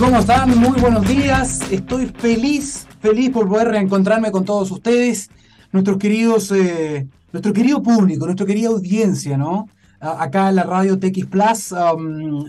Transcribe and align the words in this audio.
¿Cómo 0.00 0.16
están? 0.16 0.58
Muy 0.58 0.80
buenos 0.80 1.06
días. 1.06 1.60
Estoy 1.70 2.06
feliz, 2.06 2.86
feliz 3.00 3.28
por 3.28 3.46
poder 3.46 3.68
reencontrarme 3.68 4.32
con 4.32 4.46
todos 4.46 4.70
ustedes, 4.70 5.28
nuestros 5.72 5.98
queridos, 5.98 6.50
eh, 6.52 7.06
nuestro 7.34 7.52
querido 7.52 7.82
público, 7.82 8.24
nuestra 8.24 8.46
querida 8.46 8.70
audiencia, 8.70 9.36
¿no? 9.36 9.68
acá 10.00 10.48
en 10.48 10.56
la 10.56 10.62
radio 10.62 10.98
TX 10.98 11.26
Plus. 11.26 11.74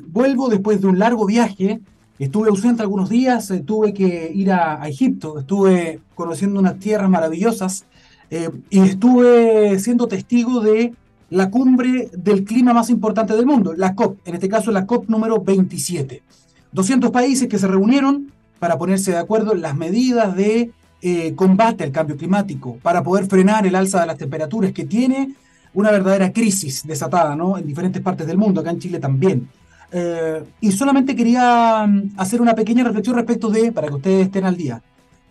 vuelvo 0.07 0.47
después 0.47 0.79
de 0.79 0.87
un 0.87 0.97
largo 0.97 1.25
viaje. 1.25 1.81
Estuve 2.19 2.47
ausente 2.47 2.83
algunos 2.83 3.09
días, 3.09 3.51
eh, 3.51 3.59
tuve 3.59 3.93
que 3.93 4.31
ir 4.33 4.53
a, 4.53 4.87
Egipto, 4.87 5.39
estuve 5.39 5.99
conociendo 6.15 6.57
unas 6.57 6.79
tierras 6.79 7.09
maravillosas 7.09 7.83
eh, 8.29 8.49
y 8.69 8.79
estuve 8.79 9.77
siendo 9.79 10.07
testigo 10.07 10.61
de 10.61 10.93
la 11.29 11.49
cumbre 11.49 12.09
del 12.13 12.45
clima 12.45 12.73
más 12.73 12.89
importante 12.89 13.35
del 13.35 13.45
mundo, 13.45 13.73
la 13.75 13.93
COP, 13.93 14.25
en 14.25 14.35
este 14.35 14.47
caso 14.47 14.71
la 14.71 14.85
COP 14.85 15.09
número 15.09 15.41
27. 15.41 16.23
200 16.71 17.11
países 17.11 17.47
que 17.47 17.59
se 17.59 17.67
reunieron 17.67 18.31
para 18.59 18.77
ponerse 18.77 19.11
de 19.11 19.17
acuerdo 19.17 19.53
en 19.53 19.61
las 19.61 19.75
medidas 19.75 20.35
de 20.35 20.71
eh, 21.01 21.33
combate 21.35 21.83
al 21.83 21.91
cambio 21.91 22.15
climático, 22.15 22.77
para 22.81 23.01
poder 23.01 23.25
frenar 23.25 23.65
el 23.65 23.75
alza 23.75 24.01
de 24.01 24.05
las 24.05 24.17
temperaturas 24.17 24.71
que 24.71 24.85
tiene 24.85 25.33
una 25.73 25.89
verdadera 25.89 26.31
crisis 26.31 26.85
desatada 26.85 27.35
¿no? 27.35 27.57
en 27.57 27.65
diferentes 27.65 28.01
partes 28.01 28.27
del 28.27 28.37
mundo, 28.37 28.61
acá 28.61 28.69
en 28.69 28.79
Chile 28.79 28.99
también. 28.99 29.49
Eh, 29.91 30.43
y 30.61 30.71
solamente 30.71 31.15
quería 31.15 31.85
mm, 31.87 32.11
hacer 32.17 32.41
una 32.41 32.53
pequeña 32.53 32.83
reflexión 32.83 33.15
respecto 33.15 33.49
de, 33.49 33.71
para 33.71 33.87
que 33.87 33.95
ustedes 33.95 34.25
estén 34.27 34.45
al 34.45 34.55
día, 34.55 34.81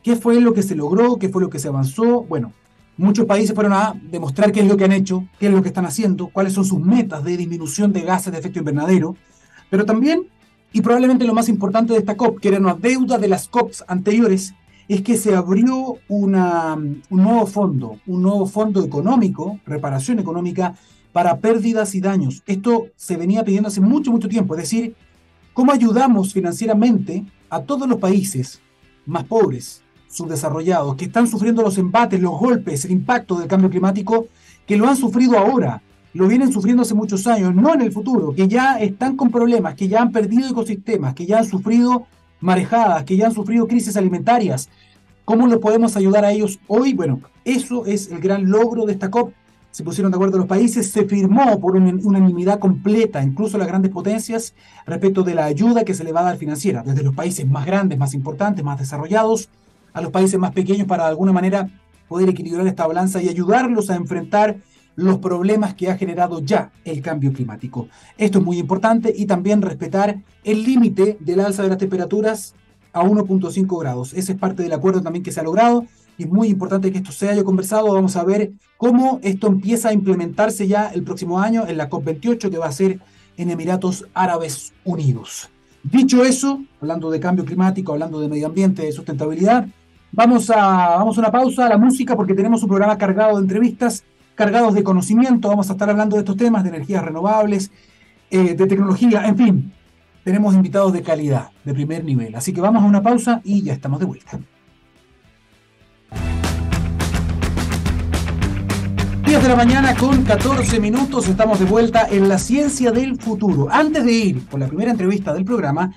qué 0.03 0.17
fue 0.17 0.41
lo 0.41 0.53
que 0.53 0.63
se 0.63 0.75
logró, 0.75 1.17
qué 1.17 1.29
fue 1.29 1.41
lo 1.41 1.49
que 1.49 1.59
se 1.59 1.69
avanzó. 1.69 2.23
Bueno, 2.23 2.53
muchos 2.97 3.27
países 3.27 3.55
fueron 3.55 3.73
a 3.73 3.95
demostrar 4.11 4.53
qué 4.53 4.61
es 4.61 4.67
lo 4.67 4.77
que 4.77 4.85
han 4.85 4.93
hecho, 4.93 5.25
qué 5.39 5.47
es 5.47 5.53
lo 5.53 5.63
que 5.63 5.69
están 5.69 5.87
haciendo, 5.87 6.29
cuáles 6.29 6.53
son 6.53 6.65
sus 6.65 6.81
metas 6.81 7.23
de 7.23 7.37
disminución 7.37 7.93
de 7.93 8.03
gases 8.03 8.33
de 8.33 8.39
efecto 8.39 8.59
invernadero, 8.59 9.17
pero 9.71 9.87
también 9.87 10.27
y 10.73 10.83
probablemente 10.83 11.25
lo 11.25 11.35
más 11.35 11.49
importante 11.49 11.93
de 11.93 11.99
esta 11.99 12.17
COP, 12.17 12.41
que 12.41 12.49
era 12.49 12.59
una 12.59 12.75
deuda 12.75 13.19
de 13.19 13.29
las 13.29 13.49
COPs 13.49 13.85
anteriores, 13.89 14.55
es 14.89 15.03
que 15.03 15.17
se 15.17 15.35
abrió 15.35 15.99
una, 16.09 16.75
un 16.75 17.23
nuevo 17.23 17.47
fondo, 17.47 17.99
un 18.07 18.23
nuevo 18.23 18.47
fondo 18.47 18.83
económico, 18.85 19.61
reparación 19.67 20.19
económica, 20.19 20.75
para 21.13 21.39
pérdidas 21.39 21.95
y 21.95 22.01
daños. 22.01 22.43
Esto 22.47 22.87
se 22.97 23.17
venía 23.17 23.45
pidiendo 23.45 23.69
hace 23.69 23.81
mucho, 23.81 24.11
mucho 24.13 24.29
tiempo. 24.29 24.55
Es 24.55 24.63
decir, 24.63 24.95
cómo 25.53 25.73
ayudamos 25.73 26.33
financieramente 26.33 27.25
a 27.49 27.63
todos 27.63 27.89
los 27.89 27.99
países 27.99 28.61
más 29.07 29.25
pobres, 29.25 29.83
subdesarrollados, 30.09 30.97
que 30.97 31.05
están 31.07 31.27
sufriendo 31.27 31.63
los 31.63 31.79
embates, 31.79 32.21
los 32.21 32.39
golpes, 32.39 32.85
el 32.85 32.93
impacto 32.93 33.39
del 33.39 33.49
cambio 33.49 33.71
climático, 33.71 34.27
que 34.67 34.77
lo 34.77 34.89
han 34.89 34.97
sufrido 34.97 35.39
ahora, 35.39 35.83
lo 36.13 36.27
vienen 36.27 36.53
sufriendo 36.53 36.83
hace 36.83 36.95
muchos 36.95 37.27
años, 37.27 37.55
no 37.55 37.75
en 37.75 37.83
el 37.83 37.93
futuro, 37.93 38.35
que 38.35 38.49
ya 38.49 38.79
están 38.79 39.17
con 39.17 39.31
problemas, 39.31 39.75
que 39.75 39.89
ya 39.89 40.03
han 40.03 40.11
perdido 40.11 40.49
ecosistemas, 40.49 41.15
que 41.15 41.27
ya 41.27 41.39
han 41.39 41.47
sufrido 41.47 42.07
marejadas, 42.41 43.05
que 43.05 43.17
ya 43.17 43.27
han 43.27 43.35
sufrido 43.35 43.69
crisis 43.69 43.97
alimentarias. 43.97 44.69
¿Cómo 45.25 45.47
los 45.47 45.59
podemos 45.59 45.97
ayudar 45.97 46.25
a 46.25 46.33
ellos 46.33 46.59
hoy? 46.67 46.95
Bueno, 46.95 47.21
eso 47.45 47.87
es 47.87 48.11
el 48.11 48.19
gran 48.19 48.51
logro 48.51 48.87
de 48.87 48.93
esta 48.93 49.11
COP. 49.11 49.33
Se 49.71 49.85
pusieron 49.85 50.11
de 50.11 50.17
acuerdo 50.17 50.39
los 50.39 50.49
países, 50.49 50.91
se 50.91 51.05
firmó 51.05 51.61
por 51.61 51.77
una 51.77 51.95
unanimidad 52.03 52.59
completa, 52.59 53.23
incluso 53.23 53.57
las 53.57 53.69
grandes 53.69 53.93
potencias, 53.93 54.55
respecto 54.85 55.23
de 55.23 55.37
la 55.37 55.45
ayuda 55.45 55.85
que 55.85 55.95
se 55.95 56.03
le 56.03 56.11
va 56.11 56.21
a 56.21 56.25
dar 56.25 56.37
financiera, 56.39 56.83
desde 56.83 57.05
los 57.05 57.15
países 57.15 57.49
más 57.49 57.65
grandes, 57.67 57.97
más 57.97 58.13
importantes, 58.15 58.65
más 58.65 58.81
desarrollados, 58.81 59.49
a 59.93 60.01
los 60.01 60.11
países 60.11 60.41
más 60.41 60.51
pequeños 60.51 60.89
para 60.89 61.05
de 61.05 61.11
alguna 61.11 61.33
manera 61.33 61.69
poder 62.09 62.29
equilibrar 62.29 62.67
esta 62.67 62.87
balanza 62.89 63.23
y 63.23 63.29
ayudarlos 63.29 63.91
a 63.91 63.95
enfrentar 63.95 64.57
los 64.97 65.19
problemas 65.19 65.75
que 65.75 65.91
ha 65.91 65.97
generado 65.97 66.41
ya 66.41 66.73
el 66.85 67.01
cambio 67.03 67.33
climático. 67.33 67.89
Esto 68.19 68.39
es 68.39 68.45
muy 68.45 68.59
importante 68.59 69.13
y 69.17 69.27
también 69.27 69.63
respetar 69.63 70.21
el 70.45 70.63
límite 70.63 71.17
del 71.21 71.41
alza 71.41 71.63
de 71.63 71.69
las 71.69 71.79
temperaturas 71.79 72.55
a 72.93 73.03
1.5 73.03 73.81
grados. 73.81 74.13
Ese 74.15 74.33
es 74.33 74.39
parte 74.39 74.63
del 74.63 74.73
acuerdo 74.73 75.03
también 75.03 75.23
que 75.23 75.33
se 75.33 75.41
ha 75.41 75.45
logrado 75.45 75.87
y 76.19 76.25
es 76.25 76.31
muy 76.31 76.49
importante 76.49 76.93
que 76.93 76.99
esto 76.99 77.13
se 77.13 77.29
haya 77.29 77.45
conversado. 77.45 77.93
Vamos 77.93 78.17
a 78.17 78.25
ver 78.25 78.53
cómo 78.77 79.21
esto 79.23 79.47
empieza 79.47 79.89
a 79.89 79.93
implementarse 79.93 80.67
ya 80.67 80.89
el 80.89 81.03
próximo 81.03 81.41
año 81.41 81.67
en 81.67 81.77
la 81.77 81.89
COP28 81.89 82.51
que 82.51 82.59
va 82.59 82.67
a 82.67 82.73
ser 82.73 83.01
en 83.37 83.51
Emiratos 83.51 84.07
Árabes 84.13 84.73
Unidos. 84.85 85.49
Dicho 85.83 86.25
eso, 86.25 86.61
hablando 86.81 87.11
de 87.11 87.21
cambio 87.21 87.45
climático, 87.45 87.93
hablando 87.93 88.21
de 88.21 88.29
medio 88.29 88.49
ambiente, 88.49 88.83
de 88.83 88.93
sustentabilidad, 88.93 89.67
vamos 90.13 90.51
a, 90.51 90.97
vamos 90.97 91.17
a 91.17 91.21
una 91.21 91.31
pausa 91.31 91.67
a 91.67 91.69
la 91.71 91.79
música 91.79 92.15
porque 92.17 92.35
tenemos 92.35 92.63
un 92.63 92.69
programa 92.69 92.99
cargado 92.99 93.37
de 93.37 93.43
entrevistas 93.43 94.05
cargados 94.41 94.73
de 94.73 94.83
conocimiento. 94.83 95.49
Vamos 95.49 95.69
a 95.69 95.75
estar 95.75 95.91
hablando 95.91 96.17
de 96.17 96.21
estos 96.21 96.35
temas, 96.35 96.63
de 96.63 96.71
energías 96.71 97.05
renovables, 97.05 97.71
eh, 98.31 98.55
de 98.55 98.67
tecnología, 98.67 99.27
en 99.27 99.37
fin. 99.37 99.73
Tenemos 100.25 100.55
invitados 100.55 100.95
de 100.95 101.03
calidad, 101.03 101.51
de 101.63 101.75
primer 101.75 102.03
nivel. 102.05 102.35
Así 102.35 102.51
que 102.55 102.63
vamos 102.63 102.83
a 102.83 102.87
una 102.87 103.03
pausa 103.03 103.43
y 103.45 103.61
ya 103.61 103.75
estamos 103.75 104.01
de 104.01 104.07
vuelta. 104.07 104.41
10 109.27 109.43
de 109.43 109.49
la 109.51 109.57
mañana 109.57 109.95
con 109.95 110.23
14 110.23 110.81
minutos, 110.81 111.29
estamos 111.29 111.59
de 111.59 111.67
vuelta 111.67 112.09
en 112.11 112.27
la 112.27 112.39
ciencia 112.39 112.93
del 112.93 113.21
futuro. 113.21 113.69
Antes 113.71 114.07
de 114.07 114.13
ir 114.13 114.47
por 114.47 114.59
la 114.59 114.69
primera 114.69 114.91
entrevista 114.91 115.35
del 115.35 115.45
programa, 115.45 115.93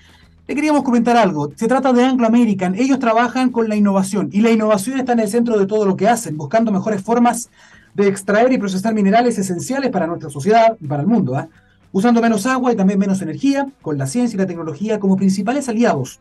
le 0.46 0.54
queríamos 0.54 0.84
comentar 0.84 1.16
algo. 1.16 1.54
Se 1.56 1.70
trata 1.70 1.94
de 1.94 2.04
Anglo 2.04 2.28
American. 2.28 2.76
Ellos 2.76 3.00
trabajan 3.00 3.52
con 3.52 3.70
la 3.70 3.78
innovación 3.78 4.28
y 4.34 4.42
la 4.42 4.52
innovación 4.52 5.00
está 5.00 5.14
en 5.14 5.22
el 5.22 5.30
centro 5.30 5.58
de 5.58 5.66
todo 5.66 5.86
lo 5.86 5.96
que 5.96 6.10
hacen, 6.10 6.36
buscando 6.36 6.74
mejores 6.74 7.02
formas 7.02 7.50
de 7.94 8.08
extraer 8.08 8.52
y 8.52 8.58
procesar 8.58 8.94
minerales 8.94 9.38
esenciales 9.38 9.92
para 9.92 10.08
nuestra 10.08 10.30
sociedad 10.30 10.78
y 10.80 10.88
para 10.88 11.02
el 11.02 11.08
mundo, 11.08 11.36
¿ah? 11.36 11.48
usando 11.92 12.22
menos 12.22 12.46
agua 12.46 12.74
y 12.74 12.76
también 12.76 13.00
menos 13.00 13.22
energía, 13.22 13.68
con 13.82 13.98
la 13.98 14.08
ciencia 14.08 14.36
y 14.36 14.40
la 14.40 14.48
tecnología 14.48 15.00
como 15.00 15.16
principales 15.16 15.70
aliados, 15.70 16.20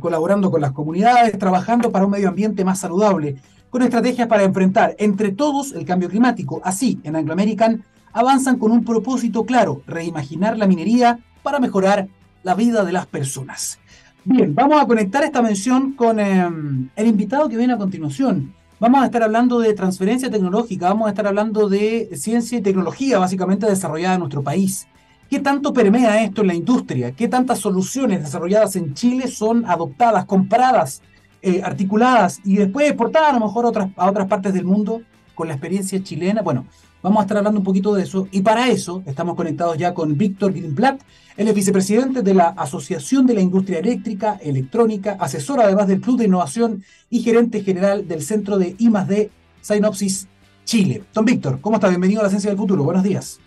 colaborando 0.00 0.50
con 0.50 0.60
las 0.60 0.72
comunidades, 0.72 1.38
trabajando 1.38 1.90
para 1.90 2.04
un 2.04 2.10
medio 2.10 2.28
ambiente 2.28 2.64
más 2.64 2.80
saludable, 2.80 3.36
con 3.70 3.82
estrategias 3.82 4.26
para 4.26 4.42
enfrentar 4.42 4.96
entre 4.98 5.30
todos 5.30 5.72
el 5.72 5.84
cambio 5.84 6.08
climático. 6.08 6.60
Así, 6.64 7.00
en 7.04 7.14
Anglo 7.14 7.32
American, 7.32 7.84
avanzan 8.12 8.58
con 8.58 8.72
un 8.72 8.84
propósito 8.84 9.44
claro, 9.44 9.82
reimaginar 9.86 10.58
la 10.58 10.66
minería 10.66 11.20
para 11.42 11.60
mejorar 11.60 12.08
la 12.42 12.54
vida 12.54 12.84
de 12.84 12.92
las 12.92 13.06
personas. 13.06 13.78
Bien, 14.24 14.54
vamos 14.54 14.82
a 14.82 14.86
conectar 14.86 15.22
esta 15.22 15.40
mención 15.40 15.92
con 15.92 16.18
em, 16.18 16.88
el 16.96 17.06
invitado 17.06 17.48
que 17.48 17.56
viene 17.56 17.72
a 17.72 17.78
continuación. 17.78 18.52
Vamos 18.80 19.02
a 19.02 19.04
estar 19.04 19.22
hablando 19.22 19.58
de 19.58 19.74
transferencia 19.74 20.30
tecnológica, 20.30 20.88
vamos 20.88 21.06
a 21.06 21.10
estar 21.10 21.26
hablando 21.26 21.68
de 21.68 22.08
ciencia 22.14 22.56
y 22.56 22.62
tecnología 22.62 23.18
básicamente 23.18 23.66
desarrollada 23.66 24.14
en 24.14 24.20
nuestro 24.20 24.42
país. 24.42 24.88
¿Qué 25.28 25.38
tanto 25.38 25.74
permea 25.74 26.22
esto 26.24 26.40
en 26.40 26.46
la 26.46 26.54
industria? 26.54 27.12
¿Qué 27.12 27.28
tantas 27.28 27.58
soluciones 27.58 28.22
desarrolladas 28.22 28.76
en 28.76 28.94
Chile 28.94 29.28
son 29.28 29.66
adoptadas, 29.66 30.24
compradas, 30.24 31.02
eh, 31.42 31.60
articuladas 31.62 32.40
y 32.42 32.56
después 32.56 32.86
exportadas 32.86 33.34
a 33.34 33.38
lo 33.38 33.44
mejor 33.44 33.66
otras, 33.66 33.90
a 33.96 34.08
otras 34.08 34.26
partes 34.28 34.54
del 34.54 34.64
mundo 34.64 35.02
con 35.34 35.48
la 35.48 35.52
experiencia 35.52 36.02
chilena? 36.02 36.40
Bueno, 36.40 36.64
Vamos 37.02 37.20
a 37.20 37.22
estar 37.22 37.38
hablando 37.38 37.60
un 37.60 37.64
poquito 37.64 37.94
de 37.94 38.02
eso 38.02 38.28
y 38.30 38.42
para 38.42 38.68
eso 38.68 39.02
estamos 39.06 39.34
conectados 39.34 39.78
ya 39.78 39.94
con 39.94 40.18
Víctor 40.18 40.52
Greenblatt. 40.52 41.00
Él 41.38 41.48
es 41.48 41.54
vicepresidente 41.54 42.20
de 42.20 42.34
la 42.34 42.48
Asociación 42.48 43.26
de 43.26 43.32
la 43.32 43.40
Industria 43.40 43.78
Eléctrica, 43.78 44.38
Electrónica, 44.42 45.16
asesor 45.18 45.60
además 45.60 45.88
del 45.88 46.02
Club 46.02 46.18
de 46.18 46.26
Innovación 46.26 46.84
y 47.08 47.22
gerente 47.22 47.62
general 47.62 48.06
del 48.06 48.20
Centro 48.20 48.58
de 48.58 48.76
I+D 48.78 49.30
Synopsis 49.62 50.28
Chile. 50.66 51.02
Don 51.14 51.24
Víctor, 51.24 51.58
¿cómo 51.62 51.76
está? 51.76 51.88
Bienvenido 51.88 52.20
a 52.20 52.24
la 52.24 52.28
Ciencia 52.28 52.50
del 52.50 52.58
Futuro. 52.58 52.84
Buenos 52.84 53.02
días. 53.02 53.40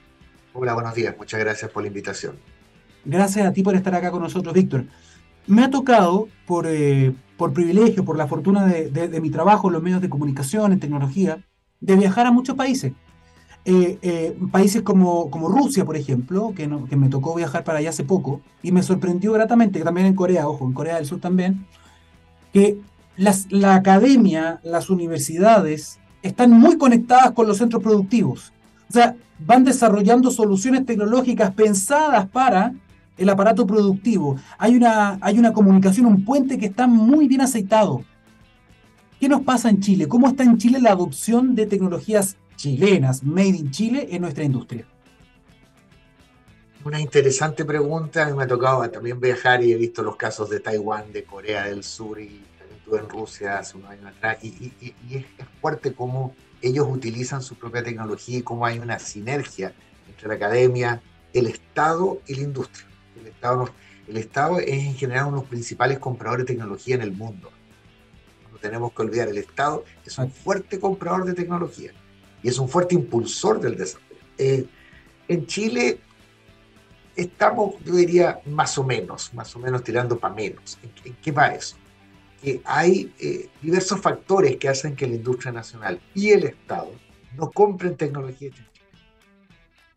Hola, 0.53 0.73
buenos 0.73 0.95
días. 0.95 1.13
Muchas 1.15 1.39
gracias 1.39 1.69
por 1.69 1.83
la 1.83 1.89
invitación. 1.89 2.35
Gracias 3.05 3.45
a 3.45 3.53
ti 3.53 3.61
por 3.61 3.75
estar 3.75 3.93
acá 3.93 4.09
con 4.09 4.23
nosotros, 4.23 4.51
Víctor. 4.51 4.85
Me 5.45 5.63
ha 5.63 5.69
tocado, 5.69 6.27
por, 6.47 6.65
eh, 6.67 7.13
por 7.37 7.53
privilegio, 7.53 8.03
por 8.03 8.17
la 8.17 8.25
fortuna 8.25 8.65
de, 8.65 8.89
de 8.89 9.21
mi 9.21 9.29
trabajo 9.29 9.67
en 9.67 9.73
los 9.73 9.83
medios 9.83 10.01
de 10.01 10.09
comunicación, 10.09 10.71
en 10.71 10.79
tecnología, 10.79 11.37
de 11.81 11.95
viajar 11.95 12.25
a 12.25 12.31
muchos 12.31 12.55
países 12.55 12.93
eh, 13.65 13.97
eh, 14.01 14.37
países 14.51 14.81
como, 14.81 15.29
como 15.29 15.47
Rusia, 15.47 15.85
por 15.85 15.95
ejemplo, 15.95 16.53
que, 16.55 16.69
que 16.89 16.95
me 16.95 17.09
tocó 17.09 17.33
viajar 17.35 17.63
para 17.63 17.79
allá 17.79 17.89
hace 17.89 18.03
poco, 18.03 18.41
y 18.61 18.71
me 18.71 18.83
sorprendió 18.83 19.31
gratamente, 19.31 19.81
también 19.81 20.07
en 20.07 20.15
Corea, 20.15 20.47
ojo, 20.47 20.65
en 20.65 20.73
Corea 20.73 20.95
del 20.95 21.05
Sur 21.05 21.19
también, 21.19 21.65
que 22.51 22.77
las, 23.15 23.51
la 23.51 23.75
academia, 23.75 24.59
las 24.63 24.89
universidades, 24.89 25.99
están 26.21 26.51
muy 26.51 26.77
conectadas 26.77 27.31
con 27.31 27.47
los 27.47 27.57
centros 27.57 27.81
productivos. 27.81 28.51
O 28.89 28.93
sea, 28.93 29.15
van 29.39 29.63
desarrollando 29.63 30.31
soluciones 30.31 30.85
tecnológicas 30.85 31.51
pensadas 31.51 32.27
para 32.27 32.73
el 33.17 33.29
aparato 33.29 33.67
productivo. 33.67 34.37
Hay 34.57 34.75
una, 34.75 35.17
hay 35.21 35.39
una 35.39 35.53
comunicación, 35.53 36.05
un 36.05 36.25
puente 36.25 36.57
que 36.57 36.65
está 36.65 36.87
muy 36.87 37.27
bien 37.27 37.41
aceitado. 37.41 38.03
¿Qué 39.19 39.29
nos 39.29 39.41
pasa 39.41 39.69
en 39.69 39.79
Chile? 39.79 40.07
¿Cómo 40.07 40.27
está 40.27 40.43
en 40.43 40.57
Chile 40.57 40.79
la 40.81 40.91
adopción 40.91 41.55
de 41.55 41.65
tecnologías 41.65 42.37
chilenas, 42.55 43.23
made 43.23 43.57
in 43.57 43.71
Chile, 43.71 44.07
en 44.11 44.21
nuestra 44.21 44.43
industria? 44.43 44.85
Una 46.83 46.99
interesante 46.99 47.63
pregunta. 47.63 48.23
A 48.23 48.29
mí 48.29 48.33
me 48.33 48.43
ha 48.43 48.47
tocado 48.47 48.89
también 48.89 49.19
viajar 49.19 49.63
y 49.63 49.71
he 49.71 49.75
visto 49.75 50.03
los 50.03 50.17
casos 50.17 50.49
de 50.49 50.59
Taiwán, 50.59 51.13
de 51.13 51.23
Corea 51.23 51.65
del 51.65 51.83
Sur 51.83 52.19
y 52.19 52.43
también 52.57 52.77
estuve 52.79 52.99
en 52.99 53.09
Rusia 53.09 53.59
hace 53.59 53.77
unos 53.77 53.91
años 53.91 54.07
atrás. 54.07 54.43
Y, 54.43 54.73
es, 55.09 55.25
fuerte 55.61 55.93
cómo 55.93 56.35
ellos 56.61 56.87
utilizan 56.89 57.41
su 57.41 57.55
propia 57.55 57.83
tecnología 57.83 58.39
y 58.39 58.41
cómo 58.41 58.65
hay 58.65 58.79
una 58.79 58.99
sinergia 58.99 59.73
entre 60.09 60.27
la 60.27 60.33
academia, 60.33 61.01
el 61.31 61.47
Estado 61.47 62.19
y 62.27 62.35
la 62.35 62.41
industria. 62.41 62.85
El 63.17 63.27
Estado 63.27 63.69
el 64.07 64.17
Estado 64.17 64.59
es 64.59 64.67
en 64.67 64.95
general 64.95 65.27
uno 65.27 65.37
de 65.37 65.41
los 65.43 65.49
principales 65.49 65.99
compradores 65.99 66.45
de 66.45 66.53
tecnología 66.53 66.95
en 66.95 67.01
el 67.01 67.13
mundo. 67.13 67.49
No 68.51 68.57
tenemos 68.57 68.91
que 68.91 69.01
olvidar, 69.01 69.29
el 69.29 69.37
Estado 69.37 69.85
es 70.05 70.17
un 70.17 70.29
fuerte 70.29 70.79
comprador 70.79 71.25
de 71.25 71.33
tecnología 71.33 71.93
y 72.43 72.49
es 72.49 72.59
un 72.59 72.69
fuerte 72.69 72.93
impulsor 72.93 73.59
del 73.59 73.77
desarrollo. 73.77 74.15
Eh, 74.37 74.65
en 75.27 75.47
Chile 75.47 75.99
estamos, 77.15 77.75
yo 77.83 77.95
diría, 77.95 78.41
más 78.45 78.77
o 78.77 78.83
menos, 78.83 79.33
más 79.33 79.55
o 79.55 79.59
menos 79.59 79.83
tirando 79.83 80.19
para 80.19 80.35
menos. 80.35 80.77
¿En, 81.03 81.15
qué 81.15 81.31
va 81.31 81.47
eso? 81.47 81.77
Que 82.41 82.61
hay 82.65 83.13
eh, 83.19 83.49
diversos 83.61 84.01
factores 84.01 84.57
que 84.57 84.67
hacen 84.67 84.95
que 84.95 85.07
la 85.07 85.15
industria 85.15 85.51
nacional 85.51 86.01
y 86.13 86.31
el 86.31 86.43
Estado 86.43 86.91
no 87.35 87.49
compren 87.51 87.95
tecnología 87.95 88.49
Chile. 88.51 88.67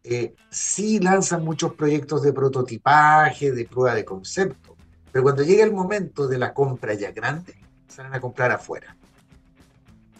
Eh, 0.05 0.35
sí 0.51 1.01
lanzan 1.01 1.45
muchos 1.45 1.75
proyectos 1.75 2.23
de 2.23 2.33
prototipaje, 2.33 3.51
de 3.51 3.65
prueba 3.65 3.93
de 3.93 4.05
concepto, 4.05 4.77
pero 5.11 5.25
cuando 5.25 5.43
llega 5.43 5.65
el 5.65 5.73
momento 5.73 6.29
de 6.29 6.39
la 6.39 6.55
compra 6.55 6.95
ya 6.95 7.11
grande, 7.11 7.57
salen 7.89 8.15
a 8.15 8.21
comprar 8.21 8.53
afuera. 8.53 8.97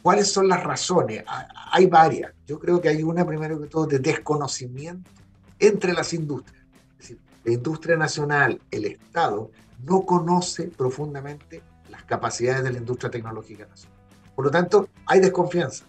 ¿Cuáles 0.07 0.31
son 0.31 0.47
las 0.47 0.63
razones? 0.63 1.25
Hay 1.73 1.87
varias. 1.87 2.33
Yo 2.47 2.61
creo 2.61 2.81
que 2.81 2.89
hay 2.89 3.03
una, 3.03 3.27
primero 3.27 3.61
que 3.61 3.67
todo, 3.67 3.87
de 3.87 3.99
desconocimiento 3.99 5.11
entre 5.59 5.93
las 5.93 6.13
industrias. 6.13 6.65
Es 6.93 6.99
decir, 6.99 7.19
la 7.43 7.53
industria 7.53 7.97
nacional, 7.97 8.61
el 8.71 8.85
Estado, 8.85 9.51
no 9.83 10.07
conoce 10.07 10.69
profundamente 10.69 11.61
las 11.91 12.05
capacidades 12.05 12.63
de 12.63 12.71
la 12.71 12.79
industria 12.79 13.11
tecnológica 13.11 13.67
nacional. 13.67 13.99
Por 14.37 14.45
lo 14.45 14.51
tanto, 14.53 14.89
hay 15.07 15.19
desconfianza. 15.19 15.85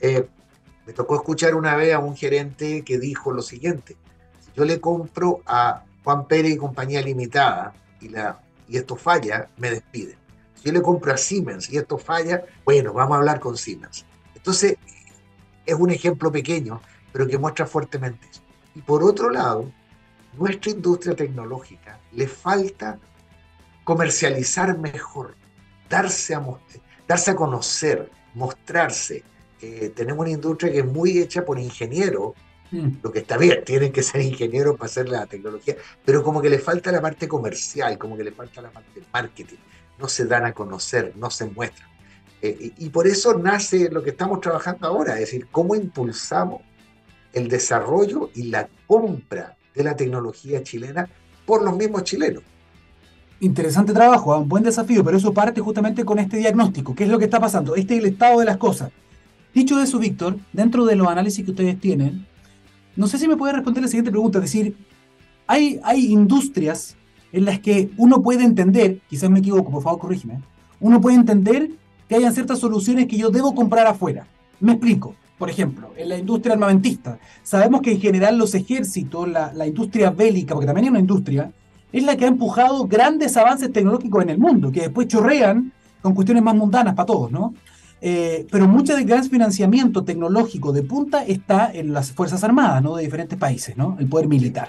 Eh, 0.00 0.28
me 0.86 0.92
tocó 0.92 1.16
escuchar 1.16 1.56
una 1.56 1.74
vez 1.74 1.92
a 1.92 1.98
un 1.98 2.14
gerente 2.14 2.84
que 2.84 3.00
dijo 3.00 3.32
lo 3.32 3.42
siguiente, 3.42 3.96
si 4.38 4.52
yo 4.54 4.64
le 4.64 4.80
compro 4.80 5.40
a 5.44 5.82
Juan 6.04 6.28
Pérez 6.28 6.52
y 6.52 6.56
compañía 6.56 7.02
limitada 7.02 7.74
y, 8.00 8.10
la, 8.10 8.40
y 8.68 8.76
esto 8.76 8.94
falla, 8.94 9.48
me 9.56 9.70
despiden. 9.70 10.19
Si 10.60 10.66
yo 10.66 10.72
le 10.72 10.82
compro 10.82 11.12
a 11.12 11.16
Siemens 11.16 11.70
y 11.70 11.78
esto 11.78 11.96
falla, 11.96 12.44
bueno, 12.64 12.92
vamos 12.92 13.14
a 13.14 13.18
hablar 13.18 13.40
con 13.40 13.56
Siemens. 13.56 14.04
Entonces, 14.34 14.76
es 15.64 15.74
un 15.74 15.90
ejemplo 15.90 16.30
pequeño, 16.30 16.82
pero 17.12 17.26
que 17.26 17.38
muestra 17.38 17.66
fuertemente 17.66 18.28
eso. 18.30 18.42
Y 18.74 18.82
por 18.82 19.02
otro 19.02 19.30
lado, 19.30 19.72
nuestra 20.36 20.72
industria 20.72 21.16
tecnológica 21.16 21.98
le 22.12 22.28
falta 22.28 22.98
comercializar 23.84 24.76
mejor, 24.78 25.34
darse 25.88 26.34
a, 26.34 26.44
darse 27.08 27.30
a 27.30 27.36
conocer, 27.36 28.10
mostrarse. 28.34 29.24
Eh, 29.62 29.92
tenemos 29.96 30.20
una 30.20 30.30
industria 30.30 30.72
que 30.72 30.80
es 30.80 30.86
muy 30.86 31.18
hecha 31.18 31.42
por 31.42 31.58
ingenieros, 31.58 32.34
mm. 32.70 32.88
lo 33.02 33.10
que 33.10 33.20
está 33.20 33.38
bien, 33.38 33.64
tienen 33.64 33.92
que 33.92 34.02
ser 34.02 34.20
ingenieros 34.20 34.76
para 34.76 34.86
hacer 34.86 35.08
la 35.08 35.24
tecnología, 35.24 35.76
pero 36.04 36.22
como 36.22 36.42
que 36.42 36.50
le 36.50 36.58
falta 36.58 36.92
la 36.92 37.00
parte 37.00 37.26
comercial, 37.26 37.96
como 37.96 38.14
que 38.14 38.24
le 38.24 38.32
falta 38.32 38.60
la 38.60 38.70
parte 38.70 39.00
de 39.00 39.06
marketing 39.10 39.56
no 40.00 40.08
se 40.08 40.24
dan 40.24 40.44
a 40.44 40.52
conocer, 40.52 41.12
no 41.16 41.30
se 41.30 41.46
muestran. 41.46 41.88
Eh, 42.42 42.72
y, 42.78 42.88
por 42.88 43.06
eso 43.06 43.38
nace 43.38 43.90
lo 43.90 44.02
que 44.02 44.10
estamos 44.10 44.40
trabajando 44.40 44.86
ahora, 44.86 45.14
es 45.14 45.20
decir, 45.20 45.46
cómo 45.50 45.74
impulsamos 45.74 46.62
el 47.34 47.48
desarrollo 47.48 48.30
y 48.34 48.44
la 48.44 48.68
compra 48.86 49.56
de 49.74 49.84
la 49.84 49.94
tecnología 49.94 50.62
chilena 50.62 51.08
por 51.44 51.62
los 51.62 51.76
mismos 51.76 52.04
chilenos. 52.04 52.42
Interesante 53.40 53.92
trabajo, 53.92 54.32
¿ah? 54.32 54.38
un 54.38 54.48
buen 54.48 54.62
desafío, 54.62 55.04
pero 55.04 55.18
eso 55.18 55.34
parte 55.34 55.60
justamente 55.60 56.04
con 56.04 56.18
este 56.18 56.38
diagnóstico. 56.38 56.94
¿Qué 56.94 57.04
es 57.04 57.10
lo 57.10 57.18
que 57.18 57.26
está 57.26 57.40
pasando? 57.40 57.74
Este 57.74 57.94
es 57.94 58.00
el 58.00 58.10
estado 58.10 58.40
de 58.40 58.46
las 58.46 58.56
cosas. 58.56 58.90
Dicho 59.54 59.80
eso, 59.80 59.98
Víctor, 59.98 60.38
dentro 60.52 60.86
de 60.86 60.96
los 60.96 61.08
análisis 61.08 61.44
que 61.44 61.50
ustedes 61.50 61.78
tienen, 61.78 62.26
no 62.96 63.06
sé 63.06 63.18
si 63.18 63.28
me 63.28 63.36
puede 63.36 63.52
responder 63.52 63.82
la 63.82 63.88
siguiente 63.88 64.10
pregunta, 64.10 64.38
es 64.38 64.44
decir, 64.44 64.76
hay, 65.46 65.80
hay 65.82 66.12
industrias 66.12 66.96
en 67.32 67.44
las 67.44 67.60
que 67.60 67.90
uno 67.96 68.22
puede 68.22 68.44
entender, 68.44 69.00
quizás 69.08 69.30
me 69.30 69.38
equivoco, 69.38 69.70
por 69.70 69.82
favor 69.82 70.00
corrígeme, 70.00 70.40
uno 70.80 71.00
puede 71.00 71.16
entender 71.16 71.70
que 72.08 72.16
hayan 72.16 72.34
ciertas 72.34 72.58
soluciones 72.58 73.06
que 73.06 73.16
yo 73.16 73.30
debo 73.30 73.54
comprar 73.54 73.86
afuera. 73.86 74.26
Me 74.58 74.72
explico. 74.72 75.14
Por 75.40 75.48
ejemplo, 75.48 75.94
en 75.96 76.10
la 76.10 76.18
industria 76.18 76.52
armamentista, 76.52 77.18
sabemos 77.42 77.80
que 77.80 77.92
en 77.92 78.00
general 78.00 78.36
los 78.36 78.54
ejércitos, 78.54 79.26
la, 79.26 79.66
industria 79.66 80.10
bélica, 80.10 80.52
porque 80.52 80.66
también 80.66 80.84
es 80.84 80.90
una 80.90 81.00
industria, 81.00 81.50
es 81.90 82.04
la 82.04 82.14
que 82.14 82.26
ha 82.26 82.28
empujado 82.28 82.86
grandes 82.86 83.38
avances 83.38 83.72
tecnológicos 83.72 84.22
en 84.22 84.28
el 84.28 84.38
mundo, 84.38 84.70
que 84.70 84.82
después 84.82 85.08
chorrean 85.08 85.72
con 86.02 86.14
cuestiones 86.14 86.42
más 86.42 86.54
mundanas 86.54 86.94
para 86.94 87.06
todos, 87.06 87.32
¿no? 87.32 87.54
Eh, 88.02 88.46
pero 88.50 88.68
mucho 88.68 88.94
del 88.94 89.06
gran 89.06 89.24
financiamiento 89.24 90.04
tecnológico 90.04 90.72
de 90.72 90.82
punta 90.82 91.24
está 91.24 91.72
en 91.72 91.94
las 91.94 92.12
Fuerzas 92.12 92.44
Armadas, 92.44 92.82
¿no? 92.82 92.96
De 92.96 93.04
diferentes 93.04 93.38
países, 93.38 93.78
¿no? 93.78 93.96
El 93.98 94.10
poder 94.10 94.28
militar. 94.28 94.68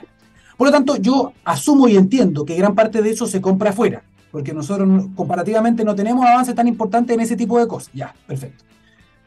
Por 0.58 0.68
lo 0.68 0.72
tanto, 0.72 0.98
yo 0.98 1.34
asumo 1.44 1.88
y 1.88 1.98
entiendo 1.98 2.46
que 2.46 2.56
gran 2.56 2.76
parte 2.76 3.02
de 3.02 3.10
eso 3.10 3.26
se 3.28 3.42
compra 3.42 3.72
afuera, 3.72 4.04
porque 4.32 4.54
nosotros 4.54 5.08
comparativamente 5.16 5.84
no 5.84 5.96
tenemos 5.96 6.26
avances 6.26 6.56
tan 6.56 6.68
importantes 6.68 7.14
en 7.14 7.22
ese 7.22 7.36
tipo 7.36 7.60
de 7.60 7.68
cosas. 7.68 7.92
Ya, 7.94 8.14
perfecto. 8.28 8.64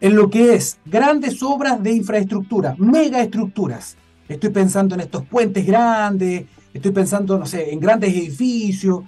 En 0.00 0.16
lo 0.16 0.28
que 0.28 0.54
es 0.54 0.78
grandes 0.84 1.42
obras 1.42 1.82
de 1.82 1.92
infraestructura, 1.92 2.74
megaestructuras. 2.78 3.96
Estoy 4.28 4.50
pensando 4.50 4.94
en 4.94 5.02
estos 5.02 5.24
puentes 5.24 5.66
grandes, 5.66 6.46
estoy 6.72 6.90
pensando, 6.90 7.38
no 7.38 7.46
sé, 7.46 7.72
en 7.72 7.80
grandes 7.80 8.12
edificios. 8.14 9.02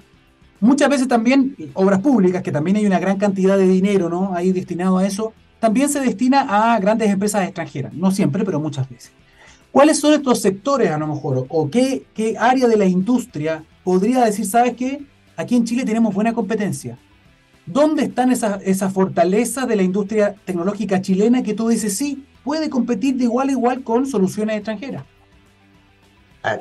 Muchas 0.61 0.89
veces 0.89 1.09
también 1.09 1.55
obras 1.75 2.01
públicas, 2.01 2.43
que 2.43 2.53
también 2.53 2.77
hay 2.77 2.87
una 2.87 2.99
gran 2.99 3.19
cantidad 3.19 3.59
de 3.59 3.69
dinero, 3.69 4.09
¿no? 4.09 4.35
Ahí 4.35 4.53
destinado 4.53 4.99
a 4.99 5.07
eso, 5.07 5.33
también 5.59 5.89
se 5.89 6.01
destina 6.01 6.75
a 6.75 6.79
grandes 6.81 7.11
empresas 7.11 7.45
extranjeras. 7.45 7.93
No 7.93 8.11
siempre, 8.11 8.45
pero 8.45 8.61
muchas 8.61 8.89
veces. 8.89 9.13
¿Cuáles 9.77 10.01
son 10.01 10.15
estos 10.15 10.41
sectores 10.41 10.91
a 10.91 10.97
lo 10.97 11.07
mejor? 11.07 11.45
¿O 11.51 11.71
qué, 11.71 12.07
qué 12.15 12.35
área 12.39 12.67
de 12.67 12.79
la 12.79 12.87
industria 12.87 13.63
podría 13.85 14.25
decir, 14.25 14.47
sabes 14.47 14.75
qué? 14.75 15.05
Aquí 15.37 15.55
en 15.55 15.67
Chile 15.67 15.85
tenemos 15.85 16.15
buena 16.15 16.33
competencia. 16.33 16.97
¿Dónde 17.67 18.05
están 18.05 18.33
esas, 18.33 18.63
esas 18.63 18.91
fortalezas 18.91 19.69
de 19.69 19.77
la 19.77 19.83
industria 19.83 20.35
tecnológica 20.47 21.03
chilena 21.03 21.43
que 21.43 21.53
tú 21.53 21.69
dices, 21.69 21.95
sí, 21.95 22.27
puede 22.43 22.71
competir 22.71 23.17
de 23.17 23.25
igual 23.25 23.51
a 23.51 23.53
igual 23.53 23.85
con 23.85 24.07
soluciones 24.07 24.57
extranjeras? 24.57 25.05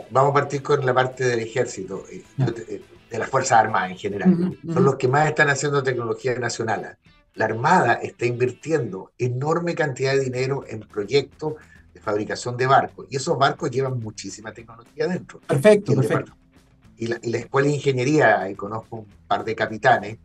vamos 0.09 0.31
a 0.31 0.33
partir 0.33 0.61
con 0.61 0.85
la 0.85 0.93
parte 0.93 1.23
del 1.23 1.39
ejército, 1.39 2.03
eh, 2.11 2.21
eh, 2.37 2.81
de 3.09 3.17
las 3.17 3.29
Fuerzas 3.29 3.59
Armadas 3.59 3.91
en 3.91 3.97
general. 3.97 4.57
Son 4.73 4.83
los 4.83 4.97
que 4.97 5.07
más 5.07 5.29
están 5.29 5.47
haciendo 5.47 5.81
tecnología 5.83 6.37
nacional. 6.37 6.97
La 7.33 7.45
Armada 7.45 7.93
está 7.93 8.25
invirtiendo 8.25 9.13
enorme 9.17 9.73
cantidad 9.73 10.11
de 10.11 10.19
dinero 10.19 10.65
en 10.67 10.81
proyectos 10.81 11.53
fabricación 12.05 12.55
de 12.55 12.67
barcos. 12.67 13.07
Y 13.09 13.17
esos 13.17 13.37
barcos 13.37 13.71
llevan 13.71 13.99
muchísima 13.99 14.53
tecnología 14.53 15.07
dentro. 15.07 15.39
Perfecto, 15.41 15.95
perfecto. 15.95 16.33
Y 16.97 17.07
la, 17.07 17.37
Escuela 17.37 17.67
de 17.67 17.73
Ingeniería, 17.73 18.49
y 18.49 18.55
conozco 18.55 18.97
un 18.97 19.07
par 19.27 19.43
de 19.43 19.55
capitanes, 19.55 20.17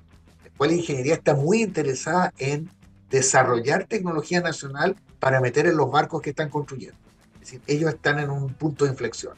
la 0.42 0.48
Escuela 0.48 0.72
de 0.72 0.78
Ingeniería 0.78 1.14
está 1.14 1.34
muy 1.34 1.62
interesada 1.62 2.32
en 2.38 2.70
desarrollar 3.08 3.86
tecnología 3.86 4.40
nacional 4.40 4.94
para 5.18 5.40
meter 5.40 5.66
en 5.66 5.76
los 5.76 5.90
barcos 5.90 6.22
que 6.22 6.30
están 6.30 6.50
construyendo. 6.50 6.98
Es 7.34 7.40
decir, 7.40 7.62
ellos 7.66 7.92
están 7.92 8.20
en 8.20 8.30
un 8.30 8.52
punto 8.52 8.84
de 8.84 8.92
inflexión. 8.92 9.34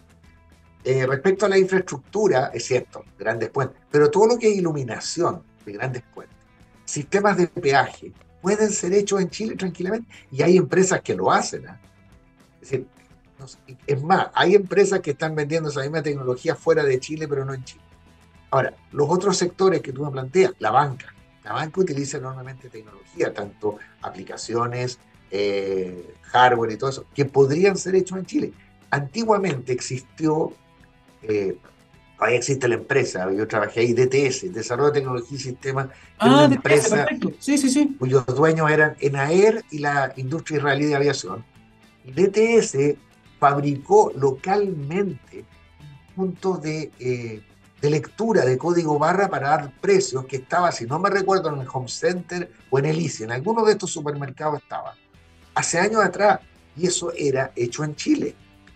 Eh, 0.85 1.07
respecto 1.07 1.47
a 1.47 1.49
la 1.49 1.59
infraestructura, 1.59 2.51
es 2.53 2.65
cierto, 2.65 3.05
grandes 3.17 3.51
puentes, 3.51 3.79
pero 3.91 4.11
todo 4.11 4.27
lo 4.27 4.39
que 4.39 4.51
es 4.51 4.57
iluminación 4.57 5.43
de 5.65 5.73
grandes 5.73 6.03
puentes, 6.13 6.37
sistemas 6.85 7.37
de 7.37 7.47
peaje, 7.47 8.13
pueden 8.43 8.71
ser 8.71 8.93
hechos 8.93 9.21
en 9.21 9.31
Chile 9.31 9.55
tranquilamente 9.55 10.11
y 10.33 10.43
hay 10.43 10.57
empresas 10.57 11.01
que 11.01 11.15
lo 11.15 11.31
hacen. 11.31 11.65
¿eh? 11.67 11.92
Es 12.63 12.71
decir, 12.71 12.87
es 13.87 14.03
más, 14.03 14.29
hay 14.35 14.55
empresas 14.55 15.01
que 15.01 15.11
están 15.11 15.35
vendiendo 15.35 15.69
esa 15.69 15.81
misma 15.81 16.03
tecnología 16.03 16.55
fuera 16.55 16.85
de 16.85 17.01
Chile, 17.01 17.27
pero 17.27 17.45
no 17.45 17.55
en 17.55 17.65
Chile. 17.65 17.83
Ahora, 18.51 18.75
los 18.93 19.09
otros 19.11 19.37
sectores 19.37 19.81
que 19.81 19.93
tú 19.93 20.05
me 20.05 20.11
planteas, 20.11 20.53
la 20.59 20.71
banca. 20.71 21.13
La 21.43 21.55
banca 21.55 21.81
utiliza 21.81 22.19
enormemente 22.19 22.69
tecnología, 22.69 23.35
tanto 23.35 23.79
aplicaciones, 24.03 24.99
eh, 25.31 26.15
hardware 26.23 26.73
y 26.73 26.77
todo 26.77 26.91
eso, 26.91 27.05
que 27.15 27.25
podrían 27.25 27.77
ser 27.77 27.97
hechos 27.97 28.19
en 28.19 28.27
Chile. 28.27 28.53
Antiguamente 28.91 29.73
existió, 29.73 30.53
eh, 31.23 31.57
todavía 32.17 32.39
existe 32.39 32.69
la 32.69 32.75
empresa, 32.75 33.33
yo 33.33 33.49
trabajé 33.49 33.81
ahí, 33.81 33.93
DTS, 33.93 34.53
Desarrollo 34.53 34.93
de 34.93 35.01
Tecnología 35.01 35.37
y 35.37 35.41
Sistemas, 35.41 35.89
ah, 36.19 36.45
una 36.45 36.55
empresa 36.55 37.07
sí, 37.41 37.59
sí, 37.59 37.71
sí. 37.71 37.97
cuyos 37.99 38.25
dueños 38.27 38.71
eran 38.71 38.95
ENAER 39.01 39.65
y 39.73 39.79
la 39.79 40.13
industria 40.17 40.59
israelí 40.59 40.85
de 40.85 40.95
aviación 40.95 41.45
DTS 42.05 42.97
fabricó 43.39 44.13
localmente 44.17 45.45
puntos 46.15 46.63
de, 46.63 46.91
eh, 46.99 47.43
de 47.81 47.91
lectura 47.91 48.45
de 48.45 48.57
código 48.57 48.99
barra 48.99 49.29
para 49.29 49.49
dar 49.49 49.73
precios 49.81 50.25
que 50.27 50.37
estaba, 50.37 50.71
si 50.71 50.87
no 50.87 50.99
me 50.99 51.11
recuerdo, 51.11 51.53
en 51.53 51.61
el 51.61 51.67
Home 51.73 51.89
Center 51.89 52.51
o 52.71 52.79
en 52.79 52.85
el 52.85 53.01
ICI, 53.01 53.25
en 53.25 53.33
alguno 53.33 53.65
de 53.65 53.73
estos 53.73 53.91
supermercados 53.91 54.63
estaba. 54.63 54.95
Hace 55.55 55.81
años 55.81 56.05
atrás, 56.05 56.41
y 56.77 56.87
eso 56.87 57.13
era 57.17 57.53
hecho 57.57 57.83
en 57.83 57.97
Chile. 57.97 58.35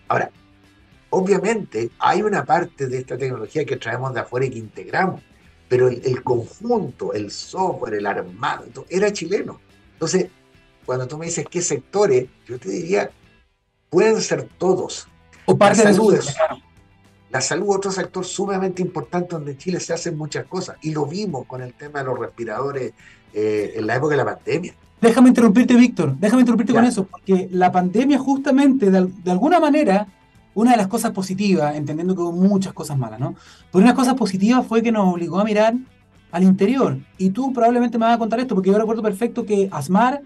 Ahora, 0.09 0.29
obviamente 1.09 1.89
hay 1.99 2.21
una 2.21 2.43
parte 2.43 2.87
de 2.87 2.99
esta 2.99 3.17
tecnología 3.17 3.65
que 3.65 3.77
traemos 3.77 4.13
de 4.13 4.19
afuera 4.19 4.45
y 4.45 4.49
que 4.49 4.59
integramos, 4.59 5.21
pero 5.69 5.87
el, 5.87 6.01
el 6.03 6.23
conjunto, 6.23 7.13
el 7.13 7.31
software, 7.31 7.95
el 7.95 8.05
armado, 8.05 8.85
era 8.89 9.11
chileno. 9.11 9.59
Entonces, 9.93 10.27
cuando 10.87 11.05
tú 11.05 11.17
me 11.17 11.25
dices 11.25 11.45
qué 11.51 11.61
sectores, 11.61 12.27
yo 12.47 12.57
te 12.57 12.69
diría, 12.69 13.11
pueden 13.89 14.21
ser 14.21 14.47
todos. 14.57 15.05
O 15.45 15.57
parte 15.57 15.85
de 15.85 15.93
salud, 15.93 16.17
La 17.29 17.41
salud, 17.41 17.75
otro 17.75 17.91
sector 17.91 18.23
sumamente 18.23 18.81
importante 18.81 19.35
donde 19.35 19.51
en 19.51 19.57
Chile 19.57 19.81
se 19.81 19.93
hacen 19.93 20.17
muchas 20.17 20.45
cosas. 20.45 20.77
Y 20.81 20.91
lo 20.91 21.05
vimos 21.05 21.45
con 21.45 21.61
el 21.61 21.73
tema 21.73 21.99
de 21.99 22.05
los 22.05 22.17
respiradores 22.17 22.93
eh, 23.33 23.73
en 23.75 23.85
la 23.85 23.97
época 23.97 24.11
de 24.11 24.17
la 24.17 24.25
pandemia. 24.33 24.73
Déjame 25.01 25.27
interrumpirte, 25.27 25.75
Víctor, 25.75 26.15
déjame 26.17 26.41
interrumpirte 26.43 26.73
con 26.73 26.85
eso, 26.85 27.03
porque 27.03 27.49
la 27.51 27.69
pandemia 27.69 28.17
justamente, 28.17 28.89
de, 28.89 29.07
de, 29.07 29.31
alguna 29.31 29.59
manera, 29.59 30.07
una 30.55 30.71
de 30.71 30.77
las 30.77 30.87
cosas 30.87 31.11
positivas, 31.11 31.75
entendiendo 31.75 32.15
que 32.15 32.21
hubo 32.21 32.31
muchas 32.31 32.71
cosas 32.71 32.97
malas, 32.97 33.19
¿no? 33.19 33.35
Pero 33.73 33.83
una 33.83 33.93
cosa 33.93 34.15
positiva 34.15 34.63
fue 34.63 34.81
que 34.81 34.93
nos 34.93 35.13
obligó 35.13 35.39
a 35.39 35.43
mirar 35.43 35.75
al 36.31 36.43
interior. 36.43 36.97
Y 37.17 37.31
tú 37.31 37.51
probablemente 37.51 37.97
me 37.97 38.05
vas 38.05 38.15
a 38.15 38.17
contar 38.17 38.39
esto, 38.39 38.55
porque 38.55 38.71
yo 38.71 38.77
recuerdo 38.77 39.03
perfecto 39.03 39.45
que 39.45 39.67
Asmar 39.69 40.21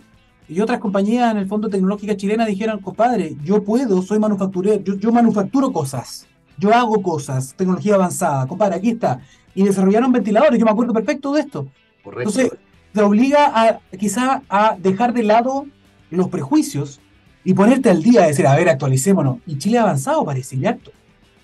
y 0.48 0.60
otras 0.60 0.80
compañías 0.80 1.32
en 1.32 1.38
el 1.38 1.48
Fondo 1.48 1.70
Tecnológica 1.70 2.16
Chilena 2.18 2.46
dijeron, 2.46 2.80
compadre, 2.80 3.36
yo 3.44 3.64
puedo, 3.64 4.02
soy 4.02 4.20
manufacturero, 4.20 4.82
yo, 4.84 4.96
yo 4.96 5.12
manufacturo 5.12 5.72
cosas, 5.72 6.28
yo 6.58 6.74
hago 6.74 7.02
cosas, 7.02 7.54
tecnología 7.56 7.96
avanzada, 7.96 8.48
compadre, 8.48 8.76
aquí 8.76 8.92
está. 8.92 9.22
Y 9.54 9.64
desarrollaron 9.64 10.12
ventiladores, 10.12 10.60
yo 10.60 10.66
me 10.66 10.72
acuerdo 10.72 10.94
perfecto 10.94 11.34
de 11.34 11.42
esto. 11.42 11.68
Correcto. 12.04 12.30
Entonces, 12.30 12.60
te 12.94 13.02
obliga 13.02 13.52
a 13.54 13.80
quizá 13.98 14.44
a 14.50 14.76
dejar 14.78 15.14
de 15.14 15.24
lado 15.24 15.66
los 16.10 16.28
prejuicios 16.30 17.00
y 17.44 17.54
ponerte 17.54 17.90
al 17.90 18.04
día, 18.04 18.22
de 18.22 18.28
decir, 18.28 18.48
a 18.48 18.56
ver, 18.56 18.70
actualicémonos. 18.70 19.38
Y 19.46 19.58
Chile 19.58 19.80
ha 19.80 19.84
avanzado, 19.84 20.24
parece, 20.26 20.58
¿cierto? 20.58 20.92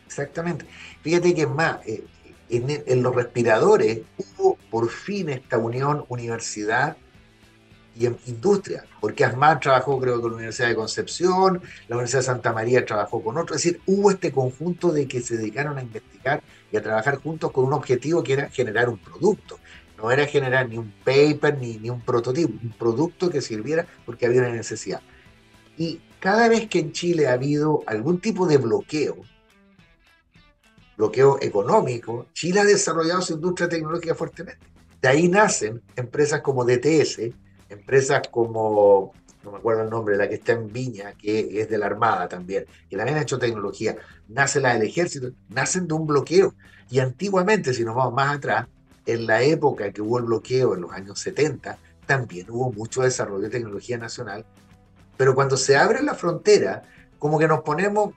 Exactamente. 0.05 0.65
Fíjate 1.01 1.33
que 1.33 1.41
es 1.41 1.49
más, 1.49 1.79
eh, 1.85 2.03
en, 2.49 3.03
los 3.03 3.15
respiradores 3.15 4.01
hubo 4.17 4.57
por 4.69 4.89
fin 4.89 5.29
esta 5.29 5.57
unión 5.57 6.05
universidad 6.09 6.97
y 7.99 8.05
industria, 8.29 8.85
porque 9.01 9.25
ASMAR 9.25 9.59
trabajó 9.59 9.99
creo 9.99 10.21
con 10.21 10.31
la 10.31 10.37
Universidad 10.37 10.69
de 10.69 10.75
Concepción, 10.75 11.61
la 11.87 11.95
Universidad 11.95 12.19
de 12.19 12.25
Santa 12.25 12.53
María 12.53 12.85
trabajó 12.85 13.23
con 13.23 13.37
otro, 13.37 13.55
es 13.55 13.63
decir, 13.63 13.81
hubo 13.85 14.11
este 14.11 14.31
conjunto 14.31 14.91
de 14.91 15.07
que 15.07 15.21
se 15.21 15.37
dedicaron 15.37 15.77
a 15.77 15.81
investigar 15.81 16.41
y 16.71 16.77
a 16.77 16.83
trabajar 16.83 17.17
juntos 17.17 17.51
con 17.51 17.65
un 17.65 17.73
objetivo 17.73 18.23
que 18.23 18.33
era 18.33 18.49
generar 18.49 18.89
un 18.89 18.97
producto, 18.97 19.59
no 19.97 20.11
era 20.11 20.25
generar 20.27 20.69
ni 20.69 20.77
un 20.77 20.93
paper 21.03 21.57
ni, 21.57 21.77
ni 21.77 21.89
un 21.89 22.01
prototipo, 22.01 22.53
un 22.61 22.71
producto 22.71 23.29
que 23.29 23.41
sirviera 23.41 23.87
porque 24.05 24.27
había 24.27 24.41
una 24.41 24.51
necesidad. 24.51 25.01
Y 25.77 25.99
cada 26.19 26.47
vez 26.49 26.67
que 26.67 26.79
en 26.79 26.91
Chile 26.91 27.27
ha 27.27 27.33
habido 27.33 27.83
algún 27.87 28.19
tipo 28.19 28.47
de 28.47 28.57
bloqueo, 28.57 29.17
bloqueo 30.97 31.37
económico, 31.41 32.27
Chile 32.33 32.59
ha 32.59 32.65
desarrollado 32.65 33.21
su 33.21 33.33
industria 33.33 33.69
tecnológica 33.69 34.15
fuertemente. 34.15 34.65
De 35.01 35.07
ahí 35.07 35.27
nacen 35.27 35.81
empresas 35.95 36.41
como 36.41 36.65
DTS, 36.65 37.19
empresas 37.69 38.21
como, 38.31 39.13
no 39.43 39.51
me 39.51 39.57
acuerdo 39.57 39.83
el 39.83 39.89
nombre, 39.89 40.17
la 40.17 40.27
que 40.27 40.35
está 40.35 40.53
en 40.53 40.71
Viña, 40.71 41.13
que 41.13 41.61
es 41.61 41.69
de 41.69 41.77
la 41.77 41.87
Armada 41.87 42.27
también, 42.27 42.65
que 42.89 42.97
también 42.97 43.17
ha 43.17 43.21
hecho 43.21 43.39
tecnología. 43.39 43.95
Nace 44.27 44.59
la 44.59 44.73
del 44.73 44.83
ejército, 44.83 45.31
nacen 45.49 45.87
de 45.87 45.93
un 45.93 46.07
bloqueo. 46.07 46.53
Y 46.89 46.99
antiguamente, 46.99 47.73
si 47.73 47.83
nos 47.83 47.95
vamos 47.95 48.13
más 48.13 48.37
atrás, 48.37 48.67
en 49.05 49.25
la 49.25 49.41
época 49.41 49.91
que 49.91 50.01
hubo 50.01 50.17
el 50.19 50.25
bloqueo, 50.25 50.75
en 50.75 50.81
los 50.81 50.91
años 50.91 51.19
70, 51.19 51.77
también 52.05 52.49
hubo 52.49 52.71
mucho 52.71 53.01
desarrollo 53.01 53.43
de 53.43 53.49
tecnología 53.49 53.97
nacional. 53.97 54.45
Pero 55.15 55.33
cuando 55.33 55.57
se 55.57 55.77
abre 55.77 56.03
la 56.03 56.13
frontera, 56.13 56.83
como 57.17 57.39
que 57.39 57.47
nos 57.47 57.61
ponemos, 57.61 58.13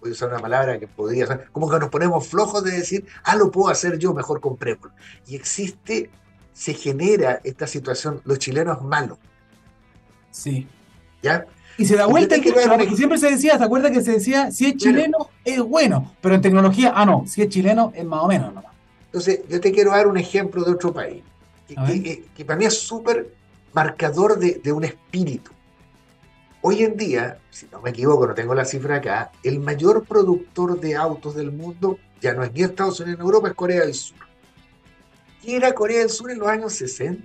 voy 0.00 0.10
a 0.10 0.12
usar 0.12 0.28
una 0.28 0.38
palabra 0.38 0.78
que 0.78 0.86
podría 0.86 1.26
ser, 1.26 1.48
como 1.50 1.68
que 1.68 1.78
nos 1.78 1.88
ponemos 1.88 2.26
flojos 2.28 2.62
de 2.62 2.72
decir, 2.72 3.06
ah, 3.24 3.36
lo 3.36 3.50
puedo 3.50 3.70
hacer 3.70 3.98
yo, 3.98 4.12
mejor 4.14 4.40
comprémoslo. 4.40 4.92
Y 5.26 5.34
existe, 5.34 6.10
se 6.54 6.72
genera 6.72 7.40
esta 7.44 7.66
situación, 7.66 8.22
los 8.24 8.38
chilenos 8.38 8.82
malos. 8.82 9.18
Sí. 10.30 10.66
¿Ya? 11.20 11.46
Y 11.76 11.84
se 11.84 11.96
da 11.96 12.06
vuelta, 12.06 12.40
que, 12.40 12.52
porque 12.52 12.96
siempre 12.96 13.18
se 13.18 13.30
decía, 13.30 13.58
¿te 13.58 13.64
acuerdas 13.64 13.90
que 13.90 14.00
se 14.00 14.12
decía, 14.12 14.52
si 14.52 14.66
es 14.66 14.76
chileno 14.76 15.30
es 15.44 15.60
bueno, 15.60 16.14
pero 16.20 16.36
en 16.36 16.40
tecnología, 16.40 16.92
ah, 16.94 17.04
no, 17.04 17.24
si 17.26 17.42
es 17.42 17.48
chileno 17.48 17.92
es 17.94 18.04
más 18.04 18.22
o 18.22 18.28
menos 18.28 18.54
nomás. 18.54 18.72
Entonces, 19.06 19.40
yo 19.48 19.60
te 19.60 19.72
quiero 19.72 19.90
dar 19.90 20.06
un 20.06 20.16
ejemplo 20.16 20.62
de 20.62 20.70
otro 20.70 20.92
país, 20.92 21.24
que, 21.66 22.44
para 22.44 22.56
mí 22.56 22.64
es 22.64 22.78
súper 22.78 23.34
marcador 23.72 24.38
de, 24.38 24.60
de, 24.62 24.72
un 24.72 24.84
espíritu. 24.84 25.50
Hoy 26.62 26.84
en 26.84 26.96
día, 26.96 27.38
si 27.50 27.66
no 27.72 27.82
me 27.82 27.90
equivoco, 27.90 28.28
no 28.28 28.34
tengo 28.34 28.54
la 28.54 28.64
cifra 28.64 28.96
acá, 28.96 29.32
el 29.42 29.58
mayor 29.58 30.04
productor 30.04 30.80
de 30.80 30.94
autos 30.94 31.34
del 31.34 31.50
mundo 31.50 31.98
ya 32.20 32.32
no 32.34 32.44
es 32.44 32.52
ni 32.52 32.62
Estados 32.62 33.00
Unidos 33.00 33.18
ni 33.18 33.24
Europa, 33.24 33.48
es 33.48 33.54
Corea 33.54 33.80
del 33.80 33.94
Sur. 33.94 34.23
¿Qué 35.44 35.56
era 35.56 35.74
Corea 35.74 35.98
del 35.98 36.10
Sur 36.10 36.30
en 36.30 36.38
los 36.38 36.48
años 36.48 36.72
60? 36.72 37.22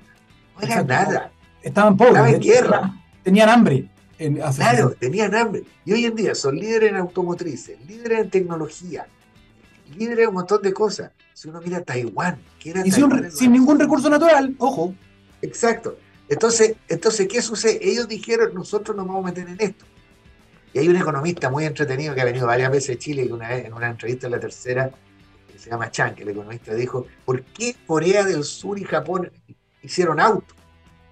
No 0.55 0.67
era 0.67 0.83
nada. 0.83 1.31
Estaban 1.61 1.95
pobres. 1.95 2.15
Estaban 2.15 2.33
en 2.35 2.41
guerra. 2.41 2.93
Tenían 3.23 3.49
hambre. 3.49 3.89
claro, 4.55 4.91
tenían 4.99 5.33
hambre. 5.33 5.63
Y 5.85 5.93
hoy 5.93 6.05
en 6.05 6.15
día 6.15 6.35
son 6.35 6.57
líderes 6.57 6.89
en 6.89 6.97
automotrices, 6.97 7.77
líderes 7.88 8.19
en 8.19 8.29
tecnología, 8.29 9.07
líderes 9.97 10.23
en 10.23 10.29
un 10.29 10.33
montón 10.35 10.61
de 10.61 10.73
cosas. 10.73 11.11
Si 11.33 11.47
uno 11.47 11.61
mira 11.61 11.81
Taiwán, 11.81 12.39
que 12.59 12.71
era 12.71 12.85
y 12.85 12.91
sin 12.91 13.53
ningún 13.53 13.79
recurso 13.79 14.09
natural, 14.09 14.53
ojo. 14.57 14.93
Exacto. 15.41 15.97
Entonces, 16.27 16.75
entonces, 16.89 17.27
¿qué 17.27 17.41
sucede? 17.41 17.79
Ellos 17.81 18.07
dijeron, 18.07 18.53
nosotros 18.53 18.97
nos 18.97 19.07
vamos 19.07 19.23
a 19.23 19.27
meter 19.27 19.47
en 19.47 19.55
esto. 19.59 19.85
Y 20.73 20.79
hay 20.79 20.89
un 20.89 20.97
economista 20.97 21.49
muy 21.49 21.63
entretenido 21.63 22.13
que 22.13 22.21
ha 22.21 22.25
venido 22.25 22.45
varias 22.45 22.69
veces 22.69 22.97
a 22.97 22.99
Chile, 22.99 23.25
y 23.27 23.31
una 23.31 23.47
vez 23.47 23.65
en 23.65 23.73
una 23.73 23.89
entrevista 23.89 24.27
en 24.27 24.33
la 24.33 24.39
tercera, 24.39 24.91
que 25.51 25.60
se 25.60 25.70
llama 25.70 25.91
Chan, 25.91 26.15
que 26.15 26.24
el 26.24 26.29
economista 26.29 26.74
dijo, 26.74 27.06
¿por 27.25 27.44
qué 27.44 27.75
Corea 27.86 28.24
del 28.24 28.44
Sur 28.44 28.79
y 28.79 28.84
Japón 28.84 29.32
hicieron 29.82 30.20
autos? 30.20 30.58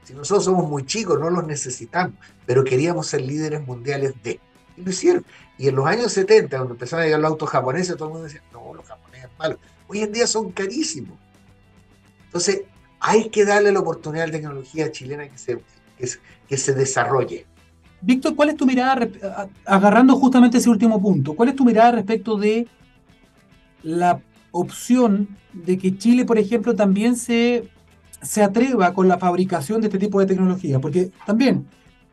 Si 0.03 0.13
nosotros 0.13 0.45
somos 0.45 0.69
muy 0.69 0.85
chicos, 0.85 1.19
no 1.19 1.29
los 1.29 1.45
necesitamos, 1.45 2.15
pero 2.45 2.63
queríamos 2.63 3.07
ser 3.07 3.21
líderes 3.21 3.65
mundiales 3.67 4.13
de. 4.23 4.39
Y 4.77 4.81
lo 4.81 4.89
hicieron. 4.89 5.25
Y 5.57 5.67
en 5.67 5.75
los 5.75 5.85
años 5.85 6.13
70, 6.13 6.55
cuando 6.55 6.75
empezaron 6.75 7.03
a 7.03 7.05
llegar 7.05 7.19
los 7.19 7.31
autos 7.31 7.49
japoneses, 7.49 7.97
todo 7.97 8.07
el 8.07 8.13
mundo 8.13 8.27
decía, 8.27 8.41
no, 8.53 8.73
los 8.73 8.85
japoneses 8.85 9.29
malos. 9.37 9.59
Hoy 9.87 9.99
en 9.99 10.13
día 10.13 10.27
son 10.27 10.51
carísimos. 10.51 11.17
Entonces, 12.25 12.61
hay 12.99 13.29
que 13.29 13.43
darle 13.43 13.71
la 13.71 13.79
oportunidad 13.79 14.23
a 14.23 14.27
la 14.27 14.33
tecnología 14.33 14.91
chilena 14.91 15.27
que 15.27 15.37
se, 15.37 15.59
que, 16.47 16.57
se 16.57 16.73
desarrolle. 16.73 17.45
Víctor, 18.01 18.35
¿cuál 18.35 18.49
es 18.49 18.55
tu 18.55 18.65
mirada, 18.65 19.07
agarrando 19.65 20.15
justamente 20.15 20.57
ese 20.57 20.69
último 20.69 21.01
punto, 21.01 21.33
cuál 21.33 21.49
es 21.49 21.55
tu 21.55 21.65
mirada 21.65 21.91
respecto 21.91 22.37
de 22.37 22.67
la 23.83 24.21
opción 24.57 25.29
de 25.53 25.77
que 25.77 25.97
Chile, 25.97 26.25
por 26.25 26.37
ejemplo, 26.37 26.75
también 26.75 27.15
se, 27.15 27.69
se 28.21 28.43
atreva 28.43 28.93
con 28.93 29.07
la 29.07 29.17
fabricación 29.17 29.81
de 29.81 29.87
este 29.87 29.99
tipo 29.99 30.19
de 30.19 30.25
tecnología? 30.25 30.79
Porque 30.79 31.11
también, 31.25 31.67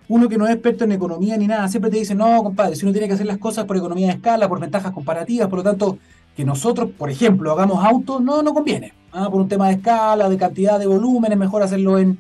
uno 0.09 0.29
que 0.29 0.39
no 0.39 0.47
es 0.47 0.53
experto 0.53 0.85
en 0.85 0.93
economía 0.93 1.37
ni 1.37 1.47
nada, 1.47 1.69
siempre 1.69 1.91
te 1.91 1.99
dice, 1.99 2.15
no, 2.15 2.43
compadre, 2.43 2.77
si 2.77 2.85
uno 2.85 2.93
tiene 2.93 3.09
que 3.09 3.15
hacer 3.15 3.27
las 3.27 3.39
cosas 3.39 3.65
por 3.65 3.77
economía 3.77 4.09
de 4.09 4.15
escala, 4.15 4.49
por 4.49 4.61
ventajas 4.61 4.93
comparativas, 4.93 5.49
por 5.49 5.59
lo 5.59 5.63
tanto, 5.63 5.99
que 6.37 6.45
nosotros, 6.45 6.91
por 6.97 7.11
ejemplo, 7.11 7.53
hagamos 7.53 7.85
autos, 7.85 8.21
no, 8.21 8.43
no 8.43 8.53
conviene. 8.53 8.93
¿ah? 9.13 9.31
Por 9.31 9.41
un 9.41 9.49
tema 9.49 9.69
de 9.69 9.75
escala, 9.75 10.29
de 10.29 10.37
cantidad 10.37 10.79
de 10.79 10.87
volumen, 10.87 11.33
es 11.33 11.39
mejor 11.39 11.63
hacerlo 11.63 11.99
en, 11.99 12.19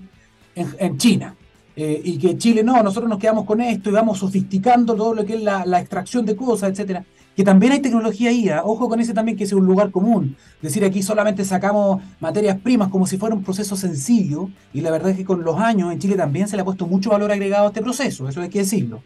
en, 0.55 0.99
China. 0.99 1.35
Eh, 1.77 2.01
y 2.05 2.19
que 2.19 2.39
Chile 2.39 2.63
no, 2.63 2.81
nosotros 2.83 3.11
nos 3.11 3.19
quedamos 3.19 3.45
con 3.45 3.61
esto 3.61 3.91
y 3.91 3.93
vamos 3.93 4.19
sofisticando 4.19 4.95
todo 4.95 5.15
lo 5.15 5.25
que 5.25 5.35
es 5.35 5.43
la, 5.43 5.67
la 5.67 5.81
extracción 5.81 6.25
de 6.25 6.37
cosas, 6.37 6.71
etcétera. 6.71 7.05
Que 7.37 7.43
también 7.43 7.73
hay 7.73 7.81
tecnología 7.81 8.31
¿ah? 8.57 8.63
ojo 8.65 8.89
con 8.89 9.01
ese 9.01 9.13
también 9.13 9.37
que 9.37 9.45
es 9.45 9.53
un 9.53 9.67
lugar 9.67 9.91
común. 9.91 10.37
Decir 10.63 10.85
aquí 10.85 11.03
solamente 11.03 11.45
sacamos 11.45 12.03
materias 12.21 12.59
primas 12.61 12.89
como 12.89 13.07
si 13.07 13.17
fuera 13.19 13.35
un 13.35 13.43
proceso 13.43 13.77
sencillo, 13.77 14.51
y 14.73 14.81
la 14.81 14.91
verdad 14.91 15.11
es 15.11 15.17
que 15.17 15.25
con 15.25 15.43
los 15.43 15.59
años 15.59 15.93
en 15.93 15.99
Chile 15.99 16.17
también 16.17 16.47
se 16.49 16.57
le 16.57 16.63
ha 16.63 16.65
puesto 16.65 16.87
mucho 16.87 17.11
valor 17.11 17.33
agregado 17.33 17.65
a 17.65 17.69
este 17.69 17.83
proceso, 17.83 18.29
eso 18.29 18.41
hay 18.41 18.51
que 18.51 18.61
decirlo. 18.61 19.03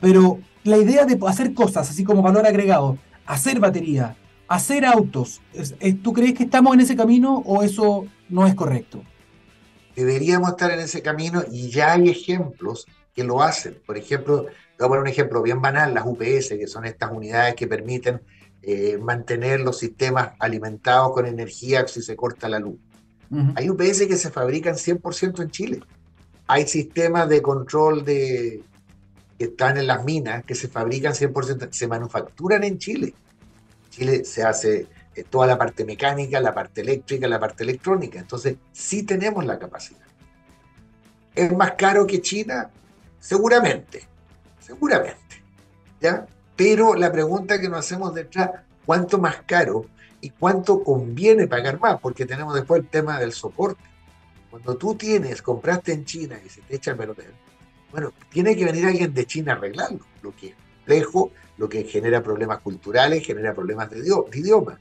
Pero 0.00 0.38
la 0.64 0.78
idea 0.78 1.04
de 1.04 1.18
hacer 1.26 1.54
cosas 1.54 1.90
así 1.90 2.04
como 2.04 2.22
valor 2.22 2.46
agregado, 2.46 2.98
hacer 3.26 3.58
batería, 3.58 4.16
hacer 4.48 4.84
autos, 4.84 5.40
¿tú 6.02 6.12
crees 6.12 6.34
que 6.34 6.44
estamos 6.44 6.74
en 6.74 6.80
ese 6.80 6.96
camino 6.96 7.42
o 7.46 7.62
eso 7.62 8.04
no 8.28 8.46
es 8.46 8.54
correcto? 8.54 9.02
Deberíamos 9.96 10.50
estar 10.50 10.70
en 10.70 10.80
ese 10.80 11.02
camino 11.02 11.42
y 11.50 11.70
ya 11.70 11.92
hay 11.92 12.08
ejemplos 12.08 12.86
que 13.14 13.24
lo 13.24 13.42
hacen. 13.42 13.78
Por 13.86 13.96
ejemplo, 13.96 14.46
voy 14.78 14.86
a 14.86 14.88
poner 14.88 15.02
un 15.02 15.08
ejemplo 15.08 15.42
bien 15.42 15.60
banal, 15.60 15.94
las 15.94 16.04
UPS, 16.06 16.50
que 16.50 16.66
son 16.66 16.84
estas 16.84 17.10
unidades 17.12 17.54
que 17.54 17.66
permiten 17.66 18.20
eh, 18.62 18.96
mantener 18.98 19.60
los 19.60 19.78
sistemas 19.78 20.32
alimentados 20.38 21.12
con 21.12 21.26
energía 21.26 21.86
si 21.88 22.02
se 22.02 22.16
corta 22.16 22.48
la 22.48 22.58
luz. 22.58 22.78
Hay 23.54 23.70
UPS 23.70 24.06
que 24.06 24.16
se 24.16 24.30
fabrican 24.30 24.74
100% 24.74 25.40
en 25.42 25.50
Chile. 25.50 25.80
Hay 26.46 26.66
sistemas 26.66 27.30
de 27.30 27.40
control 27.40 28.04
de, 28.04 28.62
que 29.38 29.44
están 29.44 29.78
en 29.78 29.86
las 29.86 30.04
minas 30.04 30.44
que 30.44 30.54
se 30.54 30.68
fabrican 30.68 31.14
100%, 31.14 31.72
se 31.72 31.88
manufacturan 31.88 32.62
en 32.62 32.76
Chile. 32.76 33.14
Chile 33.88 34.24
se 34.24 34.42
hace 34.42 34.86
eh, 35.14 35.24
toda 35.24 35.46
la 35.46 35.56
parte 35.56 35.84
mecánica, 35.84 36.40
la 36.40 36.52
parte 36.52 36.82
eléctrica, 36.82 37.26
la 37.26 37.40
parte 37.40 37.64
electrónica. 37.64 38.18
Entonces, 38.18 38.56
sí 38.70 39.02
tenemos 39.02 39.46
la 39.46 39.58
capacidad. 39.58 40.06
¿Es 41.34 41.50
más 41.52 41.72
caro 41.72 42.06
que 42.06 42.20
China? 42.20 42.70
Seguramente, 43.18 44.06
seguramente. 44.72 45.42
¿Ya? 46.00 46.26
Pero 46.56 46.94
la 46.94 47.12
pregunta 47.12 47.60
que 47.60 47.68
nos 47.68 47.80
hacemos 47.80 48.14
detrás, 48.14 48.50
¿cuánto 48.84 49.18
más 49.18 49.42
caro 49.46 49.86
y 50.20 50.30
cuánto 50.30 50.82
conviene 50.82 51.46
pagar 51.46 51.78
más? 51.80 52.00
Porque 52.00 52.26
tenemos 52.26 52.54
después 52.54 52.80
el 52.80 52.88
tema 52.88 53.18
del 53.18 53.32
soporte. 53.32 53.82
Cuando 54.50 54.76
tú 54.76 54.94
tienes, 54.94 55.40
compraste 55.40 55.92
en 55.92 56.04
China 56.04 56.38
y 56.44 56.48
se 56.48 56.60
te 56.62 56.76
echa 56.76 56.92
a 56.92 56.96
perder, 56.96 57.32
bueno, 57.90 58.12
tiene 58.30 58.56
que 58.56 58.64
venir 58.64 58.86
alguien 58.86 59.12
de 59.12 59.26
China 59.26 59.52
a 59.52 59.56
arreglarlo, 59.56 60.00
lo 60.22 60.34
que 60.34 60.48
es 60.48 60.54
complejo, 60.54 61.30
lo 61.58 61.68
que 61.68 61.84
genera 61.84 62.22
problemas 62.22 62.60
culturales, 62.60 63.24
genera 63.24 63.54
problemas 63.54 63.90
de, 63.90 63.98
idioma. 63.98 64.78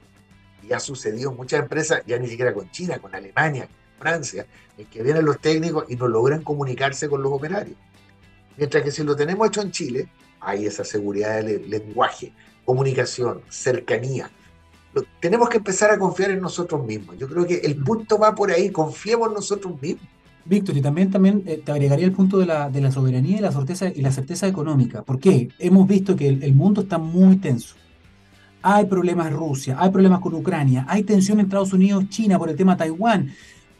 Y 0.68 0.74
ha 0.74 0.80
sucedido 0.80 1.32
en 1.32 1.38
muchas 1.38 1.62
empresas, 1.62 2.02
ya 2.06 2.18
ni 2.18 2.28
siquiera 2.28 2.54
con 2.54 2.70
China, 2.72 3.00
con 3.00 3.14
Alemania, 3.14 3.68
con 3.68 4.00
Francia, 4.00 4.46
en 4.78 4.86
que 4.88 5.04
vienen 5.04 5.26
los 5.26 5.40
técnicos 5.40 5.86
y 5.90 5.96
no 5.96 6.08
logran 6.08 6.44
comunicarse 6.44 7.10
con 7.10 7.22
los 7.22 7.32
operarios. 7.32 7.78
Mientras 8.58 8.84
que 8.84 8.92
si 8.92 9.04
lo 9.04 9.16
tenemos 9.16 9.48
hecho 9.48 9.62
en 9.62 9.72
Chile, 9.72 10.10
hay 10.40 10.66
esa 10.66 10.84
seguridad 10.84 11.44
del 11.44 11.70
lenguaje, 11.70 12.34
comunicación, 12.66 13.42
cercanía. 13.50 14.30
tenemos 15.20 15.50
que 15.50 15.58
empezar 15.58 15.92
a 15.92 16.00
confiar 16.00 16.32
en 16.32 16.42
nosotros 16.42 16.86
mismos. 16.86 17.18
Yo 17.18 17.28
creo 17.28 17.46
que 17.46 17.56
el 17.60 17.76
punto 17.78 18.18
va 18.18 18.36
por 18.36 18.52
ahí, 18.52 18.70
confiemos 18.70 19.30
en 19.30 19.36
nosotros 19.36 19.82
mismos. 19.82 20.08
Víctor, 20.44 20.76
y 20.76 20.82
también, 20.82 21.12
también 21.12 21.44
eh, 21.46 21.62
te 21.64 21.72
agregaría 21.72 22.06
el 22.06 22.14
punto 22.14 22.40
de 22.40 22.48
la, 22.48 22.70
de 22.70 22.82
la 22.82 22.92
soberanía 22.92 23.38
y 23.38 23.42
la, 23.42 23.52
certeza, 23.52 23.90
y 23.94 24.02
la 24.02 24.12
certeza 24.12 24.48
económica. 24.48 25.04
¿Por 25.04 25.20
qué? 25.20 25.50
Hemos 25.60 25.88
visto 25.88 26.16
que 26.16 26.28
el, 26.28 26.54
mundo 26.54 26.82
está 26.82 26.98
muy 26.98 27.38
tenso. 27.38 27.76
Hay 28.64 28.86
problemas 28.86 29.28
en 29.28 29.34
Rusia, 29.34 29.76
hay 29.80 29.90
problemas 29.92 30.20
con 30.20 30.34
Ucrania, 30.34 30.86
hay 30.88 31.04
tensión 31.04 31.40
en 31.40 31.46
Estados 31.46 31.74
Unidos, 31.74 32.10
China 32.10 32.38
por 32.38 32.50
el 32.50 32.56
tema 32.56 32.78
Taiwán, 32.78 33.32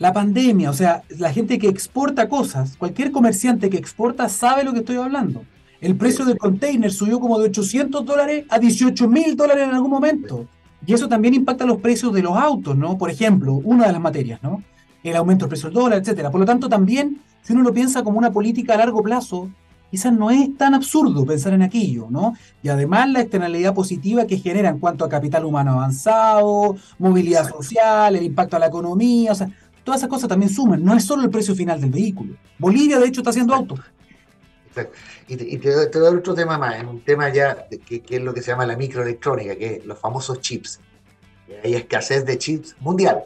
la 0.02 0.12
pandemia, 0.12 0.72
o 0.72 0.74
sea, 0.74 1.04
la 1.20 1.32
gente 1.32 1.60
que 1.60 1.68
exporta 1.68 2.28
cosas, 2.28 2.76
cualquier 2.76 3.12
comerciante 3.12 3.70
que 3.70 3.78
exporta 3.78 4.30
sabe 4.30 4.64
lo 4.64 4.74
que 4.74 4.80
estoy 4.80 4.96
hablando. 4.96 5.44
El 5.80 5.96
precio 5.96 6.26
del 6.26 6.40
container 6.40 6.92
subió 6.92 7.20
como 7.20 7.38
de 7.38 7.50
800 7.50 8.04
dólares 8.04 8.46
a 8.50 8.58
18 8.58 9.08
mil 9.08 9.36
dólares 9.36 9.68
en 9.68 9.76
algún 9.76 9.92
momento. 9.92 10.48
Y 10.88 10.96
eso 10.96 11.08
también 11.08 11.36
impacta 11.36 11.68
los 11.68 11.82
precios 11.82 12.12
de 12.14 12.24
los 12.24 12.36
autos, 12.36 12.76
¿no? 12.76 12.98
Por 12.98 13.12
ejemplo, 13.12 13.54
una 13.64 13.86
de 13.86 13.94
las 13.94 14.02
materias, 14.02 14.42
¿no? 14.42 14.64
El 15.04 15.16
aumento 15.18 15.46
del 15.46 15.50
precio 15.50 15.70
del 15.70 15.76
dólar, 15.76 16.00
etcétera. 16.00 16.32
Por 16.32 16.40
lo 16.40 16.48
tanto, 16.48 16.68
también, 16.68 17.22
si 17.44 17.54
uno 17.54 17.62
lo 17.62 17.72
piensa 17.72 18.02
como 18.02 18.18
una 18.18 18.32
política 18.32 18.74
a 18.74 18.78
largo 18.78 19.04
plazo, 19.04 19.52
quizás 19.92 20.14
no 20.14 20.32
es 20.32 20.58
tan 20.58 20.74
absurdo 20.74 21.26
pensar 21.26 21.54
en 21.54 21.62
aquello, 21.62 22.08
¿no? 22.10 22.34
Y 22.64 22.70
además 22.70 23.10
la 23.12 23.22
externalidad 23.22 23.76
positiva 23.76 24.26
que 24.26 24.38
genera 24.38 24.70
en 24.70 24.80
cuanto 24.80 25.06
a 25.06 25.10
capital 25.10 25.46
humano 25.46 25.74
avanzado, 25.74 26.76
movilidad 26.98 27.48
social, 27.48 28.16
el 28.16 28.24
impacto 28.24 28.56
a 28.56 28.60
la 28.60 28.68
economía, 28.68 29.34
o 29.34 29.36
sea, 29.36 29.50
todas 29.84 30.00
esas 30.00 30.10
cosas 30.10 30.30
también 30.30 30.52
suman, 30.52 30.84
no 30.84 30.96
es 30.96 31.06
solo 31.06 31.24
el 31.24 31.30
precio 31.30 31.56
final 31.56 31.80
del 31.80 31.92
vehículo. 31.92 32.36
Bolivia, 32.58 33.00
de 33.00 33.08
hecho, 33.08 33.22
está 33.22 33.32
haciendo 33.32 33.54
autos. 33.54 33.80
Y, 35.28 35.36
te, 35.36 35.44
y 35.44 35.58
te, 35.58 35.72
doy 35.72 36.16
otro 36.16 36.34
tema 36.34 36.58
más, 36.58 36.80
en 36.80 36.88
un 36.88 37.02
tema 37.02 37.30
ya 37.30 37.68
que, 37.86 38.04
es 38.08 38.22
lo 38.22 38.34
que 38.34 38.42
se 38.42 38.52
llama 38.52 38.66
la 38.66 38.78
microelectrónica, 38.78 39.56
que 39.56 39.76
es 39.76 39.86
los 39.86 40.00
famosos 40.00 40.40
chips. 40.40 40.80
Hay 41.64 41.76
escasez 41.76 42.26
de 42.26 42.38
chips 42.38 42.76
mundial. 42.80 43.26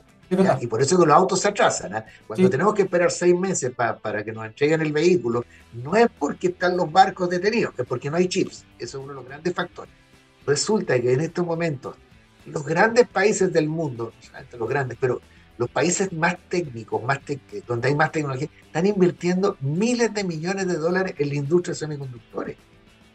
Y 0.59 0.67
por 0.67 0.81
eso 0.81 0.99
que 0.99 1.05
los 1.05 1.15
autos 1.15 1.41
se 1.41 1.47
atrasan. 1.47 1.95
¿ah? 1.95 2.05
Cuando 2.25 2.49
tenemos 2.49 2.73
que 2.73 2.81
esperar 2.81 3.11
seis 3.11 3.35
meses 3.35 3.71
para 3.75 4.23
que 4.23 4.31
nos 4.31 4.45
entreguen 4.45 4.81
el 4.81 4.91
vehículo, 4.91 5.45
no 5.73 5.95
es 5.95 6.07
porque 6.17 6.47
están 6.47 6.75
los 6.75 6.91
barcos 6.91 7.29
detenidos, 7.29 7.73
es 7.77 7.85
porque 7.85 8.09
no 8.09 8.17
hay 8.17 8.27
chips. 8.27 8.65
Eso 8.79 8.97
es 8.97 9.03
uno 9.03 9.09
de 9.09 9.15
los 9.15 9.25
grandes 9.25 9.53
factores. 9.53 9.93
Resulta 10.45 10.99
que 10.99 11.13
en 11.13 11.21
estos 11.21 11.45
momentos, 11.45 11.95
los 12.47 12.65
grandes 12.65 13.07
países 13.07 13.53
del 13.53 13.67
mundo, 13.67 14.13
los 14.57 14.69
grandes, 14.69 14.97
pero 14.99 15.21
los 15.57 15.69
países 15.69 16.11
más 16.11 16.37
técnicos, 16.49 17.03
más 17.03 17.19
donde 17.67 17.87
hay 17.87 17.95
más 17.95 18.11
tecnología, 18.11 18.49
están 18.65 18.85
invirtiendo 18.85 19.57
miles 19.61 20.13
de 20.13 20.23
millones 20.23 20.67
de 20.67 20.75
dólares 20.75 21.15
en 21.17 21.29
la 21.29 21.35
industria 21.35 21.73
de 21.73 21.79
semiconductores, 21.79 22.57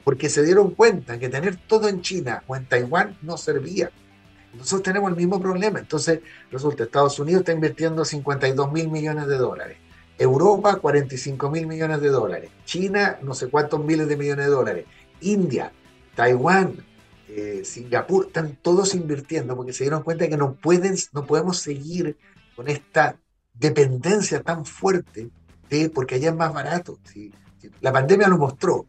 porque 0.05 0.29
se 0.29 0.43
dieron 0.43 0.71
cuenta 0.75 1.19
que 1.19 1.29
tener 1.29 1.57
todo 1.57 1.89
en 1.89 2.01
China 2.01 2.43
o 2.47 2.57
en 2.57 2.67
Taiwán 2.67 3.17
no 3.23 3.37
servía. 3.37 3.91
Nosotros 4.55 4.83
tenemos 4.83 5.11
el 5.11 5.17
mismo 5.17 5.41
problema. 5.41 5.79
Entonces, 5.79 6.21
resulta, 6.51 6.85
Estados 6.85 7.19
Unidos 7.19 7.41
está 7.41 7.53
invirtiendo 7.53 8.05
52 8.05 8.73
mil 8.73 8.89
millones 8.89 9.27
de 9.29 9.37
dólares. 9.37 9.77
Europa, 10.19 10.77
45 10.77 11.51
mil 11.51 11.67
millones 11.67 12.01
de 12.01 12.09
dólares. 12.09 12.51
China, 12.65 13.19
no 13.23 13.35
sé 13.35 13.49
cuántos 13.49 13.83
miles 13.85 14.09
de 14.09 14.17
millones 14.17 14.47
de 14.47 14.51
dólares. 14.51 14.87
India, 15.21 15.73
Taiwán, 16.15 16.85
eh, 17.29 17.63
Singapur, 17.65 18.27
están 18.27 18.59
todos 18.61 18.95
invirtiendo 18.95 19.57
porque 19.57 19.73
se 19.73 19.85
dieron 19.85 20.03
cuenta 20.03 20.29
que 20.29 20.37
no, 20.37 20.55
pueden, 20.55 20.97
no 21.13 21.27
podemos 21.27 21.59
seguir 21.59 22.17
con 22.61 22.69
esta 22.69 23.17
dependencia 23.55 24.43
tan 24.43 24.67
fuerte 24.67 25.31
de 25.71 25.89
porque 25.89 26.17
allá 26.17 26.29
es 26.29 26.37
más 26.37 26.53
barato. 26.53 26.99
La 27.81 27.91
pandemia 27.91 28.29
lo 28.29 28.37
mostró. 28.37 28.85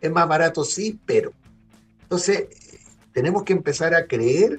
Es 0.00 0.10
más 0.10 0.26
barato, 0.26 0.64
sí, 0.64 0.98
pero. 1.04 1.34
Entonces, 2.00 2.46
tenemos 3.12 3.42
que 3.42 3.52
empezar 3.52 3.94
a 3.94 4.06
creer, 4.06 4.58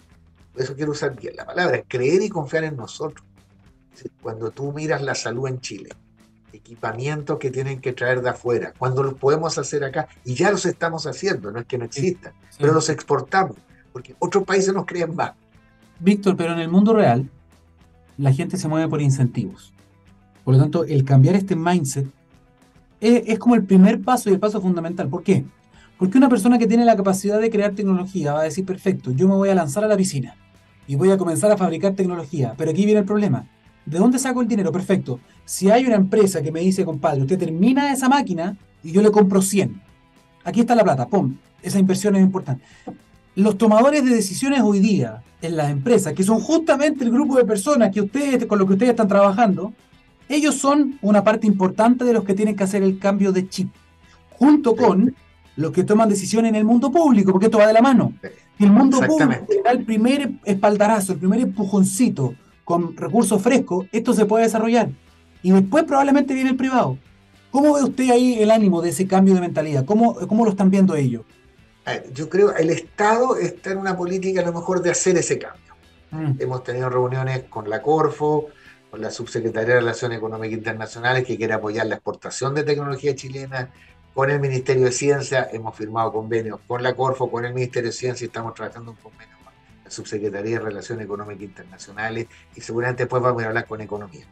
por 0.54 0.62
eso 0.62 0.76
quiero 0.76 0.92
usar 0.92 1.20
bien 1.20 1.36
la 1.36 1.48
palabra, 1.48 1.82
creer 1.88 2.22
y 2.22 2.30
confiar 2.30 2.66
en 2.66 2.76
nosotros. 2.76 3.26
Cuando 4.22 4.52
tú 4.52 4.72
miras 4.74 5.02
la 5.02 5.16
salud 5.16 5.48
en 5.48 5.60
Chile, 5.60 5.90
equipamientos 6.54 7.40
que 7.40 7.50
tienen 7.50 7.82
que 7.82 7.94
traer 7.94 8.22
de 8.22 8.30
afuera, 8.30 8.74
cuando 8.78 9.02
los 9.02 9.16
podemos 9.16 9.58
hacer 9.58 9.84
acá, 9.84 10.08
y 10.24 10.36
ya 10.36 10.52
los 10.52 10.68
estamos 10.68 11.08
haciendo, 11.08 11.50
no 11.50 11.62
es 11.62 11.66
que 11.66 11.80
no 11.80 11.86
existan, 11.86 12.34
pero 12.60 12.74
los 12.74 12.90
exportamos, 12.90 13.58
porque 13.92 14.16
otros 14.20 14.44
países 14.44 14.72
nos 14.72 14.86
creen 14.86 15.16
más. 15.16 15.32
Víctor, 16.00 16.38
pero 16.38 16.54
en 16.54 16.60
el 16.60 16.70
mundo 16.70 16.94
real, 16.94 17.28
la 18.18 18.32
gente 18.32 18.58
se 18.58 18.68
mueve 18.68 18.88
por 18.88 19.02
incentivos. 19.02 19.74
Por 20.44 20.56
lo 20.56 20.62
tanto, 20.62 20.84
el 20.84 21.04
cambiar 21.04 21.36
este 21.36 21.56
mindset 21.56 22.08
es, 23.02 23.40
como 23.40 23.56
el 23.56 23.64
primer 23.64 24.02
paso 24.02 24.30
y 24.30 24.34
el 24.34 24.40
paso 24.40 24.62
fundamental. 24.62 25.10
¿Por 25.10 25.24
qué? 25.24 25.46
Porque 25.98 26.18
una 26.18 26.30
persona 26.30 26.58
que 26.58 26.68
tiene 26.68 26.86
la 26.86 26.96
capacidad 26.96 27.40
de 27.40 27.50
crear 27.50 27.74
tecnología 27.74 28.34
va 28.34 28.42
a 28.42 28.44
decir, 28.44 28.66
perfecto, 28.66 29.12
yo 29.12 29.28
me 29.28 29.36
voy 29.36 29.50
a 29.50 29.56
lanzar 29.56 29.84
a 29.84 29.88
la 29.88 29.98
piscina 29.98 30.36
y 30.88 30.96
voy 30.96 31.12
a 31.12 31.18
comenzar 31.18 31.52
a 31.52 31.58
fabricar 31.58 31.94
tecnología. 31.94 32.54
Pero 32.58 32.72
aquí 32.72 32.86
viene 32.86 33.02
el 33.02 33.06
problema. 33.06 33.48
¿De 33.86 34.00
dónde 34.00 34.18
saco 34.18 34.42
el 34.42 34.48
dinero? 34.48 34.72
Perfecto. 34.72 35.20
Si 35.46 35.70
hay 35.70 35.86
una 35.86 35.96
empresa 35.96 36.42
que 36.42 36.52
me 36.52 36.62
dice, 36.62 36.86
compadre, 36.86 37.22
usted 37.22 37.38
termina 37.38 37.92
esa 37.92 38.10
máquina 38.10 38.58
y 38.84 38.92
yo 38.92 39.02
le 39.02 39.12
compro 39.12 39.42
100. 39.42 39.82
Aquí 40.44 40.62
está 40.62 40.76
la 40.76 40.84
plata, 40.84 41.08
¡pum! 41.08 41.36
Esa 41.62 41.80
inversión 41.80 42.16
es 42.16 42.22
importante 42.22 42.64
los 43.36 43.58
tomadores 43.58 44.04
de 44.04 44.16
decisiones 44.16 44.62
hoy 44.62 44.80
día 44.80 45.22
en 45.42 45.58
las 45.58 45.70
empresas, 45.70 46.14
que 46.14 46.24
son 46.24 46.40
justamente 46.40 47.04
el 47.04 47.12
grupo 47.12 47.38
de 47.38 47.46
personas 47.46 47.92
que 47.92 48.02
ustedes, 48.02 48.46
con 48.46 48.58
los 48.58 48.68
que 48.68 48.74
ustedes 48.74 48.92
están 48.92 49.08
trabajando, 49.08 49.74
ellos 50.30 50.56
son 50.56 50.98
una 51.02 51.24
parte 51.24 51.46
importante 51.46 52.06
de 52.06 52.14
los 52.14 52.24
que 52.24 52.34
tienen 52.34 52.56
que 52.56 52.64
hacer 52.64 52.82
el 52.82 52.98
cambio 52.98 53.32
de 53.32 53.48
chip, 53.48 53.70
junto 54.32 54.76
con 54.76 55.14
los 55.58 55.72
que 55.72 55.84
toman 55.84 56.10
decisiones 56.10 56.50
en 56.50 56.56
el 56.56 56.66
mundo 56.66 56.92
público, 56.92 57.32
porque 57.32 57.46
esto 57.46 57.58
va 57.58 57.68
de 57.68 57.74
la 57.74 57.82
mano. 57.82 58.14
el 58.60 58.72
mundo 58.72 59.00
público 59.00 59.48
da 59.64 59.72
el 59.72 59.84
primer 59.84 60.32
espaldarazo, 60.46 61.14
el 61.14 61.20
primer 61.20 61.42
empujoncito 61.42 62.34
con 62.64 62.96
recursos 62.98 63.42
frescos, 63.42 63.86
esto 63.92 64.14
se 64.14 64.26
puede 64.26 64.46
desarrollar. 64.46 64.90
Y 65.44 65.52
después 65.52 65.84
probablemente 65.84 66.34
viene 66.34 66.50
el 66.50 66.56
privado. 66.56 66.98
¿Cómo 67.52 67.74
ve 67.74 67.84
usted 67.84 68.10
ahí 68.10 68.40
el 68.40 68.50
ánimo 68.50 68.82
de 68.82 68.90
ese 68.90 69.06
cambio 69.06 69.36
de 69.36 69.42
mentalidad? 69.42 69.86
¿Cómo, 69.86 70.16
cómo 70.28 70.44
lo 70.44 70.52
están 70.52 70.72
viendo 70.72 70.96
ellos? 70.96 71.22
Yo 72.14 72.30
creo 72.30 72.54
que 72.54 72.62
el 72.62 72.70
Estado 72.70 73.38
está 73.38 73.72
en 73.72 73.78
una 73.78 73.96
política 73.96 74.42
a 74.42 74.46
lo 74.46 74.54
mejor 74.54 74.82
de 74.82 74.92
hacer 74.92 75.18
ese 75.18 75.38
cambio. 75.38 75.76
Mm. 76.12 76.34
Hemos 76.40 76.64
tenido 76.64 76.90
reuniones 76.90 77.44
con 77.44 77.70
la 77.70 77.82
Corfo, 77.82 78.50
con 78.90 79.02
la 79.02 79.12
Subsecretaría 79.12 79.76
de 79.76 79.80
Relaciones 79.82 80.18
Económicas 80.18 80.58
Internacionales 80.58 81.26
que 81.26 81.38
quiere 81.38 81.54
apoyar 81.54 81.86
la 81.86 81.96
exportación 81.96 82.56
de 82.56 82.64
tecnología 82.64 83.16
chilena, 83.16 83.70
con 84.16 84.32
el 84.32 84.40
Ministerio 84.40 84.86
de 84.86 84.94
Ciencia, 84.94 85.50
hemos 85.52 85.76
firmado 85.76 86.14
convenios 86.14 86.62
con 86.66 86.82
la 86.82 86.96
Corfo, 86.96 87.30
con 87.30 87.44
el 87.44 87.54
Ministerio 87.54 87.90
de 87.90 87.94
Ciencia 87.94 88.24
y 88.24 88.28
estamos 88.28 88.54
trabajando 88.54 88.92
un 88.92 88.98
convenio 88.98 89.36
con 89.44 89.54
la 89.84 89.92
Subsecretaría 89.92 90.58
de 90.58 90.64
Relaciones 90.64 91.04
Económicas 91.04 91.44
Internacionales 91.44 92.28
y 92.56 92.62
seguramente 92.62 93.04
después 93.04 93.22
vamos 93.22 93.44
a 93.44 93.48
hablar 93.48 93.68
con 93.68 93.82
Economía. 93.82 94.26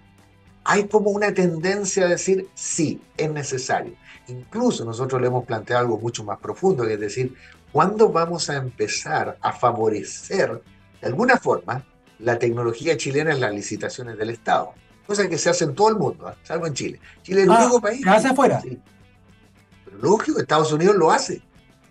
Hay 0.65 0.87
como 0.87 1.09
una 1.09 1.33
tendencia 1.33 2.05
a 2.05 2.07
decir, 2.09 2.47
sí, 2.53 3.01
es 3.17 3.29
necesario. 3.29 3.93
Incluso 4.27 4.85
nosotros 4.85 5.19
le 5.21 5.27
hemos 5.27 5.45
planteado 5.45 5.81
algo 5.81 5.97
mucho 5.97 6.23
más 6.23 6.39
profundo, 6.39 6.85
que 6.85 6.93
es 6.93 6.99
decir, 6.99 7.35
¿cuándo 7.71 8.09
vamos 8.09 8.49
a 8.49 8.55
empezar 8.55 9.37
a 9.41 9.51
favorecer 9.51 10.61
de 11.01 11.07
alguna 11.07 11.37
forma 11.37 11.85
la 12.19 12.39
tecnología 12.39 12.95
chilena 12.95 13.33
en 13.33 13.41
las 13.41 13.53
licitaciones 13.53 14.17
del 14.17 14.29
Estado? 14.29 14.73
Cosa 15.05 15.27
que 15.27 15.37
se 15.37 15.49
hace 15.49 15.65
en 15.65 15.75
todo 15.75 15.89
el 15.89 15.95
mundo, 15.95 16.29
¿eh? 16.29 16.35
salvo 16.43 16.65
en 16.65 16.73
Chile. 16.73 16.99
Chile 17.23 17.41
es 17.41 17.47
el 17.47 17.51
ah, 17.51 17.63
único 17.63 17.81
país. 17.81 18.07
Hace 18.07 18.29
afuera. 18.29 18.61
Pero 18.63 19.97
lógico, 19.97 20.39
Estados 20.39 20.71
Unidos 20.71 20.95
lo 20.95 21.11
hace, 21.11 21.41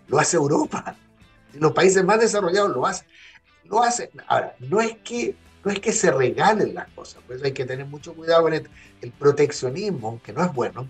lo 0.07 0.17
hace 0.17 0.37
Europa. 0.37 0.95
los 1.53 1.71
países 1.73 2.03
más 2.03 2.19
desarrollados 2.19 2.71
lo 2.71 2.87
hacen. 2.87 3.07
Lo 3.65 3.83
hacen. 3.83 4.09
Ahora, 4.27 4.55
no 4.59 4.81
es 4.81 4.97
que 5.03 5.35
no 5.63 5.71
es 5.71 5.79
que 5.79 5.91
se 5.91 6.11
regalen 6.11 6.73
las 6.73 6.89
cosas, 6.91 7.21
pues 7.25 7.43
hay 7.43 7.53
que 7.53 7.65
tener 7.65 7.85
mucho 7.85 8.13
cuidado 8.13 8.43
con 8.43 8.53
el, 8.53 8.67
el 9.01 9.11
proteccionismo, 9.11 10.21
que 10.23 10.33
no 10.33 10.43
es 10.43 10.53
bueno, 10.53 10.89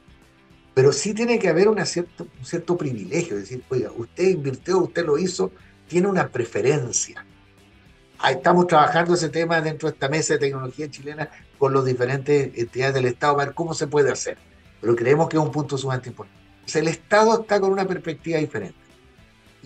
pero 0.73 0.91
sí 0.91 1.13
tiene 1.13 1.38
que 1.38 1.49
haber 1.49 1.67
una 1.67 1.86
cierto, 1.86 2.27
un 2.39 2.45
cierto 2.45 2.75
privilegio, 2.77 3.36
es 3.36 3.43
decir, 3.43 3.63
oiga, 3.69 3.91
usted 3.95 4.29
invirtió, 4.29 4.79
usted 4.79 5.05
lo 5.05 5.17
hizo, 5.17 5.51
tiene 5.88 6.07
una 6.07 6.27
preferencia. 6.29 7.25
Estamos 8.27 8.67
trabajando 8.67 9.13
ese 9.13 9.29
tema 9.29 9.62
dentro 9.62 9.89
de 9.89 9.93
esta 9.93 10.07
mesa 10.09 10.33
de 10.33 10.39
tecnología 10.39 10.89
chilena 10.89 11.29
con 11.57 11.73
los 11.73 11.86
diferentes 11.86 12.57
entidades 12.57 12.95
del 12.95 13.05
Estado 13.05 13.36
para 13.36 13.47
ver 13.47 13.55
cómo 13.55 13.73
se 13.73 13.88
puede 13.88 14.12
hacer. 14.12 14.38
Pero 14.81 14.95
creemos 14.95 15.29
que 15.29 15.38
es 15.38 15.43
un 15.43 15.51
punto 15.51 15.77
sumamente 15.77 16.09
importante. 16.09 16.39
el 16.73 16.88
Estado 16.88 17.41
está 17.41 17.59
con 17.59 17.71
una 17.71 17.86
perspectiva 17.86 18.39
diferente. 18.39 18.77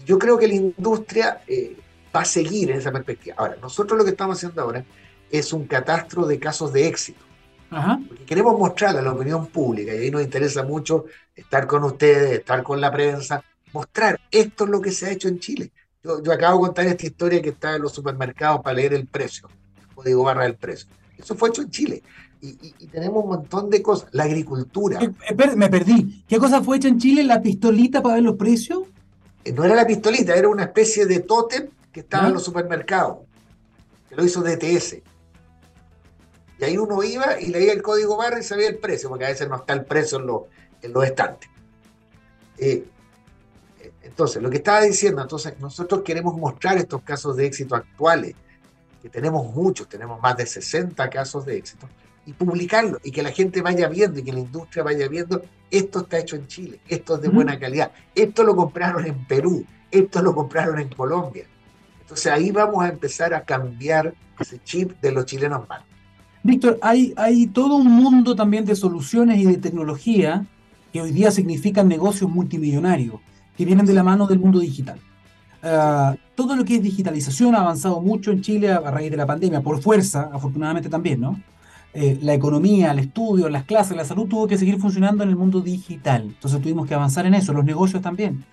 Yo 0.05 0.17
creo 0.17 0.37
que 0.37 0.47
la 0.47 0.55
industria 0.55 1.41
eh, 1.47 1.77
va 2.17 2.23
a 2.23 2.25
seguir 2.25 2.71
en 2.71 2.77
esa 2.77 2.91
perspectiva. 2.91 3.35
Ahora, 3.37 3.57
nosotros 3.61 3.97
lo 3.97 4.03
que 4.03 4.11
estamos 4.11 4.37
haciendo 4.37 4.61
ahora 4.61 4.83
es 5.29 5.53
un 5.53 5.67
catastro 5.67 6.25
de 6.25 6.39
casos 6.39 6.73
de 6.73 6.87
éxito. 6.87 7.23
Porque 7.69 8.25
queremos 8.25 8.57
mostrarle 8.57 8.99
a 8.99 9.03
la 9.03 9.11
opinión 9.11 9.47
pública, 9.47 9.93
y 9.93 9.97
ahí 9.97 10.11
nos 10.11 10.23
interesa 10.23 10.63
mucho 10.63 11.05
estar 11.35 11.67
con 11.67 11.83
ustedes, 11.83 12.39
estar 12.39 12.63
con 12.63 12.79
la 12.79 12.91
prensa, 12.91 13.43
mostrar 13.73 14.19
esto 14.31 14.63
es 14.63 14.69
lo 14.69 14.81
que 14.81 14.91
se 14.91 15.05
ha 15.05 15.11
hecho 15.11 15.27
en 15.27 15.39
Chile. 15.39 15.71
Yo, 16.01 16.23
yo 16.23 16.31
acabo 16.31 16.59
de 16.59 16.67
contar 16.67 16.85
esta 16.87 17.05
historia 17.05 17.41
que 17.41 17.49
está 17.49 17.75
en 17.75 17.81
los 17.81 17.91
supermercados 17.91 18.61
para 18.61 18.75
leer 18.75 18.93
el 18.93 19.05
precio, 19.05 19.49
código 19.93 20.23
barra 20.23 20.43
del 20.43 20.55
precio. 20.55 20.87
Eso 21.17 21.35
fue 21.35 21.49
hecho 21.49 21.61
en 21.61 21.69
Chile. 21.69 22.03
Y, 22.39 22.49
y, 22.79 22.87
tenemos 22.87 23.23
un 23.23 23.31
montón 23.31 23.69
de 23.69 23.81
cosas. 23.81 24.09
La 24.11 24.23
agricultura. 24.23 24.99
Eh, 25.01 25.11
eh, 25.27 25.55
me 25.55 25.69
perdí. 25.69 26.23
¿Qué 26.27 26.37
cosa 26.37 26.61
fue 26.61 26.77
hecha 26.77 26.87
en 26.87 26.99
Chile? 26.99 27.23
¿La 27.23 27.41
pistolita 27.41 28.01
para 28.01 28.15
ver 28.15 28.23
los 28.23 28.35
precios? 28.35 28.83
Eh, 29.43 29.51
no 29.51 29.63
era 29.63 29.75
la 29.75 29.87
pistolita, 29.87 30.35
era 30.35 30.47
una 30.47 30.65
especie 30.65 31.05
de 31.05 31.21
tótem 31.21 31.67
que 31.91 32.01
estaba 32.01 32.27
en 32.27 32.33
los 32.33 32.43
supermercados. 32.43 33.19
Que 34.09 34.15
lo 34.15 34.23
hizo 34.23 34.41
DTS. 34.41 34.97
Y 36.59 36.63
ahí 36.63 36.77
uno 36.77 37.03
iba 37.03 37.39
y 37.39 37.47
leía 37.47 37.73
el 37.73 37.81
código 37.81 38.17
barra 38.17 38.39
y 38.39 38.43
sabía 38.43 38.67
el 38.67 38.77
precio, 38.77 39.09
porque 39.09 39.25
a 39.25 39.29
veces 39.29 39.47
no 39.47 39.57
está 39.57 39.73
el 39.73 39.85
precio 39.85 40.19
en, 40.19 40.27
los, 40.27 40.41
en 40.81 40.93
los 40.93 41.05
estantes. 41.05 41.49
entonces, 44.01 44.41
lo 44.41 44.49
que 44.49 44.57
estaba 44.57 44.81
diciendo, 44.81 45.21
entonces 45.21 45.59
nosotros 45.59 46.01
queremos 46.01 46.35
mostrar 46.35 46.77
estos 46.77 47.03
casos 47.03 47.35
de 47.35 47.45
éxito 47.45 47.75
actuales, 47.75 48.35
que 49.01 49.09
tenemos 49.09 49.53
muchos, 49.53 49.87
tenemos 49.87 50.19
más 50.19 50.35
de 50.35 50.47
60 50.47 51.07
casos 51.09 51.45
de 51.45 51.57
éxito, 51.57 51.87
y 52.25 52.33
publicarlo 52.33 52.99
y 53.03 53.11
que 53.11 53.21
la 53.21 53.31
gente 53.31 53.61
vaya 53.61 53.87
viendo 53.87 54.19
y 54.19 54.23
que 54.23 54.33
la 54.33 54.39
industria 54.39 54.83
vaya 54.83 55.07
viendo, 55.07 55.41
esto 55.69 55.99
está 55.99 56.19
hecho 56.19 56.35
en 56.35 56.47
Chile, 56.47 56.79
esto 56.87 57.15
es 57.15 57.21
de 57.21 57.29
buena 57.29 57.57
calidad, 57.59 57.91
esto 58.15 58.43
lo 58.43 58.55
compraron 58.55 59.05
en 59.05 59.25
Perú, 59.25 59.65
esto 59.91 60.21
lo 60.21 60.33
compraron 60.33 60.79
en 60.79 60.89
Colombia. 60.89 61.45
Entonces 62.07 62.31
ahí 62.31 62.51
vamos 62.51 62.81
a 62.85 62.87
empezar 62.87 63.33
a 63.33 63.41
cambiar 63.41 64.13
ese 64.39 64.61
chip 64.63 64.93
de 65.01 65.11
los 65.11 65.25
chilenos 65.25 65.67
malos. 65.67 65.85
Víctor, 66.41 66.79
hay, 66.81 67.47
todo 67.47 67.75
un 67.75 67.91
mundo 67.91 68.33
también 68.33 68.63
de 68.63 68.77
soluciones 68.77 69.39
y 69.39 69.43
de 69.43 69.57
tecnología 69.57 70.45
que 70.93 71.01
hoy 71.01 71.11
día 71.11 71.31
significan 71.31 71.89
negocios 71.89 72.31
multimillonarios, 72.31 73.15
que 73.57 73.65
vienen 73.65 73.85
de 73.85 73.91
la 73.91 74.03
mano 74.03 74.25
del 74.25 74.39
mundo 74.39 74.59
digital. 74.59 74.97
Ah, 75.61 76.15
todo 76.33 76.55
lo 76.55 76.63
que 76.63 76.75
es 76.75 76.81
digitalización 76.81 77.53
ha 77.55 77.59
avanzado 77.59 77.99
mucho 77.99 78.31
en 78.31 78.41
Chile 78.41 78.71
a 78.71 78.79
raíz 78.79 79.11
de 79.11 79.17
la 79.17 79.25
pandemia, 79.25 79.59
por 79.59 79.81
fuerza, 79.81 80.29
afortunadamente 80.31 80.87
también, 80.87 81.19
¿no? 81.19 81.41
Eh, 81.93 82.17
la 82.21 82.33
economía, 82.33 82.91
el 82.91 82.99
estudio, 82.99 83.49
las 83.49 83.65
clases, 83.65 83.97
la 83.97 84.05
salud 84.05 84.29
tuvo 84.29 84.47
que 84.47 84.57
seguir 84.57 84.79
funcionando 84.79 85.23
en 85.23 85.29
el 85.29 85.35
mundo 85.35 85.59
digital. 85.59 86.21
Entonces 86.21 86.61
tuvimos 86.61 86.87
que 86.87 86.93
avanzar 86.93 87.25
en 87.25 87.33
eso, 87.33 87.51
los 87.51 87.65
negocios 87.65 88.01
también. 88.01 88.45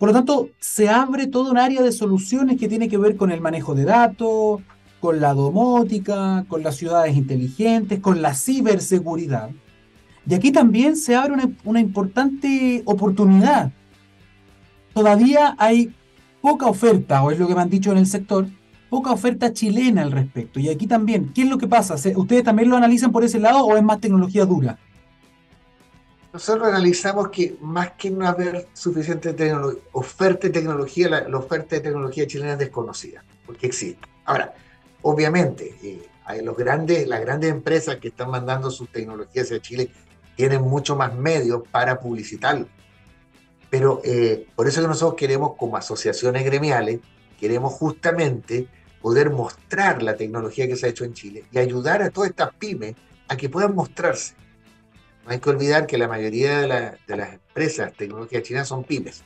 Por 0.00 0.08
lo 0.08 0.14
tanto, 0.14 0.48
se 0.58 0.88
abre 0.88 1.26
todo 1.26 1.50
un 1.50 1.58
área 1.58 1.82
de 1.82 1.92
soluciones 1.92 2.58
que 2.58 2.68
tiene 2.68 2.88
que 2.88 2.96
ver 2.96 3.16
con 3.16 3.30
el 3.30 3.42
manejo 3.42 3.74
de 3.74 3.84
datos, 3.84 4.62
con 4.98 5.20
la 5.20 5.34
domótica, 5.34 6.46
con 6.48 6.62
las 6.62 6.76
ciudades 6.76 7.18
inteligentes, 7.18 8.00
con 8.00 8.22
la 8.22 8.32
ciberseguridad. 8.32 9.50
Y 10.26 10.32
aquí 10.32 10.52
también 10.52 10.96
se 10.96 11.16
abre 11.16 11.34
una, 11.34 11.50
una 11.64 11.80
importante 11.80 12.80
oportunidad. 12.86 13.72
Todavía 14.94 15.54
hay 15.58 15.92
poca 16.40 16.64
oferta, 16.64 17.22
o 17.22 17.30
es 17.30 17.38
lo 17.38 17.46
que 17.46 17.54
me 17.54 17.60
han 17.60 17.68
dicho 17.68 17.92
en 17.92 17.98
el 17.98 18.06
sector, 18.06 18.46
poca 18.88 19.12
oferta 19.12 19.52
chilena 19.52 20.00
al 20.00 20.12
respecto. 20.12 20.60
Y 20.60 20.70
aquí 20.70 20.86
también, 20.86 21.30
¿qué 21.34 21.42
es 21.42 21.50
lo 21.50 21.58
que 21.58 21.68
pasa? 21.68 21.96
¿Ustedes 22.16 22.42
también 22.42 22.70
lo 22.70 22.76
analizan 22.78 23.12
por 23.12 23.22
ese 23.22 23.38
lado 23.38 23.66
o 23.66 23.76
es 23.76 23.82
más 23.82 24.00
tecnología 24.00 24.46
dura? 24.46 24.78
Nosotros 26.32 26.68
analizamos 26.68 27.28
que 27.30 27.56
más 27.60 27.92
que 27.92 28.10
no 28.10 28.26
haber 28.26 28.68
suficiente 28.72 29.34
oferta 29.92 30.46
de 30.46 30.52
tecnología, 30.52 31.08
la, 31.08 31.38
oferta 31.38 31.76
de 31.76 31.82
tecnología 31.82 32.26
chilena 32.26 32.52
es 32.52 32.58
desconocida, 32.58 33.24
porque 33.44 33.66
existe. 33.66 34.06
Ahora, 34.24 34.54
obviamente, 35.02 35.74
eh, 35.82 36.08
hay 36.24 36.42
los 36.42 36.56
grandes, 36.56 37.08
las 37.08 37.20
grandes 37.20 37.50
empresas 37.50 37.96
que 37.96 38.08
están 38.08 38.30
mandando 38.30 38.70
sus 38.70 38.90
tecnologías 38.92 39.46
hacia 39.46 39.60
Chile 39.60 39.90
tienen 40.36 40.62
mucho 40.62 40.94
más 40.94 41.14
medios 41.14 41.62
para 41.68 41.98
publicitarlo. 41.98 42.68
Pero 43.68 44.00
eh, 44.04 44.46
por 44.54 44.68
eso 44.68 44.80
que 44.80 44.88
nosotros 44.88 45.16
queremos, 45.18 45.56
como 45.56 45.76
asociaciones 45.76 46.44
gremiales, 46.44 47.00
queremos 47.40 47.72
justamente 47.72 48.68
poder 49.02 49.30
mostrar 49.30 50.02
la 50.02 50.16
tecnología 50.16 50.68
que 50.68 50.76
se 50.76 50.86
ha 50.86 50.90
hecho 50.90 51.04
en 51.04 51.14
Chile 51.14 51.44
y 51.50 51.58
ayudar 51.58 52.02
a 52.02 52.10
todas 52.10 52.30
estas 52.30 52.54
pymes 52.54 52.94
a 53.26 53.36
que 53.36 53.48
puedan 53.48 53.74
mostrarse. 53.74 54.34
No 55.30 55.34
hay 55.34 55.40
que 55.40 55.50
olvidar 55.50 55.86
que 55.86 55.96
la 55.96 56.08
mayoría 56.08 56.58
de, 56.58 56.66
las 56.66 57.32
empresas 57.34 57.92
tecnológicas 57.92 58.42
chinas 58.42 58.66
son 58.66 58.82
pymes. 58.82 59.22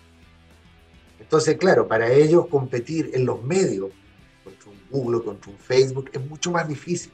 Entonces, 1.18 1.56
claro, 1.56 1.88
para 1.88 2.12
ellos 2.12 2.46
competir 2.48 3.12
en 3.14 3.24
los 3.24 3.42
medios 3.42 3.88
contra 4.44 4.70
un 4.70 4.78
Google, 4.90 5.24
contra 5.24 5.50
un 5.50 5.56
Facebook, 5.56 6.10
es 6.12 6.20
mucho 6.20 6.50
más 6.50 6.68
difícil. 6.68 7.10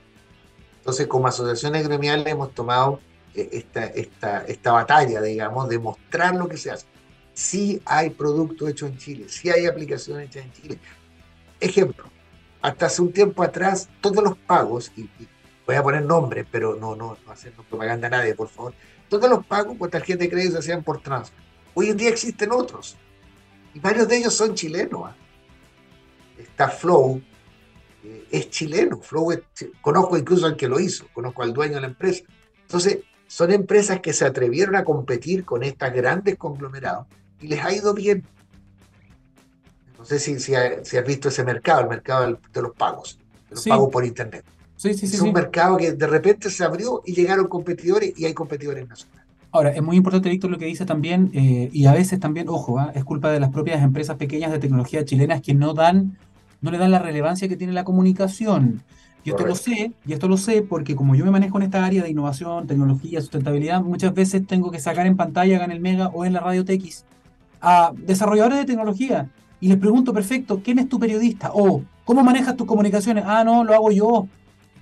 Entonces, 0.79 1.07
como 1.07 1.29
asociaciones 1.29 1.87
gremiales 1.87 2.26
hemos 2.26 2.53
tomado 2.53 2.98
eh, 3.33 3.48
esta, 3.53 3.87
esta, 3.87 4.44
esta 4.46 4.72
batalla, 4.72 5.22
digamos, 5.22 5.68
de 5.68 5.79
mostrar 5.79 6.35
lo 6.35 6.48
que 6.48 6.57
se 6.57 6.72
hace. 6.72 6.87
Sí 7.33 7.81
hay 7.85 8.11
productos 8.11 8.70
hechos 8.70 8.90
en 8.90 8.98
Chile, 8.98 9.26
sí 9.29 9.50
hay 9.50 9.66
aplicaciones 9.66 10.26
hechas 10.26 10.46
en 10.46 10.53
Chile. 10.53 10.79
Ejemplo, 11.61 12.07
hasta 12.61 12.87
hace 12.87 13.03
un 13.03 13.12
tiempo 13.12 13.44
atrás, 13.44 13.88
todos 14.00 14.24
los 14.24 14.37
pagos, 14.37 14.90
y, 14.96 15.09
voy 15.70 15.76
a 15.76 15.83
poner 15.83 16.02
nombres, 16.02 16.46
pero 16.50 16.76
no, 16.76 16.96
no, 16.96 17.16
no 17.24 17.33
haciendo 17.33 17.62
propaganda 17.62 18.09
a 18.09 18.11
nadie, 18.11 18.35
por 18.35 18.48
favor, 18.48 18.74
todos 19.09 19.28
los 19.28 19.44
pagos 19.46 19.76
por 19.76 19.90
tarjeta 19.90 20.24
de 20.24 20.30
crédito 20.30 20.52
se 20.52 20.59
hacían 20.59 20.83
por 20.83 21.00
transfer. 21.02 21.38
Hoy 21.74 21.90
en 21.90 21.96
día 21.96 22.09
existen 22.11 22.50
otros, 22.52 22.96
y 23.74 23.78
varios 23.78 24.09
de 24.09 24.16
ellos 24.16 24.35
son 24.35 24.54
chilenos. 24.54 25.02
¿ah? 25.04 25.14
Está 26.38 26.68
Flow, 26.68 27.22
eh, 28.04 28.26
es 28.30 28.50
chileno, 28.50 29.00
Flow 29.00 29.28
conozco 29.80 30.16
incluso 30.16 30.46
al 30.46 30.56
que 30.56 30.68
lo 30.68 30.80
hizo, 30.80 31.06
conozco 31.12 31.42
al 31.42 31.52
dueño 31.52 31.74
de 31.74 31.80
la 31.83 31.87
empresa. 31.88 32.24
Entonces, 32.62 32.98
son 33.26 33.52
empresas 33.52 34.00
que 34.00 34.12
se 34.12 34.24
atrevieron 34.24 34.74
a 34.74 34.85
competir 34.85 35.44
con 35.44 35.62
estas 35.62 35.92
grandes 35.94 36.37
conglomerados 36.37 37.06
y 37.40 37.48
les 37.48 37.64
ha 37.64 37.72
ido 37.72 37.94
bien. 37.94 38.24
No 39.98 40.04
sé 40.04 40.18
si, 40.18 40.40
si, 40.40 40.54
has 40.54 41.06
visto 41.06 41.28
ese 41.28 41.44
mercado, 41.44 41.83
el 41.83 41.88
mercado 41.88 42.38
de 42.52 42.62
los 42.62 42.74
pagos, 42.74 43.18
de 43.48 43.54
los 43.54 43.64
pagos 43.64 43.90
por 43.90 44.04
Internet. 44.04 44.44
Sí, 44.80 44.94
sí, 44.94 45.04
es 45.04 45.20
un 45.20 45.34
mercado 45.34 45.76
que 45.76 45.92
de 45.92 46.06
repente 46.06 46.48
se 46.48 46.64
abrió 46.64 47.02
y 47.04 47.12
llegaron 47.12 47.48
competidores 47.48 48.14
y 48.16 48.24
hay 48.24 48.32
competidores 48.32 48.88
nacionales. 48.88 49.26
Ahora, 49.52 49.72
es 49.72 49.82
muy 49.82 49.94
importante, 49.94 50.30
Víctor, 50.30 50.50
lo 50.50 50.56
que 50.56 50.64
dice 50.64 50.86
también, 50.86 51.30
eh, 51.34 51.68
y 51.70 51.84
a 51.84 51.92
veces 51.92 52.18
también, 52.18 52.48
ojo, 52.48 52.78
¿ah? 52.78 52.90
es 52.94 53.04
culpa 53.04 53.30
de 53.30 53.40
las 53.40 53.50
propias 53.50 53.82
empresas 53.82 54.16
pequeñas 54.16 54.50
de 54.52 54.58
tecnología 54.58 55.04
chilenas 55.04 55.42
que 55.42 55.52
no 55.52 55.74
dan, 55.74 56.16
no 56.62 56.70
le 56.70 56.78
dan 56.78 56.90
la 56.92 56.98
relevancia 56.98 57.46
que 57.46 57.58
tiene 57.58 57.74
la 57.74 57.84
comunicación. 57.84 58.82
Y 59.22 59.28
esto 59.28 59.44
lo 59.46 59.54
sé, 59.54 59.92
y 60.06 60.14
esto 60.14 60.28
lo 60.28 60.38
sé 60.38 60.62
porque 60.62 60.96
como 60.96 61.14
yo 61.14 61.26
me 61.26 61.30
manejo 61.30 61.58
en 61.58 61.64
esta 61.64 61.84
área 61.84 62.02
de 62.02 62.08
innovación, 62.08 62.66
tecnología, 62.66 63.20
sustentabilidad, 63.20 63.82
muchas 63.82 64.14
veces 64.14 64.46
tengo 64.46 64.70
que 64.70 64.80
sacar 64.80 65.06
en 65.06 65.14
pantalla, 65.14 65.62
en 65.62 65.72
el 65.72 65.80
Mega 65.80 66.08
o 66.08 66.24
en 66.24 66.32
la 66.32 66.40
Radio 66.40 66.64
TX, 66.64 67.04
a 67.60 67.92
desarrolladores 67.94 68.56
de 68.56 68.64
tecnología 68.64 69.28
y 69.60 69.68
les 69.68 69.76
pregunto, 69.76 70.14
perfecto, 70.14 70.62
¿quién 70.64 70.78
es 70.78 70.88
tu 70.88 70.98
periodista? 70.98 71.50
O, 71.52 71.82
¿cómo 72.06 72.24
manejas 72.24 72.56
tus 72.56 72.66
comunicaciones? 72.66 73.24
Ah, 73.26 73.44
no, 73.44 73.62
lo 73.62 73.74
hago 73.74 73.92
yo. 73.92 74.26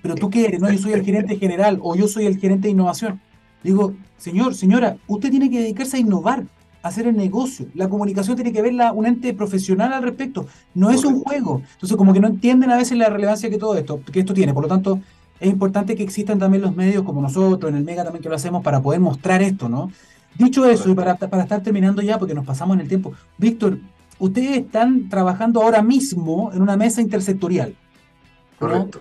Pero 0.03 0.15
tú 0.15 0.31
qué 0.31 0.47
eres, 0.47 0.61
no, 0.61 0.71
yo 0.71 0.79
soy 0.79 0.93
el 0.93 1.05
gerente 1.05 1.37
general 1.37 1.79
o 1.83 1.97
yo 1.97 2.09
soy 2.09 2.27
el 2.27 2.39
gerente 2.39 2.69
de 2.69 2.73
innovación. 2.73 3.21
Digo, 3.63 3.95
señor, 4.17 4.55
señora, 4.55 4.97
usted 5.07 5.31
tiene 5.31 5.51
que 5.51 5.61
dedicarse 5.61 5.97
a 5.97 6.01
innovar, 6.01 6.45
a 6.83 6.89
hacer 6.89 7.07
el 7.07 7.17
negocio. 7.17 7.67
La 7.75 7.89
comunicación 7.89 8.37
tiene 8.37 8.53
que 8.53 8.63
verla 8.63 8.93
un 8.93 9.07
ente 9.07 9.35
profesional 9.35 9.93
al 9.93 10.03
respecto. 10.03 10.47
No 10.75 10.91
es 10.91 11.05
un 11.05 11.21
juego. 11.21 11.63
Entonces, 11.73 11.97
como 11.97 12.13
que 12.13 12.21
no 12.21 12.29
entienden 12.29 12.71
a 12.71 12.77
veces 12.77 12.97
la 12.97 13.09
relevancia 13.09 13.51
que 13.51 13.59
todo 13.59 13.77
esto, 13.77 14.01
que 14.13 14.21
esto 14.21 14.35
tiene. 14.35 14.55
Por 14.55 14.63
lo 14.63 14.69
tanto, 14.69 15.01
es 15.41 15.51
importante 15.51 15.97
que 15.97 16.03
existan 16.03 16.39
también 16.39 16.63
los 16.63 16.75
medios 16.75 17.03
como 17.03 17.21
nosotros, 17.21 17.71
en 17.71 17.79
el 17.79 17.85
Mega 17.85 18.05
también 18.05 18.23
que 18.23 18.29
lo 18.29 18.37
hacemos, 18.37 18.63
para 18.63 18.81
poder 18.81 19.01
mostrar 19.01 19.43
esto, 19.43 19.69
¿no? 19.69 19.91
Dicho 20.37 20.65
eso, 20.67 20.89
y 20.89 20.95
para, 20.95 21.17
para 21.17 21.43
estar 21.43 21.63
terminando 21.63 22.03
ya, 22.03 22.19
porque 22.19 22.35
nos 22.35 22.47
pasamos 22.47 22.77
en 22.77 22.83
el 22.83 22.89
tiempo, 22.89 23.13
Víctor, 23.39 23.79
ustedes 24.19 24.59
están 24.59 25.09
trabajando 25.09 25.63
ahora 25.63 25.83
mismo 25.83 26.53
en 26.53 26.63
una 26.63 26.77
mesa 26.77 27.01
intersectorial. 27.01 27.75
Correcto. 28.59 29.01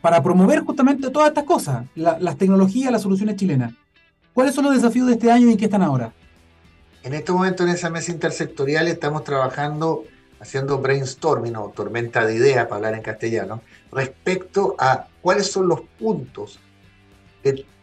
Para 0.00 0.22
promover 0.22 0.60
justamente 0.60 1.10
todas 1.10 1.28
estas 1.28 1.44
cosas, 1.44 1.84
las 1.94 2.36
tecnologías, 2.36 2.92
las 2.92 3.02
soluciones 3.02 3.36
chilenas. 3.36 3.72
¿Cuáles 4.32 4.54
son 4.54 4.64
los 4.64 4.74
desafíos 4.74 5.06
de 5.06 5.14
este 5.14 5.30
año 5.30 5.48
y 5.48 5.52
en 5.52 5.56
qué 5.56 5.64
están 5.64 5.82
ahora? 5.82 6.12
En 7.02 7.14
este 7.14 7.32
momento 7.32 7.62
en 7.62 7.70
esa 7.70 7.90
mesa 7.90 8.12
intersectorial 8.12 8.88
estamos 8.88 9.24
trabajando, 9.24 10.04
haciendo 10.40 10.78
brainstorming 10.78 11.56
o 11.56 11.68
tormenta 11.70 12.26
de 12.26 12.34
ideas, 12.34 12.64
para 12.66 12.76
hablar 12.76 12.94
en 12.94 13.02
castellano, 13.02 13.62
respecto 13.90 14.76
a 14.78 15.06
cuáles 15.22 15.50
son 15.50 15.68
los 15.68 15.80
puntos 15.98 16.60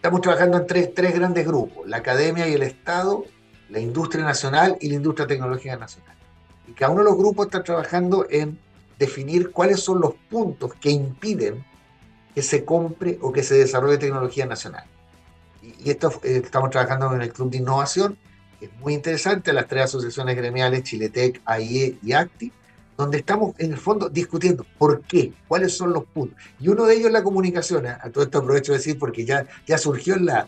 Estamos 0.03 0.19
trabajando 0.19 0.57
en 0.57 0.67
tres, 0.67 0.93
tres 0.93 1.15
grandes 1.15 1.47
grupos, 1.47 1.87
la 1.87 1.97
academia 1.97 2.45
y 2.49 2.53
el 2.53 2.63
Estado, 2.63 3.23
la 3.69 3.79
industria 3.79 4.25
nacional 4.25 4.77
y 4.81 4.89
la 4.89 4.95
industria 4.95 5.25
tecnológica 5.25 5.77
nacional. 5.77 6.17
Y 6.67 6.73
cada 6.73 6.91
uno 6.91 7.03
de 7.03 7.09
los 7.09 7.17
grupos 7.17 7.45
está 7.45 7.63
trabajando 7.63 8.27
en 8.29 8.59
definir 8.99 9.51
cuáles 9.51 9.79
son 9.79 10.01
los 10.01 10.15
puntos 10.29 10.73
que 10.73 10.91
impiden 10.91 11.63
que 12.33 12.41
se 12.41 12.65
compre 12.65 13.17
o 13.21 13.31
que 13.31 13.43
se 13.43 13.55
desarrolle 13.55 13.97
tecnología 13.97 14.45
nacional. 14.45 14.85
Y, 15.61 15.89
esto 15.89 16.11
eh, 16.23 16.41
estamos 16.43 16.69
trabajando 16.69 17.13
en 17.13 17.21
el 17.21 17.31
Club 17.31 17.51
de 17.51 17.57
Innovación, 17.57 18.17
que 18.59 18.65
es 18.65 18.73
muy 18.79 18.93
interesante, 18.93 19.53
las 19.53 19.67
tres 19.67 19.85
asociaciones 19.85 20.35
gremiales, 20.35 20.83
Chiletec, 20.83 21.41
AIE 21.45 21.97
y 22.01 22.13
ACTI, 22.13 22.51
donde 22.97 23.17
estamos 23.17 23.55
en 23.57 23.71
el 23.71 23.77
fondo 23.77 24.09
discutiendo 24.09 24.65
por 24.77 25.01
qué, 25.01 25.33
cuáles 25.47 25.75
son 25.75 25.93
los 25.93 26.05
puntos. 26.05 26.37
Y 26.59 26.67
uno 26.67 26.85
de 26.85 26.95
ellos 26.95 27.07
es 27.07 27.13
la 27.13 27.23
comunicación. 27.23 27.85
¿eh? 27.87 27.97
A 27.99 28.09
todo 28.09 28.23
esto 28.23 28.39
aprovecho 28.39 28.71
de 28.71 28.77
decir 28.77 28.99
porque 28.99 29.25
ya, 29.25 29.45
ya 29.65 29.77
surgió 29.77 30.15
en 30.15 30.25
la, 30.25 30.47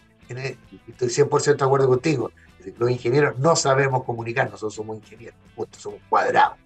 estoy 0.87 1.09
100% 1.09 1.57
de 1.57 1.65
acuerdo 1.65 1.87
contigo, 1.87 2.31
los 2.77 2.89
ingenieros 2.89 3.37
no 3.39 3.55
sabemos 3.55 4.03
comunicar, 4.03 4.49
nosotros 4.49 4.73
somos 4.73 4.97
ingenieros, 4.97 5.37
somos 5.77 5.99
cuadrados. 6.09 6.57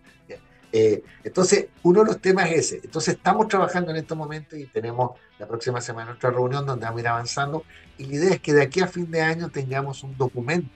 Eh, 0.72 1.04
entonces, 1.24 1.68
uno 1.84 2.02
de 2.02 2.08
los 2.08 2.22
temas 2.22 2.52
es 2.52 2.58
ese. 2.58 2.82
Entonces, 2.84 3.16
estamos 3.16 3.48
trabajando 3.48 3.92
en 3.92 3.98
estos 3.98 4.18
momentos 4.18 4.58
y 4.60 4.66
tenemos 4.68 5.12
la 5.40 5.48
próxima 5.48 5.82
semana 5.82 6.08
nuestra 6.08 6.30
reunión 6.30 6.66
donde 6.66 6.86
vamos 6.86 7.00
a 7.00 7.02
ir 7.02 7.08
avanzando. 7.08 7.64
Y 7.98 8.06
la 8.06 8.16
idea 8.16 8.30
es 8.32 8.40
que 8.40 8.54
de 8.54 8.64
aquí 8.64 8.82
a 8.82 8.88
fin 8.88 9.10
de 9.10 9.22
año 9.22 9.50
tengamos 9.50 10.04
un 10.04 10.16
documento 10.18 10.70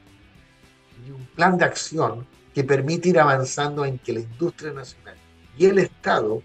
y 1.05 1.11
un 1.11 1.25
plan 1.27 1.57
de 1.57 1.65
acción 1.65 2.25
que 2.53 2.63
permite 2.63 3.09
ir 3.09 3.19
avanzando 3.19 3.85
en 3.85 3.99
que 3.99 4.13
la 4.13 4.19
industria 4.19 4.71
nacional 4.73 5.15
y 5.57 5.65
el 5.65 5.79
Estado 5.79 6.41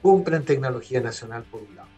compren 0.00 0.44
tecnología 0.44 1.00
nacional 1.00 1.44
por 1.44 1.62
un 1.62 1.76
lado. 1.76 1.88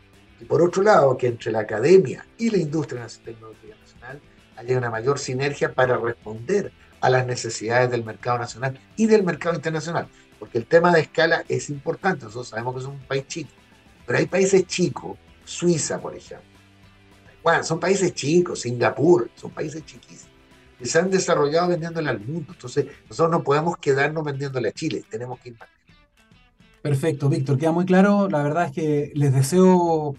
Y 0.40 0.44
por 0.44 0.62
otro 0.62 0.82
lado, 0.82 1.16
que 1.16 1.28
entre 1.28 1.52
la 1.52 1.60
academia 1.60 2.26
y 2.38 2.50
la 2.50 2.58
industria 2.58 3.02
de 3.02 3.08
tecnología 3.24 3.76
nacional 3.80 4.20
haya 4.56 4.78
una 4.78 4.90
mayor 4.90 5.18
sinergia 5.18 5.72
para 5.72 5.96
responder 5.96 6.72
a 7.00 7.10
las 7.10 7.26
necesidades 7.26 7.90
del 7.90 8.04
mercado 8.04 8.38
nacional 8.38 8.78
y 8.96 9.06
del 9.06 9.22
mercado 9.22 9.54
internacional. 9.54 10.08
Porque 10.44 10.58
el 10.58 10.66
tema 10.66 10.92
de 10.92 11.00
escala 11.00 11.42
es 11.48 11.70
importante. 11.70 12.26
Nosotros 12.26 12.48
sabemos 12.48 12.74
que 12.74 12.80
es 12.80 12.86
un 12.86 12.98
país 12.98 13.26
chico, 13.26 13.50
pero 14.06 14.18
hay 14.18 14.26
países 14.26 14.66
chicos, 14.66 15.16
Suiza, 15.42 15.98
por 15.98 16.14
ejemplo. 16.14 16.46
Bueno, 17.42 17.64
son 17.64 17.80
países 17.80 18.12
chicos, 18.12 18.60
Singapur, 18.60 19.30
son 19.36 19.52
países 19.52 19.82
chiquísimos, 19.86 20.30
que 20.78 20.84
se 20.84 20.98
han 20.98 21.10
desarrollado 21.10 21.68
vendiéndole 21.68 22.10
al 22.10 22.20
mundo. 22.20 22.52
Entonces, 22.52 22.84
nosotros 23.08 23.30
no 23.30 23.42
podemos 23.42 23.78
quedarnos 23.78 24.22
vendiéndole 24.22 24.68
a 24.68 24.72
Chile, 24.72 25.02
tenemos 25.08 25.40
que 25.40 25.48
ir 25.48 25.56
más. 25.58 25.70
Perfecto, 26.82 27.30
Víctor, 27.30 27.56
queda 27.56 27.72
muy 27.72 27.86
claro. 27.86 28.28
La 28.28 28.42
verdad 28.42 28.66
es 28.66 28.72
que 28.72 29.12
les 29.14 29.32
deseo 29.32 30.14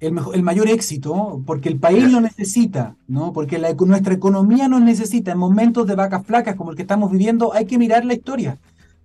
el, 0.00 0.18
el 0.32 0.42
mayor 0.42 0.70
éxito, 0.70 1.42
porque 1.44 1.68
el 1.68 1.78
país 1.78 2.10
lo 2.10 2.22
necesita, 2.22 2.96
¿no? 3.08 3.34
Porque 3.34 3.58
nuestra 3.58 4.14
economía 4.14 4.68
nos 4.68 4.80
necesita. 4.80 5.32
En 5.32 5.38
momentos 5.38 5.86
de 5.86 5.96
vacas 5.96 6.24
flacas 6.24 6.56
como 6.56 6.70
el 6.70 6.76
que 6.76 6.82
estamos 6.82 7.10
viviendo, 7.10 7.52
hay 7.52 7.66
que 7.66 7.76
mirar 7.76 8.06
la 8.06 8.14
historia. 8.14 8.58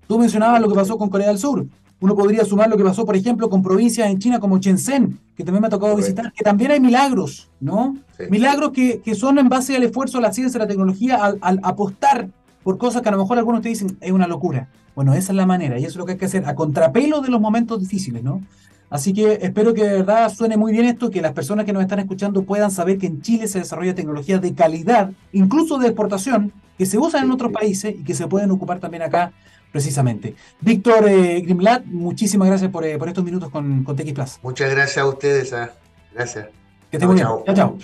Tú 0.08 0.20
mencionabas 0.20 0.62
lo 0.62 0.70
que 0.70 0.76
pasó 0.76 0.98
con 0.98 1.10
Corea 1.10 1.28
del 1.28 1.39
Sur. 1.39 1.65
Uno 2.00 2.15
podría 2.15 2.44
sumar 2.44 2.70
lo 2.70 2.78
que 2.78 2.84
pasó, 2.84 3.06
por 3.06 3.15
ejemplo, 3.15 3.50
con 3.50 3.63
provincias 3.63 4.10
en 4.10 4.20
China 4.20 4.39
como 4.39 4.58
Shenzhen, 4.58 5.18
que 5.36 5.44
también 5.44 5.62
me 5.62 5.68
ha 5.68 5.70
tocado 5.70 5.96
visitar, 5.96 6.32
que 6.34 6.44
también 6.44 6.72
hay 6.72 6.80
milagros, 6.80 7.50
¿no? 7.60 7.96
Milagros 8.30 8.72
que, 8.72 9.00
que, 9.00 9.15
son 9.15 9.39
en 9.39 9.48
base 9.48 9.76
al 9.76 9.84
esfuerzo, 9.84 10.18
a 10.18 10.22
la 10.22 10.34
ciencia, 10.34 10.58
a 10.60 10.63
la 10.63 10.68
tecnología, 10.68 11.15
al, 11.24 11.38
al, 11.41 11.60
apostar 11.63 12.28
por 12.63 12.78
cosas 12.78 13.02
que 13.02 13.10
a 13.10 13.12
lo 13.13 13.20
mejor 13.20 13.38
algunos 13.38 13.62
te 13.62 13.70
dicen 13.70 13.98
es 14.02 14.12
una 14.12 14.28
locura. 14.28 14.68
Bueno, 14.94 15.13
esa 15.13 15.32
es 15.32 15.36
la 15.38 15.46
manera 15.46 15.80
y 15.80 15.84
eso 15.84 15.91
es 15.91 15.96
lo 15.98 16.06
que 16.06 16.13
hay 16.13 16.18
que 16.18 16.26
hacer, 16.26 16.46
a 16.46 16.54
contrapelo 16.54 17.22
de 17.22 17.30
los 17.30 17.39
momentos 17.39 17.80
difíciles, 17.80 18.24
¿no? 18.24 18.41
Así 18.89 19.13
que 19.13 19.39
espero 19.41 19.74
que 19.74 19.84
de 19.84 19.94
verdad 19.94 20.32
suene 20.34 20.58
muy 20.58 20.72
bien 20.72 20.86
esto, 20.86 21.10
que 21.10 21.22
las 21.22 21.34
personas 21.34 21.65
que 21.65 21.74
nos 21.74 21.82
están 21.82 22.00
escuchando 22.00 22.44
puedan 22.44 22.72
saber 22.72 22.98
que 22.98 23.08
en 23.08 23.22
Chile 23.22 23.48
se 23.48 23.60
desarrolla 23.60 23.96
tecnología 23.96 24.38
de 24.38 24.54
calidad, 24.54 25.12
incluso 25.32 25.78
de 25.80 25.88
exportación, 25.88 26.54
que 26.78 26.86
se 26.86 26.98
usan 26.98 27.26
en 27.26 27.32
otros 27.32 27.52
países 27.52 27.96
y 27.98 28.04
que 28.04 28.13
se 28.13 28.28
pueden 28.28 28.52
ocupar 28.52 28.80
también 28.80 29.04
acá 29.04 29.32
precisamente. 29.76 30.34
Víctor 30.62 31.06
eh, 31.10 31.42
Grimlat, 31.42 31.84
muchísimas 31.84 32.48
gracias 32.48 32.72
por, 32.72 32.86
eh, 32.86 32.98
por, 32.98 33.10
estos 33.10 33.26
minutos 33.26 33.50
con, 33.50 33.84
con 33.84 33.94
TX 33.94 34.14
Plus. 34.14 34.40
Muchas 34.42 34.72
gracias 34.72 35.00
a 35.00 35.06
ustedes. 35.06 35.52
¿eh? 35.52 35.68
Gracias. 36.14 36.46
Que 36.90 36.96
estén 36.96 37.10
muy 37.10 37.18
bien. 37.18 37.28
Chao, 37.28 37.54
chao. 37.54 37.78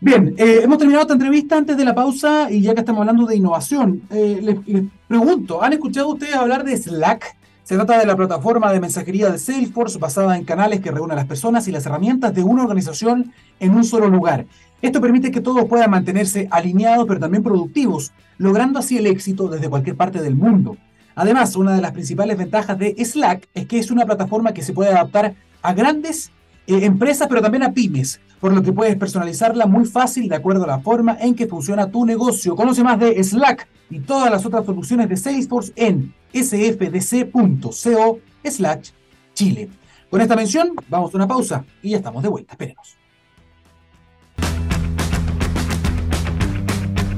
Bien, 0.00 0.34
eh, 0.36 0.58
hemos 0.64 0.78
terminado 0.78 1.02
esta 1.02 1.12
entrevista 1.12 1.56
antes 1.56 1.76
de 1.76 1.84
la 1.84 1.94
pausa 1.94 2.50
y 2.50 2.62
ya 2.62 2.74
que 2.74 2.80
estamos 2.80 3.02
hablando 3.02 3.26
de 3.26 3.36
innovación, 3.36 4.02
les, 4.10 4.42
les, 4.42 4.82
pregunto, 5.06 5.62
¿han 5.62 5.72
escuchado 5.72 6.08
ustedes 6.08 6.34
hablar 6.34 6.64
de 6.64 6.76
Slack? 6.76 7.36
Se 7.62 7.76
trata 7.76 8.00
de 8.00 8.06
la 8.06 8.16
plataforma 8.16 8.72
de 8.72 8.80
mensajería 8.80 9.30
de 9.30 9.38
Salesforce 9.38 10.00
basada 10.00 10.36
en 10.36 10.44
canales 10.44 10.80
que 10.80 10.90
reúnen 10.90 11.12
a 11.12 11.20
las 11.20 11.26
personas 11.26 11.68
y 11.68 11.70
las 11.70 11.86
herramientas 11.86 12.34
de 12.34 12.42
una 12.42 12.64
organización 12.64 13.32
en 13.60 13.70
un 13.72 13.84
solo 13.84 14.08
lugar. 14.08 14.46
Esto 14.82 15.00
permite 15.00 15.30
que 15.30 15.40
todos 15.40 15.66
puedan 15.66 15.92
mantenerse 15.92 16.48
alineados 16.50 17.06
pero 17.06 17.20
también 17.20 17.44
productivos, 17.44 18.10
logrando 18.36 18.80
así 18.80 18.98
el 18.98 19.06
éxito 19.06 19.46
desde 19.46 19.68
cualquier 19.68 19.94
parte 19.94 20.20
del 20.20 20.34
mundo. 20.34 20.76
Además, 21.20 21.54
una 21.54 21.74
de 21.74 21.82
las 21.82 21.92
principales 21.92 22.38
ventajas 22.38 22.78
de 22.78 22.94
Slack 23.04 23.46
es 23.52 23.66
que 23.66 23.78
es 23.78 23.90
una 23.90 24.06
plataforma 24.06 24.54
que 24.54 24.62
se 24.62 24.72
puede 24.72 24.88
adaptar 24.88 25.34
a 25.60 25.74
grandes 25.74 26.30
eh, 26.66 26.86
empresas, 26.86 27.28
pero 27.28 27.42
también 27.42 27.62
a 27.62 27.74
pymes, 27.74 28.22
por 28.40 28.54
lo 28.54 28.62
que 28.62 28.72
puedes 28.72 28.96
personalizarla 28.96 29.66
muy 29.66 29.84
fácil 29.84 30.30
de 30.30 30.36
acuerdo 30.36 30.64
a 30.64 30.68
la 30.68 30.80
forma 30.80 31.18
en 31.20 31.34
que 31.34 31.46
funciona 31.46 31.90
tu 31.90 32.06
negocio. 32.06 32.56
Conoce 32.56 32.82
más 32.82 32.98
de 32.98 33.22
Slack 33.22 33.68
y 33.90 34.00
todas 34.00 34.30
las 34.30 34.46
otras 34.46 34.64
soluciones 34.64 35.10
de 35.10 35.18
Salesforce 35.18 35.74
en 35.76 36.14
sfdc.co 36.32 38.18
slash 38.42 38.88
Chile. 39.34 39.68
Con 40.08 40.22
esta 40.22 40.36
mención, 40.36 40.72
vamos 40.88 41.12
a 41.12 41.18
una 41.18 41.28
pausa 41.28 41.66
y 41.82 41.90
ya 41.90 41.98
estamos 41.98 42.22
de 42.22 42.30
vuelta. 42.30 42.54
Esperemos. 42.54 42.99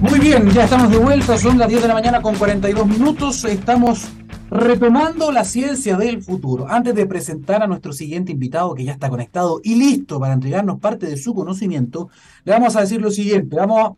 Muy 0.02 0.18
bien, 0.18 0.50
ya 0.50 0.64
estamos 0.64 0.90
de 0.90 0.98
vuelta, 0.98 1.38
son 1.38 1.58
las 1.58 1.68
10 1.68 1.82
de 1.82 1.86
la 1.86 1.94
mañana 1.94 2.20
con 2.20 2.34
42 2.34 2.88
minutos. 2.88 3.44
Estamos 3.44 4.08
retomando 4.50 5.30
la 5.30 5.44
ciencia 5.44 5.96
del 5.96 6.24
futuro. 6.24 6.66
Antes 6.68 6.96
de 6.96 7.06
presentar 7.06 7.62
a 7.62 7.68
nuestro 7.68 7.92
siguiente 7.92 8.32
invitado 8.32 8.74
que 8.74 8.82
ya 8.82 8.90
está 8.90 9.08
conectado 9.08 9.60
y 9.62 9.76
listo 9.76 10.18
para 10.18 10.34
entregarnos 10.34 10.80
parte 10.80 11.06
de 11.06 11.16
su 11.16 11.32
conocimiento, 11.36 12.10
le 12.42 12.52
vamos 12.52 12.74
a 12.74 12.80
decir 12.80 13.00
lo 13.00 13.12
siguiente. 13.12 13.54
Vamos 13.54 13.78
a 13.78 13.94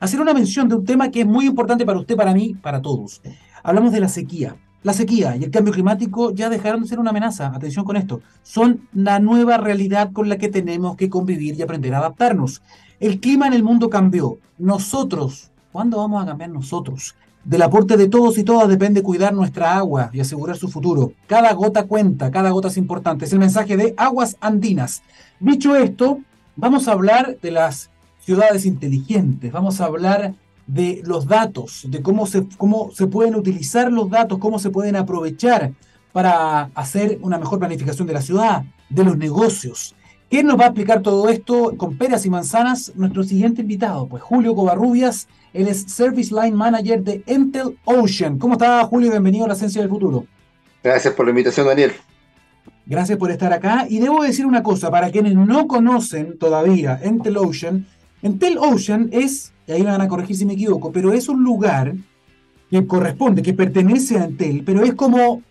hacer 0.00 0.22
una 0.22 0.32
mención 0.32 0.70
de 0.70 0.76
un 0.76 0.86
tema 0.86 1.10
que 1.10 1.20
es 1.20 1.26
muy 1.26 1.44
importante 1.44 1.84
para 1.84 1.98
usted, 1.98 2.16
para 2.16 2.32
mí, 2.32 2.54
para 2.54 2.80
todos. 2.80 3.20
Hablamos 3.62 3.92
de 3.92 4.00
la 4.00 4.08
sequía. 4.08 4.56
La 4.82 4.92
sequía 4.92 5.36
y 5.36 5.44
el 5.44 5.50
cambio 5.50 5.72
climático 5.72 6.32
ya 6.32 6.50
dejaron 6.50 6.82
de 6.82 6.88
ser 6.88 6.98
una 6.98 7.10
amenaza. 7.10 7.52
Atención 7.54 7.84
con 7.84 7.96
esto. 7.96 8.20
Son 8.42 8.88
la 8.92 9.20
nueva 9.20 9.56
realidad 9.56 10.12
con 10.12 10.28
la 10.28 10.38
que 10.38 10.48
tenemos 10.48 10.96
que 10.96 11.08
convivir 11.08 11.54
y 11.54 11.62
aprender 11.62 11.94
a 11.94 11.98
adaptarnos. 11.98 12.62
El 12.98 13.20
clima 13.20 13.46
en 13.46 13.52
el 13.52 13.62
mundo 13.62 13.88
cambió. 13.88 14.38
Nosotros, 14.58 15.50
¿cuándo 15.70 15.98
vamos 15.98 16.22
a 16.22 16.26
cambiar 16.26 16.50
nosotros? 16.50 17.14
Del 17.44 17.62
aporte 17.62 17.96
de 17.96 18.08
todos 18.08 18.38
y 18.38 18.44
todas 18.44 18.68
depende 18.68 19.02
cuidar 19.02 19.34
nuestra 19.34 19.76
agua 19.76 20.10
y 20.12 20.20
asegurar 20.20 20.56
su 20.56 20.68
futuro. 20.68 21.12
Cada 21.26 21.52
gota 21.52 21.84
cuenta, 21.86 22.30
cada 22.30 22.50
gota 22.50 22.68
es 22.68 22.76
importante. 22.76 23.24
Es 23.24 23.32
el 23.32 23.38
mensaje 23.38 23.76
de 23.76 23.94
Aguas 23.96 24.36
Andinas. 24.40 25.02
Dicho 25.38 25.76
esto, 25.76 26.18
vamos 26.56 26.88
a 26.88 26.92
hablar 26.92 27.38
de 27.40 27.50
las 27.52 27.90
ciudades 28.20 28.66
inteligentes, 28.66 29.50
vamos 29.50 29.80
a 29.80 29.86
hablar 29.86 30.34
de 30.72 31.02
los 31.04 31.26
datos, 31.26 31.84
de 31.88 32.00
cómo 32.00 32.26
se, 32.26 32.46
cómo 32.56 32.90
se 32.94 33.06
pueden 33.06 33.34
utilizar 33.34 33.92
los 33.92 34.08
datos, 34.08 34.38
cómo 34.38 34.58
se 34.58 34.70
pueden 34.70 34.96
aprovechar 34.96 35.72
para 36.12 36.70
hacer 36.74 37.18
una 37.20 37.38
mejor 37.38 37.58
planificación 37.58 38.06
de 38.06 38.14
la 38.14 38.22
ciudad, 38.22 38.64
de 38.88 39.04
los 39.04 39.18
negocios. 39.18 39.94
¿Quién 40.30 40.46
nos 40.46 40.58
va 40.58 40.64
a 40.64 40.66
explicar 40.68 41.02
todo 41.02 41.28
esto 41.28 41.74
con 41.76 41.98
peras 41.98 42.24
y 42.24 42.30
manzanas? 42.30 42.90
Nuestro 42.94 43.22
siguiente 43.22 43.60
invitado, 43.60 44.06
pues 44.06 44.22
Julio 44.22 44.54
Covarrubias, 44.54 45.28
él 45.52 45.68
es 45.68 45.82
Service 45.82 46.34
Line 46.34 46.56
Manager 46.56 47.02
de 47.02 47.22
Intel 47.26 47.76
Ocean. 47.84 48.38
¿Cómo 48.38 48.54
está 48.54 48.82
Julio? 48.84 49.10
Bienvenido 49.10 49.44
a 49.44 49.48
la 49.48 49.54
Ciencia 49.54 49.82
del 49.82 49.90
Futuro. 49.90 50.24
Gracias 50.82 51.12
por 51.12 51.26
la 51.26 51.32
invitación, 51.32 51.66
Daniel. 51.66 51.92
Gracias 52.86 53.18
por 53.18 53.30
estar 53.30 53.52
acá. 53.52 53.84
Y 53.90 53.98
debo 53.98 54.22
decir 54.22 54.46
una 54.46 54.62
cosa, 54.62 54.90
para 54.90 55.10
quienes 55.10 55.34
no 55.34 55.66
conocen 55.66 56.38
todavía 56.38 56.98
Intel 57.04 57.36
Ocean, 57.36 57.86
Intel 58.22 58.56
Ocean 58.56 59.10
es, 59.12 59.52
y 59.66 59.72
ahí 59.72 59.82
me 59.82 59.90
van 59.90 60.00
a 60.00 60.08
corregir 60.08 60.36
si 60.36 60.44
me 60.44 60.54
equivoco, 60.54 60.92
pero 60.92 61.12
es 61.12 61.28
un 61.28 61.42
lugar 61.42 61.94
que 62.70 62.86
corresponde, 62.86 63.42
que 63.42 63.52
pertenece 63.52 64.18
a 64.18 64.24
Intel, 64.24 64.62
pero 64.64 64.82
es 64.82 64.94
como 64.94 65.42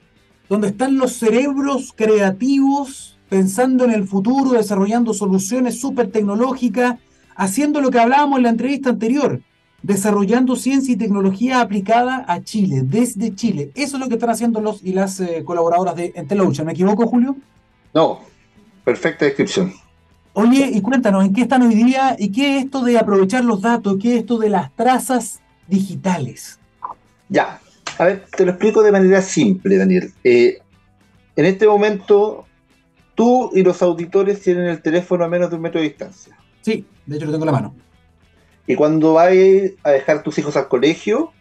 donde 0.49 0.69
están 0.69 0.97
los 0.97 1.13
cerebros 1.13 1.93
creativos 1.95 3.17
pensando 3.29 3.85
en 3.85 3.91
el 3.91 4.05
futuro, 4.05 4.51
desarrollando 4.51 5.13
soluciones 5.13 5.79
súper 5.79 6.11
tecnológicas, 6.11 6.99
haciendo 7.35 7.79
lo 7.79 7.89
que 7.89 7.99
hablábamos 7.99 8.37
en 8.37 8.43
la 8.43 8.49
entrevista 8.49 8.89
anterior, 8.89 9.41
desarrollando 9.81 10.55
ciencia 10.55 10.93
y 10.93 10.97
tecnología 10.97 11.61
aplicada 11.61 12.25
a 12.27 12.41
Chile, 12.43 12.81
desde 12.83 13.33
Chile. 13.33 13.71
Eso 13.75 13.95
es 13.95 14.01
lo 14.01 14.09
que 14.09 14.15
están 14.15 14.31
haciendo 14.31 14.59
los 14.59 14.83
y 14.83 14.91
las 14.91 15.19
eh, 15.21 15.43
colaboradoras 15.45 15.95
de 15.95 16.13
Intel 16.15 16.41
Ocean. 16.41 16.65
¿Me 16.65 16.73
equivoco, 16.73 17.07
Julio? 17.07 17.37
No, 17.93 18.19
perfecta 18.83 19.25
descripción. 19.25 19.73
Oye, 20.33 20.69
y 20.73 20.81
cuéntanos, 20.81 21.25
¿en 21.25 21.33
qué 21.33 21.41
están 21.41 21.61
hoy 21.63 21.75
día 21.75 22.15
y 22.17 22.31
qué 22.31 22.57
es 22.57 22.65
esto 22.65 22.83
de 22.83 22.97
aprovechar 22.97 23.43
los 23.43 23.61
datos? 23.61 23.97
¿Qué 24.01 24.13
es 24.13 24.19
esto 24.21 24.37
de 24.37 24.49
las 24.49 24.73
trazas 24.75 25.41
digitales? 25.67 26.57
Ya, 27.27 27.59
a 27.97 28.05
ver, 28.05 28.25
te 28.35 28.45
lo 28.45 28.51
explico 28.51 28.81
de 28.81 28.91
manera 28.91 29.21
simple, 29.21 29.77
Daniel. 29.77 30.13
Eh, 30.23 30.59
en 31.35 31.45
este 31.45 31.67
momento, 31.67 32.45
tú 33.15 33.51
y 33.53 33.61
los 33.61 33.81
auditores 33.81 34.41
tienen 34.41 34.67
el 34.67 34.81
teléfono 34.81 35.25
a 35.25 35.27
menos 35.27 35.49
de 35.49 35.57
un 35.57 35.61
metro 35.63 35.81
de 35.81 35.87
distancia. 35.89 36.37
Sí, 36.61 36.85
de 37.05 37.17
hecho 37.17 37.25
lo 37.25 37.31
tengo 37.33 37.43
en 37.43 37.47
la 37.47 37.59
mano. 37.59 37.75
Y 38.67 38.75
cuando 38.75 39.13
vas 39.13 39.33
a 39.83 39.91
dejar 39.91 40.23
tus 40.23 40.37
hijos 40.37 40.55
al 40.55 40.69
colegio, 40.69 41.33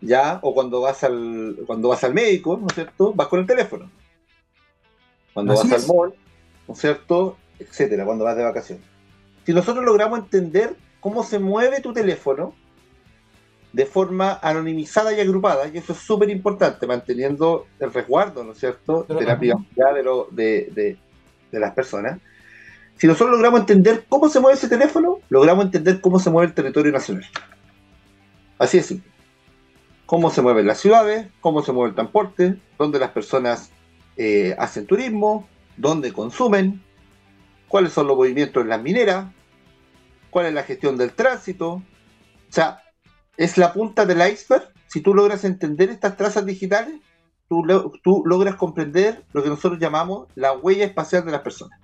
ya, 0.00 0.38
o 0.42 0.54
cuando 0.54 0.80
vas 0.80 1.02
al, 1.02 1.56
cuando 1.66 1.88
vas 1.88 2.04
al 2.04 2.14
médico, 2.14 2.56
¿no 2.56 2.68
es 2.68 2.74
cierto? 2.74 3.12
Vas 3.12 3.28
con 3.28 3.40
el 3.40 3.46
teléfono. 3.46 3.90
Cuando 5.32 5.52
Así 5.54 5.68
vas 5.68 5.82
es. 5.82 5.90
al 5.90 5.96
mall, 5.96 6.14
¿no 6.68 6.74
es 6.74 6.80
cierto? 6.80 7.36
Etcétera, 7.60 8.04
cuando 8.04 8.24
vas 8.24 8.36
de 8.36 8.42
vacaciones. 8.42 8.84
Si 9.44 9.52
nosotros 9.52 9.84
logramos 9.84 10.18
entender 10.18 10.74
cómo 10.98 11.22
se 11.22 11.38
mueve 11.38 11.80
tu 11.80 11.92
teléfono 11.92 12.54
de 13.72 13.86
forma 13.86 14.38
anonimizada 14.42 15.12
y 15.12 15.20
agrupada, 15.20 15.68
y 15.68 15.78
eso 15.78 15.92
es 15.92 15.98
súper 16.00 16.28
importante, 16.30 16.86
manteniendo 16.86 17.66
el 17.78 17.92
resguardo, 17.92 18.42
¿no 18.42 18.52
es 18.52 18.58
cierto?, 18.58 19.04
Pero 19.06 19.20
de 19.20 19.26
la 19.26 19.38
privacidad 19.38 19.94
de, 19.94 20.02
lo, 20.02 20.26
de, 20.30 20.70
de, 20.74 20.98
de 21.52 21.60
las 21.60 21.72
personas. 21.72 22.18
Si 22.96 23.06
nosotros 23.06 23.30
logramos 23.30 23.60
entender 23.60 24.04
cómo 24.08 24.28
se 24.28 24.40
mueve 24.40 24.58
ese 24.58 24.68
teléfono, 24.68 25.20
logramos 25.28 25.66
entender 25.66 26.00
cómo 26.00 26.18
se 26.18 26.30
mueve 26.30 26.48
el 26.48 26.54
territorio 26.54 26.92
nacional. 26.92 27.26
Así 28.58 28.78
es 28.78 28.86
simple. 28.86 29.10
Cómo 30.04 30.30
se 30.30 30.42
mueven 30.42 30.66
las 30.66 30.80
ciudades, 30.80 31.28
cómo 31.40 31.62
se 31.62 31.72
mueve 31.72 31.90
el 31.90 31.94
transporte, 31.94 32.56
dónde 32.76 32.98
las 32.98 33.10
personas 33.10 33.70
eh, 34.16 34.54
hacen 34.58 34.86
turismo, 34.86 35.48
dónde 35.76 36.12
consumen, 36.12 36.82
cuáles 37.70 37.92
son 37.92 38.08
los 38.08 38.16
movimientos 38.16 38.62
en 38.62 38.68
las 38.68 38.82
mineras, 38.82 39.32
cuál 40.28 40.46
es 40.46 40.52
la 40.52 40.64
gestión 40.64 40.96
del 40.98 41.12
tránsito. 41.12 41.74
O 41.74 41.82
sea, 42.50 42.82
es 43.36 43.56
la 43.56 43.72
punta 43.72 44.04
del 44.04 44.28
iceberg. 44.28 44.68
Si 44.88 45.00
tú 45.00 45.14
logras 45.14 45.44
entender 45.44 45.88
estas 45.88 46.16
trazas 46.16 46.44
digitales, 46.44 46.96
tú, 47.48 47.62
tú 48.02 48.24
logras 48.26 48.56
comprender 48.56 49.24
lo 49.32 49.42
que 49.44 49.48
nosotros 49.48 49.78
llamamos 49.78 50.26
la 50.34 50.52
huella 50.52 50.84
espacial 50.84 51.24
de 51.24 51.30
las 51.30 51.42
personas. 51.42 51.78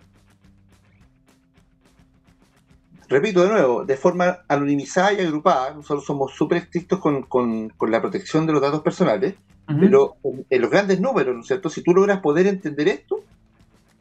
repito 3.09 3.45
de 3.45 3.51
nuevo, 3.51 3.85
de 3.85 3.97
forma 3.97 4.39
anonimizada 4.49 5.13
y 5.13 5.21
agrupada, 5.21 5.73
nosotros 5.75 6.05
somos 6.05 6.33
súper 6.35 6.59
estrictos 6.59 6.99
con, 6.99 7.73
la 7.89 8.01
protección 8.01 8.45
de 8.45 8.53
los 8.53 8.61
datos 8.61 8.83
personales, 8.83 9.37
pero 9.67 10.17
en, 10.51 10.61
los 10.61 10.71
grandes 10.71 11.01
números, 11.01 11.33
¿no 11.33 11.43
es 11.43 11.47
cierto? 11.47 11.71
Si 11.71 11.85
tú 11.85 11.93
logras 11.93 12.19
poder 12.21 12.49
entender 12.49 12.89
esto, 12.89 13.21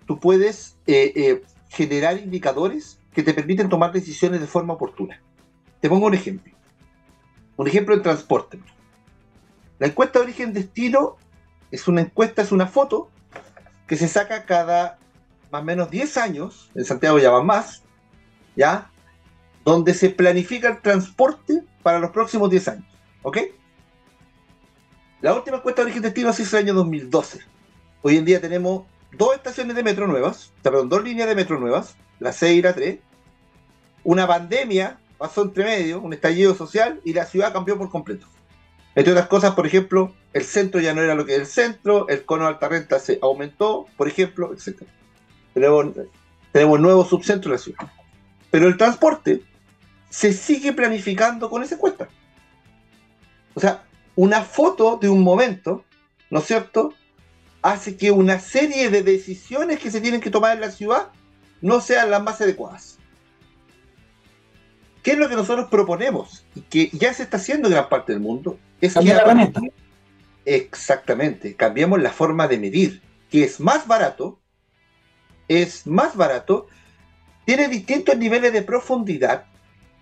tú 0.08 0.20
puedes 0.20 0.78
eh, 0.88 1.14
eh, 1.16 1.44
generar 1.70 2.18
indicadores 2.18 3.00
que 3.14 3.24
te 3.24 3.34
permiten 3.34 3.70
tomar 3.70 3.92
decisiones 3.92 4.42
de 4.42 4.48
forma 4.48 4.74
oportuna. 4.74 5.22
Te 5.80 5.90
pongo 5.90 6.08
un 6.08 6.14
ejemplo. 6.14 6.54
Un 7.58 7.68
ejemplo 7.68 7.96
en 7.96 8.02
transporte. 8.02 8.60
La 9.80 9.88
encuesta 9.88 10.20
de 10.20 10.26
origen-destino 10.26 11.18
es 11.72 11.88
una 11.88 12.02
encuesta, 12.02 12.42
es 12.42 12.52
una 12.52 12.68
foto 12.68 13.10
que 13.88 13.96
se 13.96 14.08
saca 14.08 14.46
cada 14.46 14.98
más 15.52 15.62
o 15.62 15.66
menos 15.66 15.92
10 15.92 16.18
años, 16.18 16.70
en 16.76 16.86
Santiago 16.86 17.20
ya 17.20 17.30
van 17.30 17.46
más, 17.46 17.84
¿ya? 18.56 18.90
donde 19.64 19.94
se 19.94 20.10
planifica 20.10 20.70
el 20.70 20.82
transporte 20.82 21.64
para 21.82 22.00
los 22.00 22.12
próximos 22.12 22.50
10 22.50 22.68
años. 22.68 22.86
¿Ok? 23.24 23.38
La 25.22 25.34
última 25.34 25.58
encuesta 25.58 25.82
de 25.82 25.86
origen 25.86 26.04
destino 26.04 26.32
se 26.34 26.44
hizo 26.44 26.58
en 26.58 26.64
el 26.64 26.70
año 26.70 26.76
2012. 26.80 27.40
Hoy 28.04 28.18
en 28.18 28.26
día 28.26 28.40
tenemos 28.40 28.86
dos 29.18 29.36
estaciones 29.36 29.76
de 29.76 29.84
metro 29.84 30.08
nuevas, 30.08 30.52
perdón, 30.62 30.90
dos 30.90 31.04
líneas 31.04 31.28
de 31.28 31.36
metro 31.36 31.60
nuevas, 31.60 31.96
la 32.20 32.32
6 32.32 32.60
y 32.60 32.62
la 32.62 32.74
3. 32.74 33.00
Una 34.04 34.28
pandemia 34.28 35.00
pasó 35.18 35.44
entre 35.44 35.66
medio, 35.66 36.02
un 36.02 36.14
estallido 36.14 36.56
social 36.56 37.02
y 37.04 37.14
la 37.14 37.26
ciudad 37.26 37.54
cambió 37.54 37.78
por 37.78 37.90
completo. 37.90 38.28
Entre 38.96 39.12
otras 39.12 39.28
cosas, 39.28 39.54
por 39.56 39.68
ejemplo, 39.68 40.14
el 40.34 40.44
centro 40.44 40.80
ya 40.80 40.94
no 40.94 41.02
era 41.02 41.16
lo 41.16 41.26
que 41.26 41.34
es 41.34 41.40
el 41.40 41.48
centro, 41.48 42.08
el 42.08 42.24
cono 42.24 42.44
de 42.44 42.50
alta 42.50 42.70
renta 42.70 43.00
se 43.00 43.20
aumentó, 43.22 43.88
por 43.98 44.08
ejemplo, 44.08 44.54
etc. 44.54 44.84
Tenemos, 45.54 45.88
tenemos 46.52 46.80
nuevos 46.80 47.10
subcentros 47.10 47.46
en 47.46 47.52
la 47.52 47.58
ciudad. 47.58 47.94
Pero 48.52 48.68
el 48.68 48.78
transporte 48.78 49.42
se 50.10 50.32
sigue 50.32 50.72
planificando 50.72 51.50
con 51.50 51.62
esa 51.62 51.76
encuesta. 51.76 52.08
O 53.54 53.60
sea, 53.60 53.84
una 54.16 54.42
foto 54.44 54.98
de 54.98 55.10
un 55.10 55.24
momento, 55.24 55.84
¿no 56.30 56.40
es 56.40 56.46
cierto?, 56.46 56.94
hace 57.66 57.98
que 57.98 58.12
una 58.12 58.40
serie 58.40 58.92
de 58.92 59.02
decisiones 59.02 59.80
que 59.80 59.90
se 59.90 60.00
tienen 60.00 60.22
que 60.22 60.30
tomar 60.30 60.56
en 60.56 60.62
la 60.62 60.70
ciudad 60.70 61.10
no 61.62 61.82
sean 61.82 62.12
las 62.12 62.22
más 62.22 62.40
adecuadas. 62.40 63.00
¿Qué 65.02 65.14
es 65.14 65.18
lo 65.18 65.28
que 65.28 65.36
nosotros 65.36 65.68
proponemos? 65.70 66.46
Y 66.54 66.62
que 66.62 66.90
ya 66.94 67.12
se 67.12 67.24
está 67.24 67.38
haciendo 67.38 67.68
en 67.68 67.74
gran 67.74 67.90
parte 67.90 68.14
del 68.14 68.22
mundo. 68.22 68.60
Es 68.82 68.94
Cambiar 68.94 69.26
la 69.26 69.52
Exactamente. 70.46 71.56
Cambiamos 71.56 72.00
la 72.02 72.12
forma 72.12 72.48
de 72.48 72.60
medir, 72.60 73.02
que 73.32 73.44
es 73.44 73.60
más 73.60 73.88
barato, 73.88 74.40
es 75.48 75.88
más 75.88 76.16
barato, 76.16 76.68
tiene 77.46 77.68
distintos 77.68 78.16
niveles 78.16 78.54
de 78.54 78.62
profundidad 78.62 79.46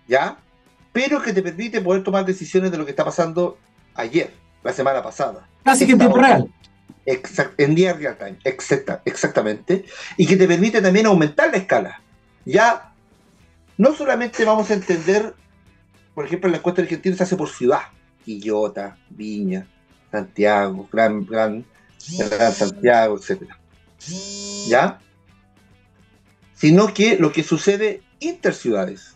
¿ya? 0.06 0.36
Pero 0.92 1.22
que 1.22 1.32
te 1.32 1.42
permite 1.42 1.80
poder 1.80 2.04
tomar 2.04 2.26
decisiones 2.26 2.70
de 2.70 2.76
lo 2.76 2.84
que 2.84 2.90
está 2.90 3.06
pasando 3.06 3.56
ayer, 3.94 4.34
la 4.62 4.72
semana 4.72 5.02
pasada. 5.02 5.48
Casi 5.64 5.86
que 5.86 5.92
en 5.92 5.98
tiempo 5.98 6.18
real. 6.18 6.50
En 7.06 7.74
día 7.74 7.92
real 7.92 8.16
time, 8.18 8.38
exacta, 8.44 9.02
exactamente. 9.04 9.84
Y 10.16 10.26
que 10.26 10.36
te 10.36 10.46
permite 10.46 10.80
también 10.80 11.06
aumentar 11.06 11.50
la 11.50 11.58
escala. 11.58 12.02
Ya 12.44 12.92
no 13.76 13.94
solamente 13.94 14.44
vamos 14.44 14.70
a 14.70 14.74
entender, 14.74 15.34
por 16.14 16.24
ejemplo, 16.26 16.50
la 16.50 16.58
encuesta 16.58 16.82
argentina 16.82 17.16
se 17.16 17.22
hace 17.22 17.36
por 17.36 17.48
ciudad. 17.48 17.80
Quillota, 18.24 18.96
Viña, 19.10 19.66
Santiago, 20.10 20.88
Gran, 20.90 21.26
Gran, 21.26 21.64
Gran 22.18 22.52
Santiago, 22.52 23.18
etc. 23.18 23.42
¿Ya? 24.68 24.98
Sino 26.54 26.94
que 26.94 27.18
lo 27.18 27.32
que 27.32 27.42
sucede 27.42 28.02
interciudades 28.20 29.14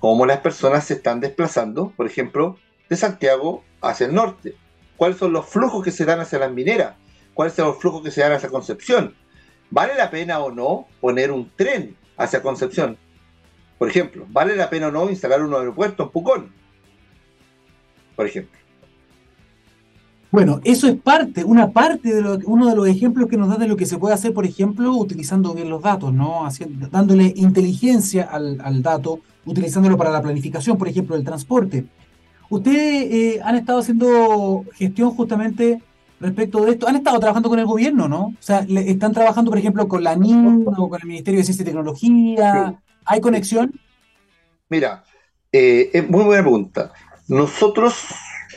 cómo 0.00 0.26
las 0.26 0.40
personas 0.40 0.86
se 0.86 0.94
están 0.94 1.20
desplazando, 1.20 1.92
por 1.96 2.06
ejemplo, 2.06 2.58
de 2.88 2.96
Santiago 2.96 3.62
hacia 3.80 4.06
el 4.06 4.14
norte. 4.14 4.56
¿Cuáles 5.00 5.16
son 5.16 5.32
los 5.32 5.46
flujos 5.46 5.82
que 5.82 5.92
se 5.92 6.04
dan 6.04 6.20
hacia 6.20 6.38
las 6.38 6.52
mineras? 6.52 6.94
¿Cuáles 7.32 7.54
son 7.54 7.68
los 7.68 7.78
flujos 7.78 8.02
que 8.02 8.10
se 8.10 8.20
dan 8.20 8.32
hacia 8.32 8.50
Concepción? 8.50 9.14
¿Vale 9.70 9.94
la 9.94 10.10
pena 10.10 10.40
o 10.40 10.50
no 10.50 10.88
poner 11.00 11.32
un 11.32 11.50
tren 11.56 11.96
hacia 12.18 12.42
Concepción? 12.42 12.98
Por 13.78 13.88
ejemplo, 13.88 14.26
¿vale 14.28 14.54
la 14.54 14.68
pena 14.68 14.88
o 14.88 14.90
no 14.90 15.08
instalar 15.08 15.42
un 15.42 15.54
aeropuerto 15.54 16.02
en 16.02 16.10
Pucón? 16.10 16.52
Por 18.14 18.26
ejemplo. 18.26 18.60
Bueno, 20.30 20.60
eso 20.64 20.86
es 20.86 20.96
parte, 20.96 21.44
una 21.44 21.70
parte 21.70 22.12
de 22.12 22.44
uno 22.44 22.68
de 22.68 22.76
los 22.76 22.86
ejemplos 22.86 23.30
que 23.30 23.38
nos 23.38 23.48
da 23.48 23.56
de 23.56 23.68
lo 23.68 23.78
que 23.78 23.86
se 23.86 23.96
puede 23.96 24.12
hacer, 24.12 24.34
por 24.34 24.44
ejemplo, 24.44 24.92
utilizando 24.92 25.54
bien 25.54 25.70
los 25.70 25.80
datos, 25.80 26.12
¿no? 26.12 26.46
dándole 26.90 27.32
inteligencia 27.36 28.24
al, 28.24 28.60
al 28.60 28.82
dato, 28.82 29.20
utilizándolo 29.46 29.96
para 29.96 30.10
la 30.10 30.20
planificación, 30.20 30.76
por 30.76 30.88
ejemplo, 30.88 31.16
del 31.16 31.24
transporte. 31.24 31.86
Ustedes 32.50 33.12
eh, 33.12 33.40
han 33.44 33.54
estado 33.54 33.78
haciendo 33.78 34.64
gestión 34.74 35.12
justamente 35.12 35.80
respecto 36.18 36.64
de 36.64 36.72
esto. 36.72 36.88
Han 36.88 36.96
estado 36.96 37.20
trabajando 37.20 37.48
con 37.48 37.60
el 37.60 37.64
gobierno, 37.64 38.08
¿no? 38.08 38.26
O 38.26 38.34
sea, 38.40 38.66
están 38.68 39.12
trabajando, 39.12 39.52
por 39.52 39.58
ejemplo, 39.58 39.86
con 39.86 40.02
la 40.02 40.16
NIN 40.16 40.64
o 40.66 40.88
con 40.88 41.00
el 41.00 41.06
Ministerio 41.06 41.38
de 41.38 41.44
Ciencia 41.44 41.62
y 41.62 41.66
Tecnología. 41.66 42.74
¿Hay 43.04 43.20
conexión? 43.20 43.72
Mira, 44.68 45.04
eh, 45.52 45.90
es 45.92 46.10
muy 46.10 46.24
buena 46.24 46.42
pregunta. 46.42 46.92
Nosotros 47.28 47.94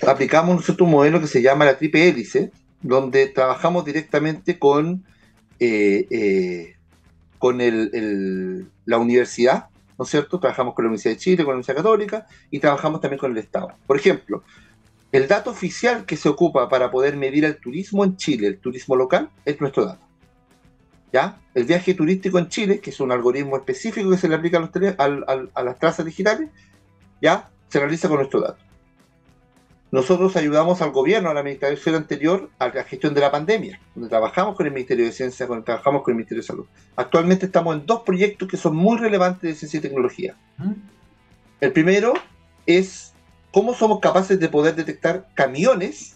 aplicamos 0.08 0.68
un 0.68 0.90
modelo 0.90 1.22
que 1.22 1.28
se 1.28 1.44
llama 1.44 1.66
la 1.66 1.78
triple 1.78 2.10
hélice, 2.10 2.52
donde 2.82 3.28
trabajamos 3.28 3.86
directamente 3.86 4.58
con, 4.58 5.06
eh, 5.60 6.74
con 7.38 7.60
la 7.60 8.98
universidad, 8.98 9.68
¿no 9.98 10.04
es 10.04 10.10
cierto? 10.10 10.40
Trabajamos 10.40 10.74
con 10.74 10.86
la 10.86 10.90
Universidad 10.90 11.14
de 11.14 11.20
Chile, 11.20 11.38
con 11.38 11.54
la 11.54 11.56
Universidad 11.56 11.78
Católica 11.78 12.28
y 12.50 12.60
trabajamos 12.60 13.02
también 13.02 13.20
con 13.20 13.32
el 13.32 13.38
Estado. 13.38 13.74
Por 13.86 13.98
ejemplo, 13.98 14.44
el 15.12 15.28
dato 15.28 15.52
oficial 15.52 16.06
que 16.06 16.18
se 16.18 16.30
ocupa 16.30 16.70
para 16.70 16.90
poder 16.90 17.16
medir 17.16 17.46
el 17.46 17.58
turismo 17.58 18.04
en 18.04 18.18
Chile, 18.18 18.48
el 18.48 18.60
turismo 18.60 18.96
local, 18.96 19.30
es 19.46 19.60
nuestro 19.62 19.86
dato. 19.86 20.04
¿Ya? 21.12 21.40
El 21.54 21.66
viaje 21.66 21.94
turístico 21.94 22.40
en 22.40 22.50
Chile, 22.50 22.80
que 22.80 22.90
es 22.90 23.00
un 23.00 23.12
algoritmo 23.12 23.56
específico 23.56 24.10
que 24.10 24.18
se 24.18 24.28
le 24.28 24.36
aplica 24.36 24.58
a, 24.58 25.04
a 25.54 25.64
las 25.64 25.78
trazas 25.78 26.06
digitales, 26.06 26.50
¿ya? 27.22 27.52
Se 27.70 27.80
realiza 27.80 28.08
con 28.08 28.18
nuestro 28.18 28.42
dato. 28.42 28.64
Nosotros 29.94 30.36
ayudamos 30.38 30.82
al 30.82 30.90
gobierno, 30.90 31.30
a 31.30 31.36
la 31.36 31.42
administración 31.42 31.94
anterior, 31.94 32.50
a 32.58 32.70
la 32.70 32.84
gestión 32.84 33.14
de 33.14 33.22
la 33.22 33.30
pandemia, 33.30 33.80
donde 33.94 34.10
trabajamos 34.10 34.56
con 34.56 34.66
el 34.66 34.74
Ministerio 34.74 35.06
de 35.06 35.12
Ciencia, 35.12 35.46
donde 35.46 35.66
trabajamos 35.66 36.02
con 36.02 36.14
el 36.14 36.16
Ministerio 36.16 36.42
de 36.42 36.48
Salud. 36.48 36.66
Actualmente 36.96 37.46
estamos 37.46 37.76
en 37.76 37.86
dos 37.86 38.02
proyectos 38.02 38.48
que 38.48 38.58
son 38.58 38.76
muy 38.76 38.98
relevantes 38.98 39.44
de 39.44 39.54
ciencia 39.54 39.78
y 39.78 39.82
tecnología. 39.82 40.36
El 41.62 41.72
primero 41.74 42.14
es 42.66 43.14
cómo 43.52 43.76
somos 43.76 44.00
capaces 44.00 44.40
de 44.40 44.50
poder 44.50 44.74
detectar 44.74 45.28
camiones, 45.36 46.16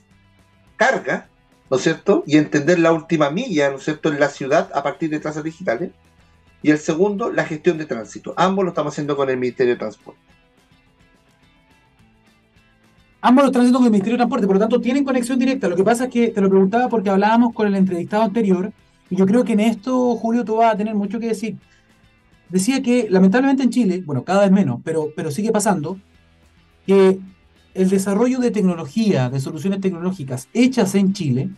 carga, 0.75 1.29
¿no 1.69 1.77
es 1.77 1.83
cierto? 1.83 2.23
Y 2.25 2.37
entender 2.37 2.79
la 2.79 2.91
última 2.91 3.29
milla, 3.29 3.69
¿no 3.69 3.75
es 3.75 3.83
cierto?, 3.83 4.11
en 4.11 4.19
la 4.19 4.29
ciudad 4.29 4.71
a 4.73 4.81
partir 4.81 5.11
de 5.11 5.19
trazas 5.19 5.43
digitales. 5.43 5.91
Y 6.63 6.71
el 6.71 6.79
segundo, 6.79 7.31
la 7.31 7.45
gestión 7.45 7.77
de 7.77 7.85
tránsito. 7.85 8.33
Ambos 8.37 8.65
lo 8.65 8.71
estamos 8.71 8.95
haciendo 8.95 9.15
con 9.15 9.29
el 9.29 9.37
Ministerio 9.37 9.75
de 9.75 9.79
Transporte. 9.79 10.19
Ambos 13.27 13.43
lo 13.43 13.47
están 13.47 13.63
haciendo 13.63 13.79
con 13.79 13.87
el 13.87 13.91
Ministerio 13.91 14.13
de 14.13 14.19
Transporte, 14.19 14.47
por 14.47 14.55
lo 14.55 14.59
tanto 14.61 14.79
tienen 14.79 15.03
conexión 15.03 15.37
directa. 15.37 15.67
Lo 15.67 15.75
que 15.75 15.83
pasa 15.83 16.05
es 16.05 16.09
que 16.11 16.29
te 16.29 16.39
lo 16.39 16.49
preguntaba 16.49 16.87
porque 16.87 17.09
hablábamos 17.09 17.53
con 17.53 17.67
el 17.67 17.75
entrevistado 17.75 18.23
anterior, 18.23 18.71
y 19.09 19.17
yo 19.17 19.25
creo 19.25 19.43
que 19.43 19.51
en 19.51 19.59
esto, 19.59 20.15
Julio, 20.15 20.45
tú 20.45 20.55
vas 20.55 20.73
a 20.73 20.77
tener 20.77 20.95
mucho 20.95 21.19
que 21.19 21.27
decir. 21.27 21.57
Decía 22.47 22.81
que 22.81 23.07
lamentablemente 23.09 23.63
en 23.63 23.69
Chile, 23.69 24.01
bueno, 24.05 24.23
cada 24.23 24.43
vez 24.43 24.51
menos, 24.51 24.79
pero, 24.81 25.09
pero 25.13 25.29
sigue 25.29 25.51
pasando, 25.51 25.99
que 26.85 27.19
el 27.73 27.89
desarrollo 27.89 28.39
de 28.39 28.49
tecnología, 28.49 29.29
de 29.29 29.41
soluciones 29.41 29.81
tecnológicas 29.81 30.47
hechas 30.53 30.95
en 30.95 31.11
Chile, 31.11 31.49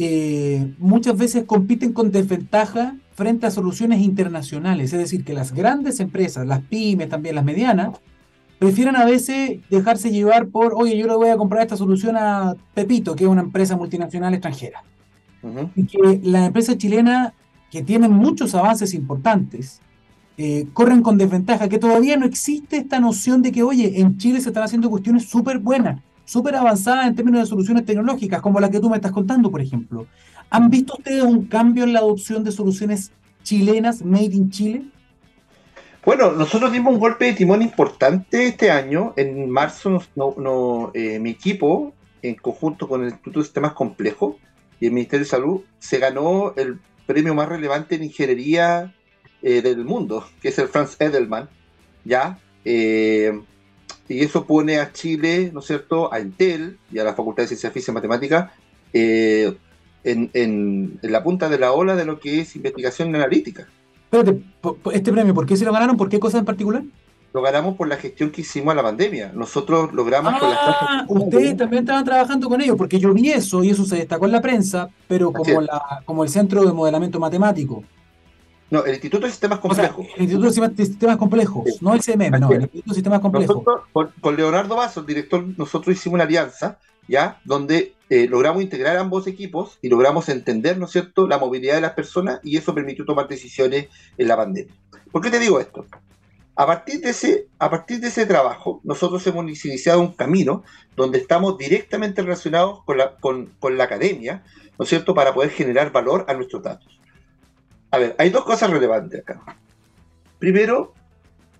eh, 0.00 0.74
muchas 0.78 1.16
veces 1.16 1.44
compiten 1.44 1.92
con 1.92 2.10
desventaja 2.10 2.96
frente 3.14 3.46
a 3.46 3.52
soluciones 3.52 4.00
internacionales. 4.00 4.92
Es 4.92 4.98
decir, 4.98 5.22
que 5.22 5.34
las 5.34 5.52
grandes 5.54 6.00
empresas, 6.00 6.48
las 6.48 6.62
pymes, 6.62 7.08
también 7.08 7.36
las 7.36 7.44
medianas, 7.44 7.90
prefieren 8.60 8.94
a 8.94 9.06
veces 9.06 9.58
dejarse 9.70 10.10
llevar 10.10 10.48
por, 10.48 10.74
oye, 10.74 10.96
yo 10.96 11.06
le 11.06 11.16
voy 11.16 11.30
a 11.30 11.38
comprar 11.38 11.62
esta 11.62 11.78
solución 11.78 12.18
a 12.18 12.54
Pepito, 12.74 13.16
que 13.16 13.24
es 13.24 13.30
una 13.30 13.40
empresa 13.40 13.74
multinacional 13.74 14.34
extranjera. 14.34 14.84
Y 15.74 15.84
que 15.86 16.20
la 16.22 16.44
empresa 16.44 16.76
chilena, 16.76 17.32
que 17.70 17.82
tiene 17.82 18.06
muchos 18.10 18.54
avances 18.54 18.92
importantes, 18.92 19.80
eh, 20.36 20.66
corren 20.74 21.00
con 21.00 21.16
desventaja, 21.16 21.70
que 21.70 21.78
todavía 21.78 22.18
no 22.18 22.26
existe 22.26 22.76
esta 22.76 23.00
noción 23.00 23.40
de 23.40 23.50
que, 23.50 23.62
oye, 23.62 23.98
en 23.98 24.18
Chile 24.18 24.42
se 24.42 24.50
están 24.50 24.64
haciendo 24.64 24.90
cuestiones 24.90 25.26
súper 25.26 25.58
buenas, 25.58 26.02
súper 26.26 26.54
avanzadas 26.54 27.06
en 27.06 27.14
términos 27.14 27.40
de 27.40 27.46
soluciones 27.46 27.86
tecnológicas, 27.86 28.42
como 28.42 28.60
la 28.60 28.70
que 28.70 28.78
tú 28.78 28.90
me 28.90 28.96
estás 28.96 29.12
contando, 29.12 29.50
por 29.50 29.62
ejemplo. 29.62 30.06
¿Han 30.50 30.68
visto 30.68 30.96
ustedes 30.98 31.24
un 31.24 31.46
cambio 31.46 31.84
en 31.84 31.94
la 31.94 32.00
adopción 32.00 32.44
de 32.44 32.52
soluciones 32.52 33.10
chilenas, 33.42 34.04
made 34.04 34.34
in 34.34 34.50
Chile? 34.50 34.84
Bueno, 36.04 36.32
nosotros 36.32 36.72
dimos 36.72 36.94
un 36.94 37.00
golpe 37.00 37.26
de 37.26 37.32
timón 37.34 37.62
importante 37.62 38.46
este 38.46 38.70
año. 38.70 39.12
En 39.16 39.50
marzo, 39.50 40.02
no, 40.16 40.90
eh, 40.94 41.18
mi 41.18 41.30
equipo, 41.30 41.92
en 42.22 42.36
conjunto 42.36 42.88
con 42.88 43.02
el 43.02 43.08
Instituto 43.08 43.40
de 43.40 43.44
Sistemas 43.44 43.72
Complejos 43.72 44.36
y 44.80 44.86
el 44.86 44.92
Ministerio 44.92 45.24
de 45.24 45.30
Salud, 45.30 45.60
se 45.78 45.98
ganó 45.98 46.54
el 46.56 46.78
premio 47.06 47.34
más 47.34 47.48
relevante 47.48 47.96
en 47.96 48.04
ingeniería 48.04 48.94
eh, 49.42 49.62
del 49.62 49.84
mundo, 49.84 50.26
que 50.40 50.48
es 50.48 50.58
el 50.58 50.68
Franz 50.68 50.96
Edelman, 51.00 51.48
¿ya? 52.04 52.38
Eh, 52.64 53.38
y 54.08 54.20
eso 54.24 54.44
pone 54.46 54.78
a 54.78 54.92
Chile, 54.92 55.50
¿no 55.52 55.60
es 55.60 55.66
cierto?, 55.66 56.12
a 56.12 56.20
Intel 56.20 56.78
y 56.92 56.98
a 56.98 57.04
la 57.04 57.14
Facultad 57.14 57.44
de 57.44 57.48
Ciencias 57.48 57.72
Físicas 57.72 57.92
y 57.92 57.94
Matemáticas 57.94 58.50
eh, 58.92 59.54
en, 60.02 60.98
la 61.02 61.22
punta 61.22 61.48
de 61.48 61.58
la 61.58 61.72
ola 61.72 61.94
de 61.94 62.04
lo 62.04 62.18
que 62.18 62.40
es 62.40 62.56
investigación 62.56 63.14
analítica. 63.14 63.68
Espérate, 64.10 64.42
¿este 64.92 65.12
premio 65.12 65.34
por 65.34 65.46
qué 65.46 65.56
se 65.56 65.64
lo 65.64 65.72
ganaron? 65.72 65.96
¿Por 65.96 66.08
qué 66.08 66.18
cosas 66.18 66.40
en 66.40 66.44
particular? 66.44 66.82
Lo 67.32 67.42
ganamos 67.42 67.76
por 67.76 67.86
la 67.86 67.96
gestión 67.96 68.30
que 68.30 68.40
hicimos 68.40 68.72
a 68.72 68.74
la 68.74 68.82
pandemia. 68.82 69.30
Nosotros 69.32 69.92
logramos 69.92 70.34
ah, 70.40 71.04
ustedes 71.06 71.56
también 71.56 71.84
estaban 71.84 72.04
trabajando 72.04 72.48
con 72.48 72.60
ellos, 72.60 72.76
porque 72.76 72.98
yo 72.98 73.14
vi 73.14 73.30
eso 73.30 73.62
y 73.62 73.70
eso 73.70 73.84
se 73.84 73.96
destacó 73.96 74.26
en 74.26 74.32
la 74.32 74.40
prensa, 74.40 74.88
pero 75.06 75.32
como, 75.32 75.60
la, 75.60 76.02
como 76.04 76.24
el 76.24 76.28
Centro 76.28 76.64
de 76.64 76.72
Modelamiento 76.72 77.20
Matemático 77.20 77.84
no, 78.70 78.84
el 78.84 78.92
Instituto 78.92 79.26
de 79.26 79.32
Sistemas 79.32 79.58
Complejos. 79.58 80.06
el 80.16 80.22
Instituto 80.22 80.68
de 80.68 80.86
Sistemas 80.86 81.16
Complejos, 81.16 81.82
no 81.82 81.92
el 81.92 82.00
CMM, 82.00 82.38
no, 82.38 82.52
el 82.52 82.62
Instituto 82.62 82.90
de 82.90 82.94
Sistemas 82.94 83.20
Complejos. 83.20 83.62
con, 83.92 84.36
Leonardo 84.36 84.76
Vaso, 84.76 85.00
el 85.00 85.06
director, 85.06 85.44
nosotros 85.56 85.96
hicimos 85.96 86.14
una 86.14 86.24
alianza, 86.24 86.78
¿ya? 87.08 87.40
Donde 87.44 87.94
eh, 88.10 88.26
logramos 88.28 88.60
integrar 88.60 88.96
ambos 88.96 89.28
equipos 89.28 89.78
y 89.80 89.88
logramos 89.88 90.28
entender, 90.28 90.76
¿no 90.76 90.86
es 90.86 90.90
cierto?, 90.90 91.28
la 91.28 91.38
movilidad 91.38 91.76
de 91.76 91.80
las 91.80 91.92
personas 91.92 92.40
y 92.42 92.56
eso 92.56 92.74
permitió 92.74 93.04
tomar 93.04 93.28
decisiones 93.28 93.86
en 94.18 94.28
la 94.28 94.36
pandemia. 94.36 94.74
¿Por 95.12 95.22
qué 95.22 95.30
te 95.30 95.38
digo 95.38 95.60
esto? 95.60 95.86
A 96.56 96.66
partir 96.66 97.00
de 97.00 97.10
ese, 97.10 97.46
a 97.60 97.70
partir 97.70 98.00
de 98.00 98.08
ese 98.08 98.26
trabajo, 98.26 98.80
nosotros 98.82 99.24
hemos 99.28 99.44
iniciado 99.64 100.00
un 100.00 100.12
camino 100.12 100.64
donde 100.96 101.18
estamos 101.18 101.56
directamente 101.56 102.20
relacionados 102.20 102.82
con 102.84 102.98
la, 102.98 103.14
con, 103.16 103.46
con 103.60 103.78
la 103.78 103.84
academia, 103.84 104.42
¿no 104.76 104.82
es 104.82 104.88
cierto?, 104.88 105.14
para 105.14 105.32
poder 105.32 105.50
generar 105.50 105.92
valor 105.92 106.26
a 106.28 106.34
nuestros 106.34 106.64
datos. 106.64 107.00
A 107.92 107.98
ver, 107.98 108.16
hay 108.18 108.30
dos 108.30 108.44
cosas 108.44 108.70
relevantes 108.70 109.20
acá. 109.20 109.40
Primero, 110.40 110.94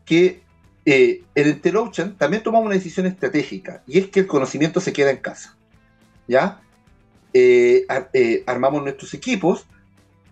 que 0.04 0.42
eh, 0.84 1.22
en 1.36 1.46
el 1.46 1.60
Telocean 1.60 2.16
también 2.16 2.42
tomamos 2.42 2.66
una 2.66 2.74
decisión 2.74 3.06
estratégica 3.06 3.84
y 3.86 4.00
es 4.00 4.08
que 4.08 4.18
el 4.18 4.26
conocimiento 4.26 4.80
se 4.80 4.92
queda 4.92 5.12
en 5.12 5.18
casa. 5.18 5.56
¿Ya? 6.30 6.62
Eh, 7.34 7.86
eh, 8.12 8.44
armamos 8.46 8.82
nuestros 8.82 9.12
equipos, 9.14 9.66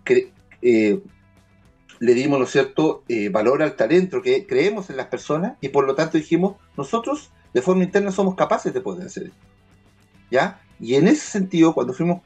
que, 0.05 0.31
le 0.61 2.13
dimos, 2.13 2.39
¿no 2.39 2.45
es 2.45 2.51
cierto?, 2.51 3.03
valor 3.31 3.61
al 3.61 3.75
talento, 3.75 4.21
que 4.21 4.47
creemos 4.47 4.89
en 4.89 4.95
las 4.95 5.07
personas 5.07 5.57
y 5.59 5.67
por 5.67 5.85
lo 5.85 5.95
tanto 5.95 6.17
dijimos, 6.17 6.55
nosotros 6.77 7.31
de 7.53 7.61
forma 7.61 7.83
interna 7.83 8.11
somos 8.11 8.35
capaces 8.35 8.73
de 8.73 8.79
poder 8.79 9.07
hacer 9.07 9.23
esto. 9.23 9.37
¿Ya? 10.31 10.61
Y 10.79 10.95
en 10.95 11.07
ese 11.09 11.27
sentido, 11.27 11.73
cuando 11.73 11.93
fuimos, 11.93 12.21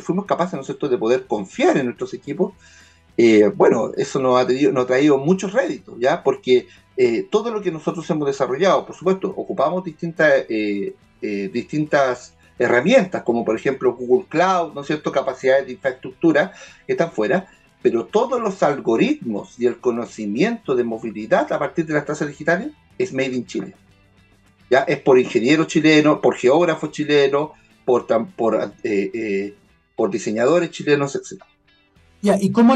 fuimos 0.00 0.24
capaces, 0.24 0.54
¿no 0.54 0.60
es 0.60 0.66
cierto?, 0.66 0.88
de 0.88 0.96
poder 0.96 1.26
confiar 1.26 1.76
en 1.76 1.86
nuestros 1.86 2.14
equipos, 2.14 2.54
eh, 3.20 3.50
bueno, 3.52 3.90
eso 3.96 4.20
nos 4.20 4.40
ha, 4.40 4.46
traído, 4.46 4.86
traído 4.86 5.18
muchos 5.18 5.52
réditos, 5.52 5.96
¿ya? 5.98 6.22
Porque 6.22 6.68
eh, 6.96 7.26
todo 7.28 7.50
lo 7.50 7.60
que 7.60 7.72
nosotros 7.72 8.08
hemos 8.10 8.28
desarrollado, 8.28 8.86
por 8.86 8.94
supuesto, 8.94 9.34
ocupamos 9.36 9.82
distintas, 9.82 10.44
eh, 10.48 10.94
distintas 11.20 12.34
herramientas, 12.58 13.22
como 13.22 13.44
por 13.44 13.56
ejemplo 13.56 13.94
Google 13.94 14.26
Cloud, 14.28 14.74
¿no 14.74 14.80
es 14.80 14.86
cierto?, 14.86 15.12
capacidades 15.12 15.66
de 15.66 15.72
infraestructura 15.72 16.52
que 16.86 16.92
están 16.92 17.12
fuera, 17.12 17.48
pero 17.82 18.06
todos 18.06 18.40
los 18.40 18.62
algoritmos 18.62 19.58
y 19.58 19.66
el 19.66 19.78
conocimiento 19.78 20.74
de 20.74 20.84
movilidad 20.84 21.52
a 21.52 21.58
partir 21.58 21.86
de 21.86 21.94
las 21.94 22.04
tasas 22.04 22.28
digitales 22.28 22.70
es 22.98 23.12
made 23.12 23.34
in 23.34 23.46
Chile. 23.46 23.74
¿Ya? 24.70 24.80
Es 24.80 24.98
por 25.00 25.18
ingenieros 25.18 25.68
chilenos, 25.68 26.18
por 26.18 26.34
geógrafos 26.34 26.90
chilenos, 26.90 27.50
por, 27.84 28.06
por, 28.36 28.72
por 29.96 30.10
diseñadores 30.10 30.70
chilenos, 30.70 31.14
etc. 31.14 31.42
Ya, 32.20 32.36
¿y 32.40 32.50
cómo 32.50 32.74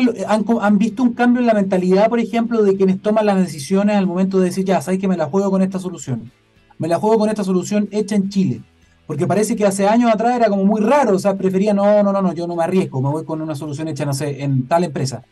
han, 0.61 0.79
visto 0.79 1.03
un 1.03 1.15
cambio 1.15 1.41
en 1.41 1.47
la 1.47 1.55
mentalidad, 1.55 2.09
por 2.09 2.21
ejemplo, 2.21 2.63
de 2.63 2.77
quienes 2.77 3.03
toman 3.03 3.27
las 3.27 3.39
decisiones 3.39 3.97
al 3.97 4.07
momento 4.07 4.39
de 4.39 4.47
decir, 4.47 4.65
ya, 4.65 4.81
sabes 4.81 5.01
que 5.01 5.09
me 5.09 5.17
la 5.17 5.27
juego 5.27 5.51
con 5.51 5.63
esta 5.63 5.81
solución? 5.81 6.31
Me 6.79 6.87
la 6.87 6.99
juego 6.99 7.19
con 7.19 7.29
esta 7.29 7.43
solución 7.43 7.89
hecha 7.91 8.15
en 8.15 8.29
Chile. 8.29 8.63
Porque 9.07 9.27
parece 9.27 9.57
que 9.57 9.67
hace 9.67 9.89
años 9.89 10.11
atrás 10.13 10.37
era 10.37 10.49
como 10.49 10.65
muy 10.65 10.81
raro, 10.81 11.17
o 11.17 11.19
sea, 11.19 11.37
prefería, 11.37 11.75
no, 11.75 12.03
no, 12.03 12.13
no, 12.13 12.23
no, 12.23 12.33
yo 12.33 12.47
no 12.47 12.57
me 12.57 12.65
arriesgo, 12.65 13.03
me 13.03 13.11
voy 13.11 13.25
con 13.25 13.41
una 13.43 13.55
solución 13.55 13.89
hecha, 13.89 14.05
no 14.05 14.15
sé, 14.15 14.43
en 14.43 14.67
tal 14.69 14.85
empresa. 14.85 15.23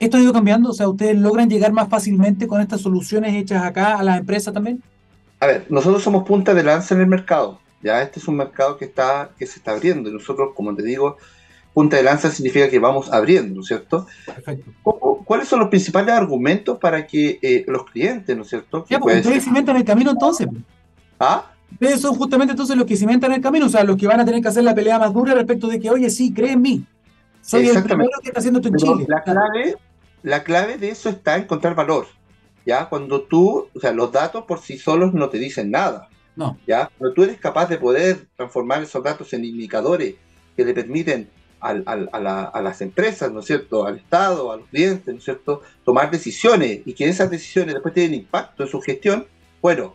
¿Esto 0.00 0.16
ha 0.16 0.20
ido 0.20 0.32
cambiando? 0.32 0.70
O 0.70 0.72
sea, 0.72 0.88
¿ustedes 0.88 1.16
logran 1.16 1.48
llegar 1.48 1.72
más 1.72 1.88
fácilmente 1.88 2.46
con 2.46 2.60
estas 2.60 2.80
soluciones 2.80 3.34
hechas 3.34 3.62
acá 3.62 3.98
a 3.98 4.02
las 4.02 4.18
empresas 4.18 4.52
también? 4.52 4.82
A 5.40 5.46
ver, 5.46 5.66
nosotros 5.68 6.02
somos 6.02 6.24
punta 6.24 6.54
de 6.54 6.64
lanza 6.64 6.94
en 6.94 7.02
el 7.02 7.06
mercado. 7.06 7.60
Ya 7.82 8.02
este 8.02 8.18
es 8.18 8.28
un 8.28 8.36
mercado 8.36 8.76
que 8.76 8.84
está 8.84 9.30
que 9.38 9.46
se 9.46 9.58
está 9.58 9.72
abriendo 9.72 10.10
y 10.10 10.12
nosotros, 10.12 10.50
como 10.54 10.74
te 10.74 10.82
digo, 10.82 11.16
punta 11.72 11.96
de 11.96 12.02
lanza 12.02 12.30
significa 12.30 12.68
que 12.68 12.78
vamos 12.78 13.12
abriendo, 13.12 13.54
¿no 13.54 13.60
es 13.60 13.66
cierto? 13.66 14.06
Perfecto. 14.26 14.70
¿Cuáles 15.24 15.48
son 15.48 15.60
los 15.60 15.68
principales 15.68 16.14
argumentos 16.14 16.78
para 16.78 17.06
que 17.06 17.38
eh, 17.40 17.64
los 17.68 17.84
clientes, 17.84 18.36
¿no 18.36 18.42
es 18.42 18.48
cierto? 18.48 18.84
Ya, 18.88 18.98
porque 18.98 19.18
ustedes 19.18 19.44
cimentan 19.44 19.76
el 19.76 19.84
camino 19.84 20.10
entonces. 20.10 20.48
¿Ah? 21.18 21.52
Ustedes 21.72 22.00
son 22.00 22.14
justamente 22.14 22.52
entonces 22.52 22.76
los 22.76 22.86
que 22.86 22.96
cimentan 22.96 23.32
el 23.32 23.40
camino, 23.40 23.66
o 23.66 23.68
sea, 23.68 23.84
los 23.84 23.96
que 23.96 24.06
van 24.06 24.20
a 24.20 24.24
tener 24.24 24.42
que 24.42 24.48
hacer 24.48 24.64
la 24.64 24.74
pelea 24.74 24.98
más 24.98 25.12
dura 25.12 25.34
respecto 25.34 25.68
de 25.68 25.80
que, 25.80 25.90
oye, 25.90 26.10
sí, 26.10 26.32
cree 26.32 26.52
en 26.52 26.62
mí. 26.62 26.84
Soy 27.40 27.68
el 27.68 27.82
primero 27.82 28.10
que 28.22 28.28
está 28.28 28.40
haciendo 28.40 28.60
esto 28.60 28.68
en 28.68 28.76
Chile. 28.76 29.06
La 29.08 29.22
clave, 29.22 29.76
la 30.22 30.44
clave 30.44 30.78
de 30.78 30.90
eso 30.90 31.08
está 31.08 31.36
en 31.36 31.42
encontrar 31.42 31.74
valor. 31.74 32.06
¿Ya? 32.66 32.88
Cuando 32.88 33.22
tú, 33.22 33.68
o 33.74 33.80
sea, 33.80 33.92
los 33.92 34.12
datos 34.12 34.44
por 34.44 34.60
sí 34.60 34.78
solos 34.78 35.14
no 35.14 35.30
te 35.30 35.38
dicen 35.38 35.70
nada. 35.70 36.08
No. 36.36 36.58
¿Ya? 36.66 36.90
Pero 36.98 37.12
tú 37.14 37.22
eres 37.22 37.38
capaz 37.38 37.66
de 37.68 37.78
poder 37.78 38.26
transformar 38.36 38.82
esos 38.82 39.02
datos 39.02 39.32
en 39.32 39.44
indicadores 39.44 40.16
que 40.56 40.64
le 40.64 40.74
permiten 40.74 41.28
a, 41.60 42.60
las 42.62 42.80
empresas, 42.80 43.30
¿no 43.30 43.40
es 43.40 43.46
cierto?, 43.46 43.86
al 43.86 43.96
Estado, 43.98 44.52
a 44.52 44.56
los 44.56 44.68
clientes, 44.68 45.12
¿no 45.12 45.18
es 45.18 45.24
cierto?, 45.24 45.62
tomar 45.84 46.10
decisiones 46.10 46.80
y 46.84 46.94
que 46.94 47.08
esas 47.08 47.30
decisiones 47.30 47.74
después 47.74 47.94
tienen 47.94 48.14
impacto 48.14 48.62
en 48.62 48.68
su 48.68 48.80
gestión, 48.80 49.26
bueno, 49.60 49.94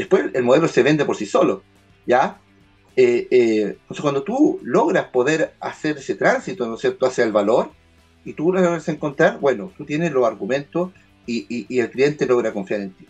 después 0.00 0.30
el 0.32 0.42
modelo 0.44 0.66
se 0.66 0.82
vende 0.82 1.04
por 1.04 1.16
sí 1.16 1.26
solo, 1.26 1.62
¿ya? 2.06 2.38
Eh, 2.96 3.28
eh, 3.30 3.76
entonces, 3.82 4.00
cuando 4.00 4.22
tú 4.22 4.58
logras 4.62 5.06
poder 5.06 5.54
hacer 5.60 5.98
ese 5.98 6.14
tránsito, 6.14 6.66
¿no 6.66 6.74
es 6.74 6.80
cierto?, 6.80 7.06
hacia 7.06 7.24
el 7.24 7.32
valor, 7.32 7.70
y 8.24 8.32
tú 8.32 8.52
lo 8.52 8.60
logras 8.60 8.88
encontrar, 8.88 9.38
bueno, 9.38 9.70
tú 9.76 9.84
tienes 9.84 10.12
los 10.12 10.26
argumentos 10.26 10.90
y, 11.26 11.78
el 11.78 11.90
cliente 11.90 12.26
logra 12.26 12.52
confiar 12.52 12.80
en 12.80 12.90
ti. 12.92 13.06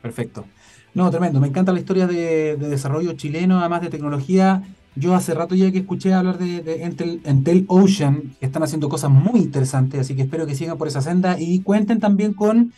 Perfecto. 0.00 0.46
No, 0.94 1.10
tremendo. 1.10 1.40
Me 1.40 1.48
encanta 1.48 1.72
la 1.72 1.80
historia 1.80 2.06
de, 2.06 2.56
de 2.56 2.68
desarrollo 2.68 3.12
chileno, 3.12 3.58
además 3.58 3.82
de 3.82 3.90
tecnología 3.90 4.62
yo 4.96 5.14
hace 5.14 5.34
rato 5.34 5.54
ya 5.54 5.70
que 5.70 5.78
escuché 5.78 6.12
hablar 6.12 6.38
de, 6.38 6.84
Intel, 7.26 7.64
Ocean, 7.68 8.34
que 8.40 8.46
están 8.46 8.62
haciendo 8.62 8.88
cosas 8.88 9.10
muy 9.10 9.40
interesantes, 9.40 10.00
así 10.00 10.16
que 10.16 10.22
espero 10.22 10.46
que 10.46 10.54
sigan 10.54 10.78
por 10.78 10.88
esa 10.88 11.00
senda 11.00 11.38
y 11.38 11.60
cuenten 11.60 12.00
también 12.00 12.34
con 12.34 12.72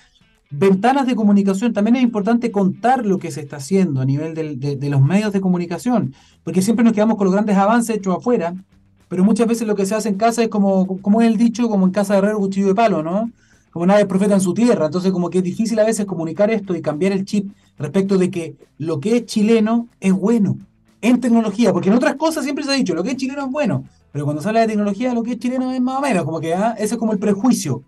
ventanas 0.53 1.07
de 1.07 1.17
comunicación. 1.17 1.73
También 1.73 1.97
es 1.97 2.03
importante 2.03 2.53
contar 2.53 3.07
lo 3.07 3.19
que 3.19 3.31
se 3.31 3.41
está 3.41 3.57
haciendo 3.57 4.01
a 4.01 4.05
nivel 4.05 4.35
de, 4.35 4.89
los 4.91 5.03
medios 5.03 5.33
de 5.33 5.41
comunicación, 5.41 6.15
porque 6.45 6.63
siempre 6.63 6.85
nos 6.85 6.93
quedamos 6.93 7.17
con 7.17 7.25
los 7.25 7.33
grandes 7.33 7.57
avances 7.57 7.97
hechos 7.97 8.17
afuera, 8.17 8.55
pero 9.09 9.25
muchas 9.25 9.47
veces 9.47 9.67
lo 9.67 9.75
que 9.75 9.87
se 9.87 9.95
hace 9.95 10.11
en 10.11 10.17
casa 10.17 10.43
es 10.43 10.49
como, 10.49 11.01
como 11.01 11.21
es 11.21 11.29
el 11.29 11.37
dicho, 11.37 11.69
como 11.69 11.87
en 11.87 11.93
casa 11.93 12.15
de 12.15 12.19
herrero, 12.21 12.39
cuchillo 12.39 12.69
de 12.69 12.75
palo, 12.75 13.03
¿no? 13.03 13.31
Como 13.71 13.87
nadie 13.87 14.03
es 14.03 14.07
profeta 14.07 14.35
en 14.35 14.41
su 14.41 14.53
tierra, 14.53 14.87
entonces 14.87 15.11
como 15.13 15.31
que 15.31 15.39
es 15.39 15.45
difícil 15.45 15.79
a 15.79 15.85
veces 15.85 16.05
comunicar 16.05 16.51
esto 16.51 16.77
y 16.77 16.83
cambiar 16.83 17.13
el 17.13 17.25
chip 17.25 17.51
respecto 17.79 18.19
de 18.19 18.31
que 18.31 18.57
lo 18.79 19.01
que 19.01 19.17
es 19.17 19.27
chileno 19.27 19.89
es 19.99 20.13
bueno 20.13 20.59
en 21.01 21.21
tecnología, 21.21 21.73
porque 21.73 21.89
en 21.89 21.97
otras 21.97 22.17
cosas 22.17 22.45
siempre 22.45 22.65
se 22.65 22.71
ha 22.71 22.75
dicho, 22.75 22.95
lo 22.95 23.03
que 23.03 23.11
es 23.13 23.17
chileno 23.17 23.47
es 23.47 23.51
bueno, 23.51 23.85
pero 24.13 24.27
cuando 24.27 24.43
sale 24.43 24.61
de 24.61 24.67
tecnología, 24.69 25.15
lo 25.15 25.23
que 25.23 25.33
es 25.33 25.39
chileno 25.39 25.73
es 25.73 25.81
más 25.81 25.99
o 25.99 26.03
menos, 26.03 26.25
como 26.25 26.39
que 26.39 26.55
ah, 26.55 26.75
ese 26.79 26.95
es 26.95 26.99
como 26.99 27.13
el 27.13 27.19
prejuicio. 27.19 27.83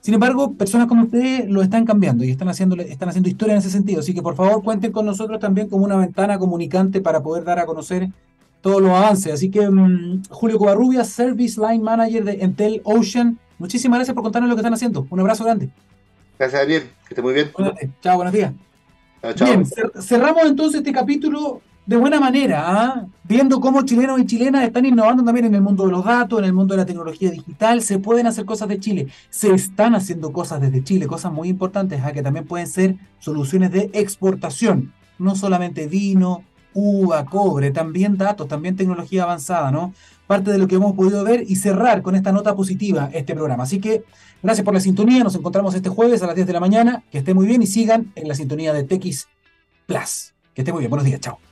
Sin 0.00 0.14
embargo, 0.14 0.54
personas 0.54 0.86
como 0.86 1.04
ustedes 1.04 1.48
lo 1.48 1.62
están 1.62 1.84
cambiando 1.84 2.24
y 2.24 2.30
están 2.30 2.48
haciendo, 2.48 2.74
están 2.76 3.10
haciendo 3.10 3.28
historia 3.28 3.52
en 3.52 3.58
ese 3.58 3.70
sentido. 3.70 4.00
Así 4.00 4.14
que 4.14 4.22
por 4.22 4.34
favor 4.34 4.62
cuenten 4.62 4.92
con 4.92 5.04
nosotros 5.04 5.38
también 5.38 5.68
como 5.68 5.84
una 5.84 5.96
ventana 5.96 6.38
comunicante 6.38 7.00
para 7.00 7.22
poder 7.22 7.44
dar 7.44 7.58
a 7.58 7.66
conocer 7.66 8.08
todos 8.62 8.80
los 8.80 8.90
avances. 8.90 9.32
Así 9.32 9.50
que 9.50 9.68
mm, 9.68 10.22
Julio 10.30 10.58
Covarrubia, 10.58 11.04
Service 11.04 11.60
Line 11.60 11.82
Manager 11.82 12.24
de 12.24 12.38
Intel 12.42 12.80
Ocean, 12.84 13.38
muchísimas 13.58 13.98
gracias 13.98 14.14
por 14.14 14.22
contarnos 14.22 14.48
lo 14.48 14.56
que 14.56 14.60
están 14.60 14.74
haciendo. 14.74 15.06
Un 15.10 15.20
abrazo 15.20 15.44
grande. 15.44 15.70
Gracias, 16.38 16.62
Daniel. 16.62 16.82
Que 17.06 17.14
esté 17.14 17.22
muy 17.22 17.34
bien. 17.34 17.50
Chao, 18.00 18.16
buenos 18.16 18.32
días. 18.32 18.52
Bien, 19.38 19.66
cerramos 20.00 20.44
entonces 20.46 20.78
este 20.78 20.92
capítulo 20.92 21.60
de 21.86 21.96
buena 21.96 22.20
manera, 22.20 22.64
¿ah? 22.66 23.06
viendo 23.24 23.60
cómo 23.60 23.82
chilenos 23.82 24.20
y 24.20 24.26
chilenas 24.26 24.64
están 24.64 24.84
innovando 24.84 25.24
también 25.24 25.46
en 25.46 25.54
el 25.54 25.62
mundo 25.62 25.86
de 25.86 25.92
los 25.92 26.04
datos, 26.04 26.38
en 26.38 26.44
el 26.44 26.52
mundo 26.52 26.74
de 26.74 26.78
la 26.78 26.86
tecnología 26.86 27.30
digital, 27.30 27.82
se 27.82 27.98
pueden 27.98 28.26
hacer 28.26 28.44
cosas 28.44 28.68
de 28.68 28.78
Chile, 28.78 29.08
se 29.28 29.52
están 29.52 29.94
haciendo 29.94 30.32
cosas 30.32 30.60
desde 30.60 30.84
Chile, 30.84 31.06
cosas 31.06 31.32
muy 31.32 31.48
importantes, 31.48 32.00
¿ah? 32.04 32.12
que 32.12 32.22
también 32.22 32.46
pueden 32.46 32.66
ser 32.66 32.96
soluciones 33.18 33.72
de 33.72 33.90
exportación, 33.92 34.92
no 35.18 35.34
solamente 35.34 35.86
vino, 35.86 36.44
uva, 36.72 37.24
cobre, 37.24 37.70
también 37.70 38.16
datos, 38.16 38.48
también 38.48 38.76
tecnología 38.76 39.24
avanzada, 39.24 39.70
¿no? 39.70 39.92
Parte 40.26 40.52
de 40.52 40.58
lo 40.58 40.68
que 40.68 40.76
hemos 40.76 40.94
podido 40.94 41.24
ver 41.24 41.44
y 41.46 41.56
cerrar 41.56 42.02
con 42.02 42.14
esta 42.14 42.32
nota 42.32 42.54
positiva 42.54 43.10
este 43.12 43.34
programa. 43.34 43.64
Así 43.64 43.80
que 43.80 44.04
gracias 44.42 44.64
por 44.64 44.74
la 44.74 44.80
sintonía, 44.80 45.24
nos 45.24 45.34
encontramos 45.34 45.74
este 45.74 45.88
jueves 45.88 46.22
a 46.22 46.26
las 46.26 46.36
10 46.36 46.46
de 46.46 46.52
la 46.52 46.60
mañana, 46.60 47.02
que 47.10 47.18
esté 47.18 47.34
muy 47.34 47.46
bien 47.46 47.62
y 47.62 47.66
sigan 47.66 48.12
en 48.14 48.28
la 48.28 48.34
sintonía 48.34 48.72
de 48.72 48.84
TX 48.84 49.26
Plus. 49.86 50.34
Que 50.54 50.62
esté 50.62 50.72
muy 50.72 50.80
bien, 50.80 50.90
buenos 50.90 51.06
días, 51.06 51.20
chao. 51.20 51.49